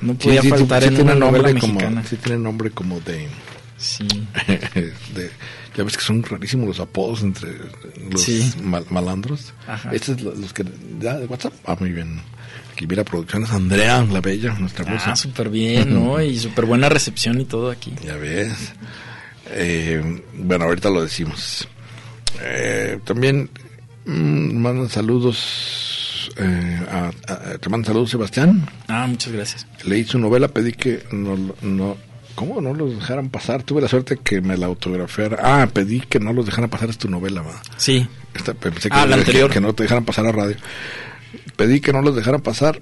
No 0.00 0.14
podía 0.14 0.40
sí, 0.40 0.48
faltar 0.48 0.82
sí 0.82 0.88
en 0.88 1.02
una 1.02 1.14
novela 1.16 1.48
nombre 1.48 1.60
como, 1.60 1.74
mexicana. 1.74 2.02
sí 2.08 2.16
tiene 2.16 2.38
nombre 2.42 2.70
como 2.70 2.98
de, 3.00 3.28
Sí. 3.76 4.08
de- 5.14 5.30
ya 5.76 5.84
ves 5.84 5.96
que 5.96 6.02
son 6.02 6.22
rarísimos 6.22 6.66
los 6.66 6.80
apodos 6.80 7.22
entre 7.22 7.50
los 8.10 8.22
Sí. 8.22 8.52
mal- 8.62 8.86
malandros. 8.90 9.52
Ajá. 9.66 9.90
Estos 9.92 10.16
es 10.18 10.22
lo- 10.22 10.34
los 10.34 10.52
que 10.52 10.64
ya 11.00 11.16
de 11.18 11.26
WhatsApp. 11.26 11.52
Ah, 11.66 11.76
muy 11.78 11.90
bien. 11.92 12.20
Aquí 12.72 12.86
mira 12.86 13.04
producciones 13.04 13.50
Andrea, 13.50 14.02
la 14.10 14.20
bella, 14.20 14.54
nuestra 14.58 14.84
musa. 14.90 15.12
Ah, 15.12 15.16
súper 15.16 15.48
bien, 15.50 15.92
¿no? 15.94 16.20
Y 16.20 16.38
súper 16.38 16.64
buena 16.64 16.88
recepción 16.88 17.40
y 17.40 17.44
todo 17.44 17.70
aquí. 17.70 17.92
Ya 18.04 18.16
ves. 18.16 18.72
Eh, 19.52 20.22
bueno, 20.38 20.64
ahorita 20.64 20.90
lo 20.90 21.02
decimos. 21.02 21.66
Eh, 22.40 22.98
también 23.04 23.50
mm, 24.06 24.56
mandan 24.56 24.88
saludos. 24.88 26.30
eh, 26.36 26.86
a, 26.90 27.10
a- 27.32 27.58
te 27.58 27.68
mandan 27.68 27.86
saludos, 27.86 28.10
Sebastián. 28.10 28.66
Ah, 28.88 29.06
muchas 29.08 29.32
gracias. 29.32 29.66
Leí 29.84 30.04
su 30.04 30.18
novela, 30.18 30.48
pedí 30.48 30.72
que 30.72 31.02
no, 31.12 31.36
no, 31.62 31.96
¿cómo 32.40 32.60
no 32.62 32.72
los 32.72 32.94
dejaran 32.96 33.28
pasar? 33.28 33.62
Tuve 33.62 33.82
la 33.82 33.88
suerte 33.88 34.16
que 34.16 34.40
me 34.40 34.56
la 34.56 34.64
autografiara. 34.64 35.38
Ah, 35.42 35.68
pedí 35.70 36.00
que 36.00 36.18
no 36.18 36.32
los 36.32 36.46
dejaran 36.46 36.70
pasar, 36.70 36.88
es 36.88 36.96
tu 36.96 37.06
novela, 37.10 37.42
ma. 37.42 37.52
Sí. 37.76 38.06
Esta- 38.34 38.54
pensé 38.54 38.88
que, 38.88 38.96
Ah, 38.96 39.04
la 39.04 39.16
anterior. 39.16 39.50
que 39.50 39.60
no 39.60 39.74
te 39.74 39.82
dejaran 39.82 40.06
pasar 40.06 40.24
a 40.26 40.32
radio. 40.32 40.56
Pedí 41.56 41.80
que 41.80 41.92
no 41.92 42.00
los 42.00 42.16
dejaran 42.16 42.40
pasar. 42.40 42.80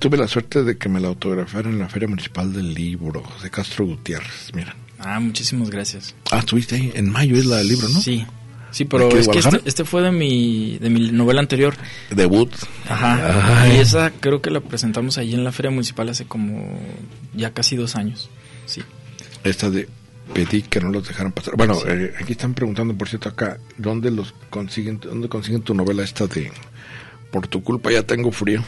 Tuve 0.00 0.16
la 0.16 0.26
suerte 0.26 0.64
de 0.64 0.76
que 0.76 0.88
me 0.88 0.98
la 1.00 1.06
autografiaran 1.06 1.72
en 1.74 1.78
la 1.78 1.88
Feria 1.88 2.08
Municipal 2.08 2.52
del 2.52 2.74
Libro, 2.74 3.22
José 3.22 3.48
Castro 3.50 3.86
Gutiérrez, 3.86 4.50
mira. 4.52 4.74
Ah, 4.98 5.20
muchísimas 5.20 5.70
gracias. 5.70 6.16
Ah, 6.32 6.38
estuviste 6.40 6.74
ahí, 6.74 6.90
en 6.96 7.08
mayo 7.08 7.36
es 7.36 7.46
la 7.46 7.58
del 7.58 7.68
libro, 7.68 7.88
¿no? 7.88 8.00
Sí. 8.00 8.26
Sí, 8.72 8.84
pero 8.84 9.08
¿De 9.08 9.20
es 9.20 9.28
que 9.28 9.38
este, 9.38 9.60
este 9.64 9.84
fue 9.84 10.02
de 10.02 10.10
mi, 10.10 10.76
de 10.78 10.90
mi 10.90 11.12
novela 11.12 11.40
anterior. 11.40 11.74
Debut. 12.10 12.52
Ajá. 12.88 13.62
Ay. 13.62 13.76
Y 13.76 13.78
esa 13.78 14.10
creo 14.10 14.42
que 14.42 14.50
la 14.50 14.60
presentamos 14.60 15.16
ahí 15.16 15.32
en 15.34 15.44
la 15.44 15.52
Feria 15.52 15.70
Municipal 15.70 16.08
hace 16.08 16.24
como 16.26 16.78
ya 17.34 17.52
casi 17.54 17.76
dos 17.76 17.94
años. 17.96 18.28
Sí. 18.66 18.82
Esta 19.46 19.70
de 19.70 19.88
pedí 20.34 20.62
que 20.62 20.80
no 20.80 20.90
los 20.90 21.06
dejaran 21.06 21.32
pasar. 21.32 21.56
Bueno, 21.56 21.76
eh, 21.86 22.12
aquí 22.20 22.32
están 22.32 22.54
preguntando, 22.54 22.94
por 22.94 23.08
cierto, 23.08 23.28
acá, 23.28 23.58
¿dónde 23.78 24.10
los 24.10 24.34
consiguen, 24.50 25.00
dónde 25.00 25.28
consiguen 25.28 25.62
tu 25.62 25.74
novela 25.74 26.02
esta 26.02 26.26
de 26.26 26.50
Por 27.30 27.46
tu 27.46 27.62
culpa 27.62 27.90
ya 27.92 28.02
tengo 28.02 28.32
frío? 28.32 28.62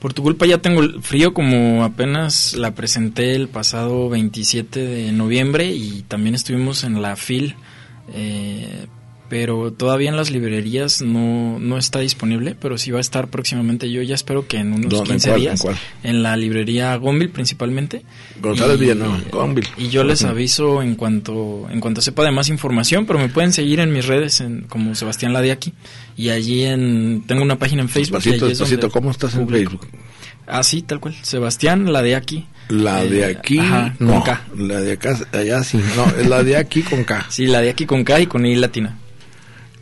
Por 0.00 0.14
tu 0.14 0.22
culpa 0.22 0.46
ya 0.46 0.58
tengo 0.58 0.82
frío 1.00 1.32
como 1.32 1.84
apenas 1.84 2.54
la 2.54 2.74
presenté 2.74 3.34
el 3.34 3.48
pasado 3.48 4.08
27 4.08 4.80
de 4.80 5.12
noviembre 5.12 5.66
y 5.66 6.02
también 6.08 6.34
estuvimos 6.34 6.82
en 6.84 7.00
la 7.02 7.14
FIL, 7.14 7.54
eh, 8.12 8.86
pero 9.32 9.72
todavía 9.72 10.10
en 10.10 10.16
las 10.18 10.30
librerías 10.30 11.00
no, 11.00 11.58
no 11.58 11.78
está 11.78 12.00
disponible, 12.00 12.54
pero 12.60 12.76
sí 12.76 12.90
va 12.90 12.98
a 12.98 13.00
estar 13.00 13.28
próximamente. 13.28 13.90
Yo 13.90 14.02
ya 14.02 14.14
espero 14.14 14.46
que 14.46 14.58
en 14.58 14.74
unos 14.74 14.90
¿Dónde? 14.90 14.98
¿En 14.98 15.16
15 15.20 15.28
cuál? 15.30 15.40
días, 15.40 15.60
¿En 15.60 15.66
cuál? 15.66 15.76
en 16.02 16.22
la 16.22 16.36
librería 16.36 16.94
Gonville 16.96 17.30
principalmente. 17.32 18.02
González 18.42 18.76
Y- 18.76 18.80
Villanueva, 18.80 19.18
Gonville. 19.32 19.68
Y 19.78 19.88
yo 19.88 20.04
les 20.04 20.22
aviso 20.24 20.82
en 20.82 20.96
cuanto 20.96 21.66
en 21.70 21.80
cuanto 21.80 22.02
sepa 22.02 22.24
de 22.24 22.30
más 22.30 22.50
información, 22.50 23.06
pero 23.06 23.18
me 23.18 23.30
pueden 23.30 23.54
seguir 23.54 23.80
en 23.80 23.90
mis 23.90 24.04
redes 24.04 24.42
en, 24.42 24.64
como 24.68 24.94
Sebastián 24.94 25.32
Ladiaki 25.32 25.72
y 26.14 26.28
allí 26.28 26.64
en 26.64 27.22
tengo 27.26 27.40
una 27.40 27.58
página 27.58 27.80
en 27.80 27.88
Facebook. 27.88 28.18
Despacito, 28.18 28.44
es 28.44 28.58
despacito, 28.58 28.90
¿cómo 28.90 29.10
estás 29.10 29.34
en. 29.34 29.48
Facebook? 29.48 29.86
Ah, 30.46 30.62
sí, 30.62 30.82
tal 30.82 31.00
cual. 31.00 31.14
Sebastián 31.22 31.90
Ladiaki. 31.90 32.44
La 32.68 33.02
de 33.02 33.20
Eh, 33.20 33.24
aquí, 33.24 33.58
ajá, 33.58 33.94
no, 33.98 34.12
con 34.12 34.22
K. 34.24 34.42
la 34.58 34.80
de 34.82 34.92
acá, 34.92 35.18
allá 35.32 35.62
sí, 35.64 35.80
no, 35.96 36.28
la 36.28 36.42
de 36.44 36.56
aquí 36.58 36.82
con 36.82 37.02
K 37.04 37.26
Sí, 37.30 37.46
Ladiaki 37.46 37.86
con 37.86 38.04
K 38.04 38.20
y 38.20 38.26
con 38.26 38.44
I 38.44 38.56
latina. 38.56 38.98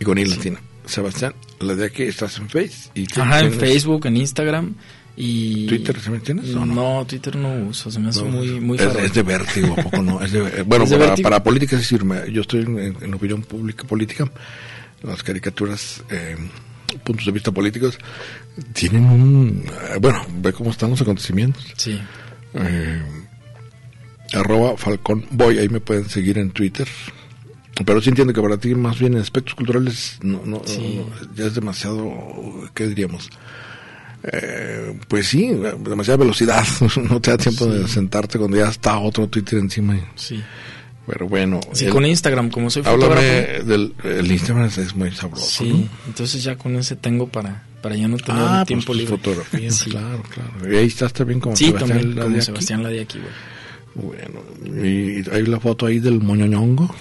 Y 0.01 0.05
con 0.05 0.19
I 0.19 0.25
latina. 0.25 0.61
Sebastián, 0.87 1.35
la 1.61 1.75
de 1.77 1.87
aquí 1.87 2.03
estás 2.03 2.37
en 2.39 2.49
Face 2.49 2.91
y 2.95 3.07
Ajá, 3.21 3.41
en? 3.41 3.53
Facebook, 3.53 4.07
en 4.07 4.17
Instagram 4.17 4.75
y... 5.17 5.67
¿Twitter 5.67 5.97
también 6.01 6.23
tienes 6.25 6.47
no? 6.47 6.67
No, 6.67 7.05
Twitter 7.07 7.37
no 7.37 7.69
uso, 7.69 7.91
se 7.91 8.01
me 8.01 8.09
hace 8.09 8.23
No, 8.23 8.31
muy, 8.31 8.59
muy 8.61 8.77
es, 8.79 8.83
es 8.97 9.13
de 9.15 9.23
vértigo, 9.23 9.75
¿a 9.79 9.83
poco 9.83 10.03
no? 10.03 10.21
Es 10.21 10.33
de- 10.33 10.41
eh, 10.41 10.63
bueno, 10.67 10.85
¿Es 10.87 10.91
de 10.91 10.99
para, 10.99 11.15
para 11.17 11.43
política 11.45 11.79
sí 11.79 11.85
sirve. 11.85 12.33
Yo 12.33 12.41
estoy 12.41 12.63
en, 12.63 12.97
en 13.01 13.15
opinión 13.15 13.43
pública, 13.43 13.85
política. 13.85 14.29
Las 15.03 15.23
caricaturas, 15.23 16.03
eh, 16.11 16.37
puntos 17.05 17.25
de 17.27 17.33
vista 17.33 17.53
políticos, 17.53 17.99
tienen 18.73 19.05
un... 19.05 19.65
eh, 19.95 19.99
bueno, 20.01 20.27
ve 20.43 20.53
cómo 20.53 20.71
están 20.71 20.91
los 20.91 21.01
acontecimientos. 21.03 21.65
Sí. 21.77 22.01
Eh, 22.55 23.03
arroba 24.33 24.77
Falcón 24.77 25.25
Boy, 25.31 25.59
ahí 25.59 25.69
me 25.69 25.81
pueden 25.81 26.09
seguir 26.09 26.39
en 26.39 26.51
Twitter. 26.51 26.89
Pero 27.85 28.01
sí 28.01 28.09
entiendo 28.11 28.33
que 28.33 28.43
para 28.43 28.59
ti 28.59 28.75
más 28.75 28.99
bien 28.99 29.15
en 29.15 29.21
aspectos 29.21 29.55
culturales 29.55 30.19
no, 30.23 30.43
no, 30.45 30.63
Sí. 30.65 30.99
no, 31.01 31.35
ya 31.35 31.47
es 31.47 31.55
demasiado, 31.55 32.13
¿qué 32.75 32.87
diríamos? 32.87 33.31
Eh, 34.23 34.99
pues 35.09 35.29
sí, 35.29 35.49
demasiada 35.83 36.19
velocidad, 36.19 36.63
no 37.11 37.21
te 37.21 37.31
da 37.31 37.39
tiempo 37.39 37.67
de 37.67 37.89
sentarte 37.89 38.39
cuando 38.39 38.57
ya 38.59 38.69
está 38.69 38.99
otro 38.99 39.27
Twitter 39.29 39.59
encima. 39.59 39.97
y- 39.97 40.03
Sí. 40.17 40.43
Pero 41.07 41.27
bueno, 41.27 41.59
Sí, 41.73 41.87
el- 41.87 41.91
con 41.93 42.05
Instagram, 42.07 42.51
como 42.51 42.69
soy 42.71 42.83
fotógrafo. 42.83 43.21
del 43.23 43.95
el 44.05 44.31
Instagram 44.31 44.67
es- 44.67 44.95
muy 44.95 45.11
sabroso. 45.13 45.47
Sí, 45.65 45.71
¿no? 45.73 45.89
entonces 46.07 46.43
ya 46.45 46.57
con 46.57 46.77
ese 46.77 46.95
tengo 46.97 47.27
para, 47.29 47.65
para 47.83 47.97
ya 47.97 48.07
no 48.07 48.17
tener 48.19 48.43
Ah, 48.47 48.65
tiempo 48.67 48.89
pues, 48.89 48.99
libre. 48.99 49.17
fotografías, 49.17 49.75
Sí. 49.85 49.91
claro, 49.91 50.23
claro. 50.29 50.73
Y 50.73 50.77
ahí 50.77 50.87
estás 50.87 51.13
también 51.15 51.41
como 51.41 51.57
Sí, 51.57 51.67
Sebastián 51.67 51.89
también, 51.89 52.13
como 52.15 52.27
Ladiaki. 52.29 52.45
Sebastián 52.47 52.83
Ladiaki, 52.83 53.19
güey. 53.19 53.33
Bueno, 53.93 54.41
y 54.87 55.29
hay 55.31 55.43
la 55.47 55.59
foto 55.59 55.87
ahí 55.87 55.99
del 55.99 56.21
moñoñongo. 56.21 56.95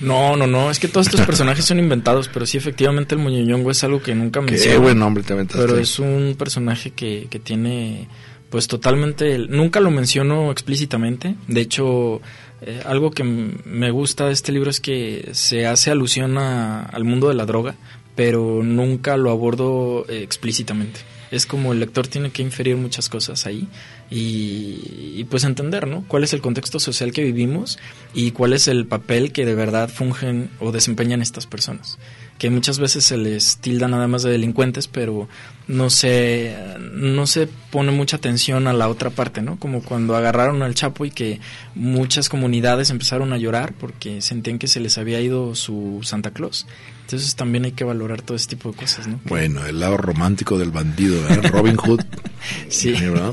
No, 0.00 0.36
no, 0.36 0.46
no, 0.46 0.70
es 0.70 0.78
que 0.78 0.88
todos 0.88 1.06
estos 1.08 1.20
personajes 1.26 1.64
son 1.64 1.78
inventados, 1.78 2.28
pero 2.32 2.46
sí, 2.46 2.56
efectivamente, 2.56 3.14
el 3.14 3.20
Muñoñongo 3.20 3.70
es 3.70 3.82
algo 3.84 4.00
que 4.02 4.14
nunca 4.14 4.40
Qué 4.44 4.52
menciono. 4.52 4.80
buen 4.80 4.98
nombre 4.98 5.22
te 5.24 5.32
aventaste. 5.32 5.66
Pero 5.66 5.78
es 5.78 5.98
un 5.98 6.36
personaje 6.38 6.90
que, 6.92 7.26
que 7.30 7.38
tiene, 7.38 8.08
pues 8.50 8.68
totalmente, 8.68 9.38
nunca 9.38 9.80
lo 9.80 9.90
menciono 9.90 10.52
explícitamente. 10.52 11.34
De 11.48 11.60
hecho, 11.60 12.20
eh, 12.62 12.82
algo 12.86 13.10
que 13.10 13.24
me 13.24 13.90
gusta 13.90 14.26
de 14.26 14.32
este 14.32 14.52
libro 14.52 14.70
es 14.70 14.80
que 14.80 15.30
se 15.32 15.66
hace 15.66 15.90
alusión 15.90 16.38
a- 16.38 16.82
al 16.82 17.04
mundo 17.04 17.28
de 17.28 17.34
la 17.34 17.44
droga, 17.46 17.74
pero 18.14 18.62
nunca 18.62 19.16
lo 19.16 19.30
abordo 19.30 20.04
eh, 20.08 20.22
explícitamente. 20.22 21.00
Es 21.30 21.44
como 21.44 21.72
el 21.72 21.80
lector 21.80 22.06
tiene 22.08 22.30
que 22.30 22.40
inferir 22.42 22.76
muchas 22.76 23.08
cosas 23.08 23.44
ahí 23.46 23.68
y, 24.10 25.14
y, 25.16 25.24
pues 25.24 25.44
entender, 25.44 25.86
¿no? 25.86 26.04
Cuál 26.08 26.24
es 26.24 26.32
el 26.32 26.40
contexto 26.40 26.80
social 26.80 27.12
que 27.12 27.22
vivimos 27.22 27.78
y 28.14 28.30
cuál 28.30 28.52
es 28.52 28.68
el 28.68 28.86
papel 28.86 29.32
que 29.32 29.44
de 29.44 29.54
verdad 29.54 29.88
fungen 29.88 30.50
o 30.60 30.72
desempeñan 30.72 31.20
estas 31.20 31.46
personas 31.46 31.98
que 32.38 32.50
muchas 32.50 32.78
veces 32.78 33.04
se 33.04 33.16
les 33.16 33.58
tilda 33.58 33.88
nada 33.88 34.06
más 34.06 34.22
de 34.22 34.30
delincuentes, 34.30 34.86
pero 34.86 35.28
no 35.66 35.90
se, 35.90 36.56
no 36.92 37.26
se 37.26 37.48
pone 37.70 37.90
mucha 37.90 38.16
atención 38.16 38.68
a 38.68 38.72
la 38.72 38.88
otra 38.88 39.10
parte, 39.10 39.42
¿no? 39.42 39.58
Como 39.58 39.82
cuando 39.82 40.16
agarraron 40.16 40.62
al 40.62 40.74
Chapo 40.74 41.04
y 41.04 41.10
que 41.10 41.40
muchas 41.74 42.28
comunidades 42.28 42.90
empezaron 42.90 43.32
a 43.32 43.38
llorar 43.38 43.74
porque 43.74 44.22
sentían 44.22 44.58
que 44.58 44.68
se 44.68 44.78
les 44.78 44.98
había 44.98 45.20
ido 45.20 45.56
su 45.56 45.98
Santa 46.02 46.30
Claus. 46.30 46.66
Entonces 47.02 47.34
también 47.34 47.64
hay 47.64 47.72
que 47.72 47.84
valorar 47.84 48.22
todo 48.22 48.36
ese 48.36 48.48
tipo 48.48 48.70
de 48.70 48.76
cosas, 48.76 49.08
¿no? 49.08 49.20
Bueno, 49.24 49.66
el 49.66 49.80
lado 49.80 49.96
romántico 49.96 50.58
del 50.58 50.70
bandido. 50.70 51.20
Robin 51.50 51.76
Hood. 51.76 52.02
sí. 52.68 52.92
¿verdad? 52.92 53.32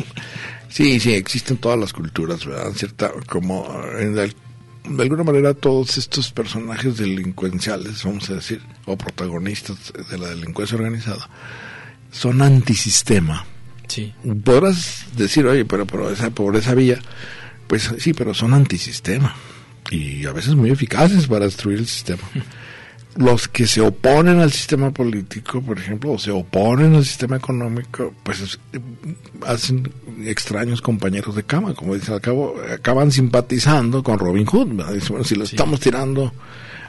Sí, 0.76 0.99
sí, 0.99 1.13
existen 1.13 1.55
todas 1.55 1.80
las 1.80 1.93
culturas, 1.93 2.45
¿verdad? 2.45 2.69
Cierta, 2.73 3.09
como 3.30 3.65
en 3.97 4.19
el 4.19 4.36
de 4.89 5.03
alguna 5.03 5.23
manera 5.23 5.53
todos 5.53 5.97
estos 5.97 6.34
personajes 6.34 6.97
delincuenciales, 6.97 8.03
vamos 8.03 8.30
a 8.30 8.34
decir, 8.34 8.61
o 8.84 8.97
protagonistas 8.97 9.93
de 10.11 10.17
la 10.17 10.28
delincuencia 10.28 10.76
organizada, 10.76 11.30
son 12.11 12.41
antisistema. 12.41 13.45
Sí. 13.88 14.13
Podrás 14.43 15.05
decir, 15.15 15.45
oye, 15.45 15.63
pero, 15.63 15.88
pero 15.88 16.09
esa, 16.09 16.30
por 16.32 16.57
esa 16.57 16.76
vía, 16.76 16.99
pues 17.67 17.89
sí, 17.97 18.13
pero 18.13 18.34
son 18.34 18.53
antisistema. 18.53 19.34
Y 19.91 20.26
a 20.26 20.34
veces 20.34 20.55
muy 20.55 20.71
eficaces 20.71 21.28
para 21.28 21.45
destruir 21.45 21.80
el 21.80 21.88
sistema. 21.88 22.23
los 23.16 23.47
que 23.47 23.66
se 23.66 23.82
oponen 23.82 24.39
al 24.39 24.51
sistema 24.51 24.91
político, 24.91 25.61
por 25.61 25.80
ejemplo, 25.80 26.11
o 26.13 26.20
se 26.20 26.32
oponen 26.32 26.95
al 26.95 27.05
sistema 27.05 27.38
económico, 27.38 28.13
pues 28.24 28.59
hacen 29.45 29.91
extraños 30.26 30.82
compañeros 30.82 31.36
de 31.36 31.43
cama, 31.43 31.74
como 31.74 31.95
dicen, 31.95 32.13
al 32.13 32.22
cabo, 32.22 32.55
acaban 32.74 33.11
simpatizando 33.11 34.03
con 34.03 34.20
Robin 34.20 34.45
Hood. 34.45 34.68
bueno, 35.09 35.24
si 35.24 35.36
lo 35.36 35.45
estamos 35.45 35.80
tirando 35.80 36.34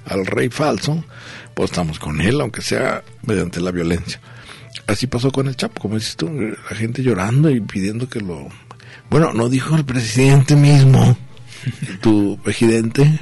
al 0.04 0.26
rey 0.26 0.48
falso, 0.48 1.04
pues 1.54 1.70
estamos 1.70 1.98
con 1.98 2.20
él, 2.20 2.40
aunque 2.40 2.60
sea 2.60 3.02
mediante 3.24 3.60
la 3.60 3.70
violencia. 3.70 4.20
Así 4.86 5.06
pasó 5.06 5.30
con 5.30 5.48
el 5.48 5.56
Chapo, 5.56 5.80
como 5.80 5.96
dices 5.96 6.16
tú, 6.16 6.28
la 6.28 6.76
gente 6.76 7.02
llorando 7.02 7.50
y 7.50 7.60
pidiendo 7.60 8.08
que 8.08 8.20
lo... 8.20 8.48
Bueno, 9.10 9.32
no 9.32 9.48
dijo 9.48 9.76
el 9.76 9.84
presidente 9.84 10.56
mismo, 10.56 11.16
tu 12.00 12.38
presidente, 12.42 13.20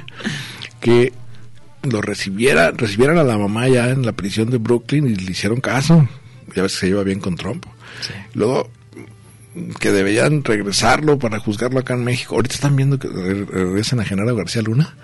que 0.79 1.13
lo 1.91 2.01
recibiera, 2.01 2.71
recibieran 2.71 3.17
a 3.17 3.23
la 3.23 3.37
mamá 3.37 3.67
ya 3.67 3.89
en 3.89 4.05
la 4.05 4.11
prisión 4.11 4.49
de 4.49 4.57
Brooklyn 4.57 5.07
y 5.07 5.15
le 5.15 5.31
hicieron 5.31 5.61
caso. 5.61 6.07
Ya 6.55 6.63
ves 6.63 6.73
que 6.73 6.79
se 6.79 6.87
lleva 6.87 7.03
bien 7.03 7.19
con 7.19 7.35
Trump. 7.35 7.65
Luego 8.33 8.69
que 9.79 9.91
debían 9.91 10.43
regresarlo 10.43 11.17
para 11.17 11.39
juzgarlo 11.39 11.79
acá 11.79 11.93
en 11.93 12.03
México. 12.03 12.35
Ahorita 12.35 12.55
están 12.55 12.75
viendo 12.75 12.99
que 12.99 13.07
regresen 13.07 13.99
a 13.99 14.05
Genaro 14.05 14.35
García 14.35 14.61
Luna, 14.61 14.95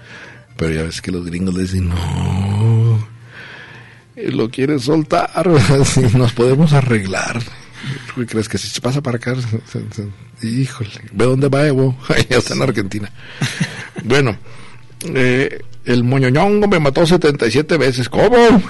pero 0.57 0.73
ya 0.73 0.83
ves 0.83 1.01
que 1.01 1.11
los 1.11 1.25
gringos 1.25 1.55
le 1.55 1.63
dicen, 1.63 1.89
no, 1.89 3.07
lo 4.15 4.49
quieren 4.49 4.79
soltar, 4.79 5.47
nos 6.17 6.33
podemos 6.33 6.73
arreglar. 6.73 7.41
¿Qué 8.15 8.25
crees 8.25 8.47
que 8.47 8.57
si 8.57 8.67
se 8.67 8.81
pasa 8.81 9.01
para 9.01 9.17
acá? 9.17 9.35
Híjole, 10.43 10.89
ve 11.13 11.25
dónde 11.25 11.49
va 11.49 11.65
Evo, 11.65 11.97
ya 12.29 12.37
está 12.37 12.53
en 12.53 12.61
Argentina. 12.61 13.11
Bueno, 14.03 14.37
eh, 15.13 15.59
el 15.85 16.03
moñoñongo 16.03 16.67
me 16.67 16.79
mató 16.79 17.05
77 17.05 17.77
veces. 17.77 18.09
¿Cómo? 18.09 18.35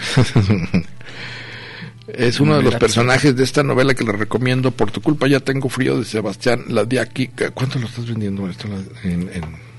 es 2.07 2.39
uno 2.39 2.57
de 2.57 2.63
los 2.63 2.75
personajes 2.75 3.35
de 3.35 3.43
esta 3.43 3.63
novela 3.63 3.93
que 3.93 4.03
le 4.03 4.11
recomiendo. 4.11 4.71
Por 4.71 4.91
tu 4.91 5.01
culpa 5.01 5.27
ya 5.27 5.39
tengo 5.39 5.69
frío 5.69 5.97
de 5.97 6.05
Sebastián 6.05 6.65
aquí 6.99 7.29
¿Cuánto 7.53 7.79
lo 7.79 7.87
estás 7.87 8.07
vendiendo 8.07 8.49
esto 8.49 8.67
en, 9.03 9.29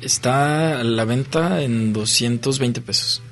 Está 0.02 0.80
a 0.80 0.84
la 0.84 1.04
venta 1.04 1.62
en 1.62 1.92
220 1.92 2.80
pesos. 2.80 3.22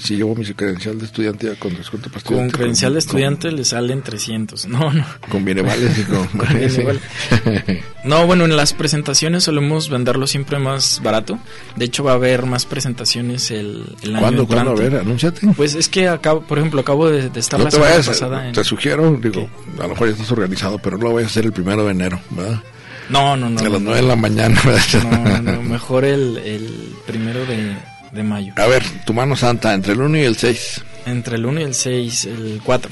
Si 0.00 0.16
llevo 0.16 0.34
mi 0.34 0.44
credencial 0.44 0.98
de 0.98 1.06
estudiante 1.06 1.48
ya 1.48 1.58
con 1.58 1.74
descuento 1.74 2.08
para 2.08 2.24
Con 2.24 2.50
credencial 2.50 2.92
de 2.92 3.00
estudiante 3.00 3.50
le 3.50 3.64
salen 3.64 4.02
300. 4.02 4.68
No, 4.74 4.92
no. 4.92 5.04
Con 5.28 5.44
vales 5.44 5.98
y 6.00 6.02
con... 6.02 6.28
no, 8.04 8.26
bueno, 8.26 8.44
en 8.44 8.56
las 8.56 8.72
presentaciones 8.72 9.44
solemos 9.44 9.88
venderlo 9.88 10.26
siempre 10.26 10.58
más 10.58 11.00
barato. 11.02 11.38
De 11.76 11.84
hecho, 11.84 12.02
va 12.02 12.12
a 12.12 12.14
haber 12.14 12.46
más 12.46 12.66
presentaciones 12.66 13.50
el, 13.50 13.84
el 14.02 14.16
año 14.16 14.46
¿Cuándo, 14.46 14.72
A 14.72 14.74
ver, 14.74 14.96
anúnciate. 14.96 15.46
Pues 15.56 15.74
es 15.74 15.88
que 15.88 16.08
acabo, 16.08 16.40
por 16.42 16.58
ejemplo, 16.58 16.80
acabo 16.80 17.08
de, 17.08 17.30
estar 17.38 17.60
la 17.60 17.70
semana 17.70 17.96
pasada 17.96 18.52
Te 18.52 18.64
sugiero, 18.64 19.16
digo, 19.20 19.48
a 19.78 19.82
lo 19.82 19.88
mejor 19.90 20.08
ya 20.08 20.14
estás 20.14 20.32
organizado, 20.32 20.78
pero 20.78 20.98
no 20.98 21.04
lo 21.04 21.10
voy 21.12 21.22
a 21.22 21.26
hacer 21.26 21.44
el 21.44 21.52
primero 21.52 21.84
de 21.84 21.92
enero, 21.92 22.20
¿verdad? 22.30 22.62
No, 23.08 23.36
no, 23.36 23.50
no. 23.50 23.60
A 23.60 23.68
las 23.68 23.80
nueve 23.80 24.00
de 24.00 24.08
la 24.08 24.16
mañana. 24.16 24.60
No, 25.02 25.42
no, 25.42 25.62
mejor 25.62 26.04
el, 26.04 26.38
el 26.38 26.94
primero 27.06 27.44
de, 27.46 27.76
de, 28.12 28.22
mayo. 28.22 28.52
A 28.56 28.66
ver, 28.66 28.84
tu 29.04 29.12
mano 29.12 29.36
santa, 29.36 29.74
entre 29.74 29.92
el 29.92 30.00
1 30.00 30.18
y 30.18 30.22
el 30.22 30.36
6. 30.36 30.84
Entre 31.06 31.36
el 31.36 31.46
1 31.46 31.60
y 31.60 31.64
el 31.64 31.74
6, 31.74 32.24
el 32.26 32.60
4, 32.64 32.90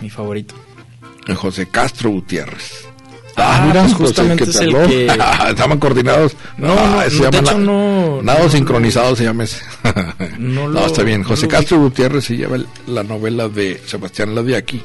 mi 0.00 0.10
favorito. 0.10 0.54
José 1.34 1.66
Castro 1.66 2.10
Gutiérrez. 2.10 2.86
Ah, 3.36 3.58
ah 3.62 3.66
mira, 3.66 3.82
pues 3.82 3.94
justamente 3.94 4.44
es 4.44 4.56
el 4.56 4.74
que... 4.86 5.06
Estaban 5.48 5.78
coordinados. 5.78 6.36
No, 6.56 6.68
no, 6.68 7.00
ah, 7.00 7.04
de 7.04 7.38
hecho 7.38 7.58
no... 7.58 8.20
Nada 8.22 8.48
sincronizado 8.48 9.16
se 9.16 9.24
llama 9.24 9.44
ese. 9.44 9.60
no, 10.38 10.68
no, 10.68 10.86
está 10.86 11.02
bien. 11.02 11.22
José 11.22 11.48
Castro 11.48 11.78
Gutiérrez 11.78 12.24
se 12.24 12.36
lleva 12.36 12.58
la 12.86 13.02
novela 13.02 13.48
de 13.48 13.80
Sebastián 13.86 14.34
Ladiaki. 14.34 14.82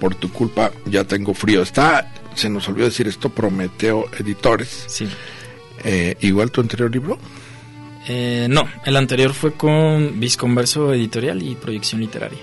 Por 0.00 0.14
tu 0.14 0.30
culpa 0.32 0.70
ya 0.86 1.04
tengo 1.04 1.34
frío. 1.34 1.62
Está 1.62 2.10
se 2.34 2.48
nos 2.48 2.68
olvidó 2.68 2.86
decir 2.86 3.08
esto, 3.08 3.28
Prometeo 3.28 4.06
Editores. 4.18 4.84
Sí. 4.86 5.08
Eh, 5.84 6.16
¿Igual 6.20 6.50
tu 6.50 6.60
anterior 6.60 6.90
libro? 6.90 7.18
Eh, 8.06 8.46
no, 8.50 8.68
el 8.84 8.96
anterior 8.96 9.32
fue 9.32 9.52
con 9.52 10.20
Visconverso 10.20 10.92
Editorial 10.92 11.42
y 11.42 11.54
Proyección 11.54 12.00
Literaria. 12.00 12.38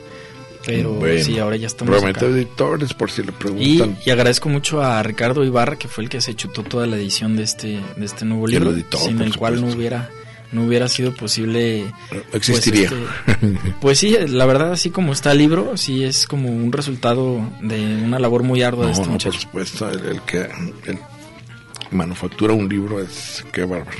Pero 0.65 0.99
sí, 1.23 1.39
ahora 1.39 1.55
ya 1.55 1.67
estamos 1.67 1.97
Prometeo 1.97 2.29
Editores, 2.29 2.93
por 2.93 3.09
si 3.09 3.23
le 3.23 3.31
preguntan. 3.31 3.97
Y, 4.05 4.09
agradezco 4.09 4.47
mucho 4.49 4.81
a 4.81 5.01
Ricardo 5.01 5.43
Ibarra, 5.43 5.77
que 5.77 5.87
fue 5.87 6.03
el 6.03 6.09
que 6.09 6.21
se 6.21 6.35
chutó 6.35 6.63
toda 6.63 6.85
la 6.85 6.97
edición 6.97 7.35
de 7.35 7.43
este, 7.43 7.79
de 7.95 8.05
este 8.05 8.25
nuevo 8.25 8.47
libro, 8.47 8.73
sin 8.97 9.21
el 9.21 9.35
cual 9.35 9.61
no 9.61 9.67
hubiera 9.67 10.09
no 10.51 10.65
hubiera 10.65 10.87
sido 10.87 11.13
posible. 11.13 11.93
Pues, 12.09 12.23
existiría. 12.33 12.89
Este, 13.27 13.73
pues, 13.79 13.99
sí, 13.99 14.15
la 14.27 14.45
verdad, 14.45 14.73
así 14.73 14.89
como 14.89 15.13
está 15.13 15.31
el 15.31 15.39
libro, 15.39 15.77
sí 15.77 16.03
es 16.03 16.27
como 16.27 16.49
un 16.49 16.71
resultado 16.71 17.41
de 17.61 17.79
una 18.03 18.19
labor 18.19 18.43
muy 18.43 18.61
ardua 18.61 18.87
de 18.87 18.91
este 18.91 19.07
no, 19.07 19.17
Por 19.17 19.33
supuesto, 19.33 19.89
el, 19.89 20.21
que 20.21 20.49
manufactura 21.91 22.53
un 22.53 22.67
libro 22.67 23.01
es 23.01 23.43
que 23.51 23.63
bárbaro. 23.63 23.97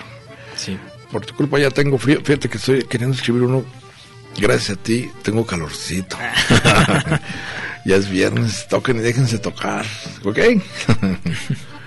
Sí. 0.55 0.77
Por 1.11 1.25
tu 1.25 1.35
culpa 1.35 1.59
ya 1.59 1.69
tengo 1.69 1.97
frío. 1.97 2.21
Fíjate 2.23 2.49
que 2.49 2.57
estoy 2.57 2.83
queriendo 2.83 3.15
escribir 3.15 3.43
uno. 3.43 3.65
Gracias 4.37 4.77
a 4.77 4.81
ti, 4.81 5.09
tengo 5.23 5.45
calorcito. 5.45 6.17
ya 7.85 7.95
es 7.95 8.09
viernes, 8.09 8.67
toquen 8.69 8.97
y 8.97 9.01
déjense 9.01 9.39
tocar. 9.39 9.85
¿Ok? 10.23 10.39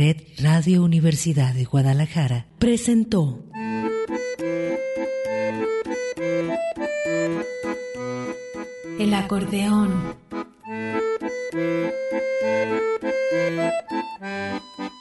Red 0.00 0.22
Radio 0.38 0.82
Universidad 0.82 1.52
de 1.52 1.66
Guadalajara 1.66 2.46
presentó 2.58 3.44
El 8.98 9.12
acordeón 9.12 10.16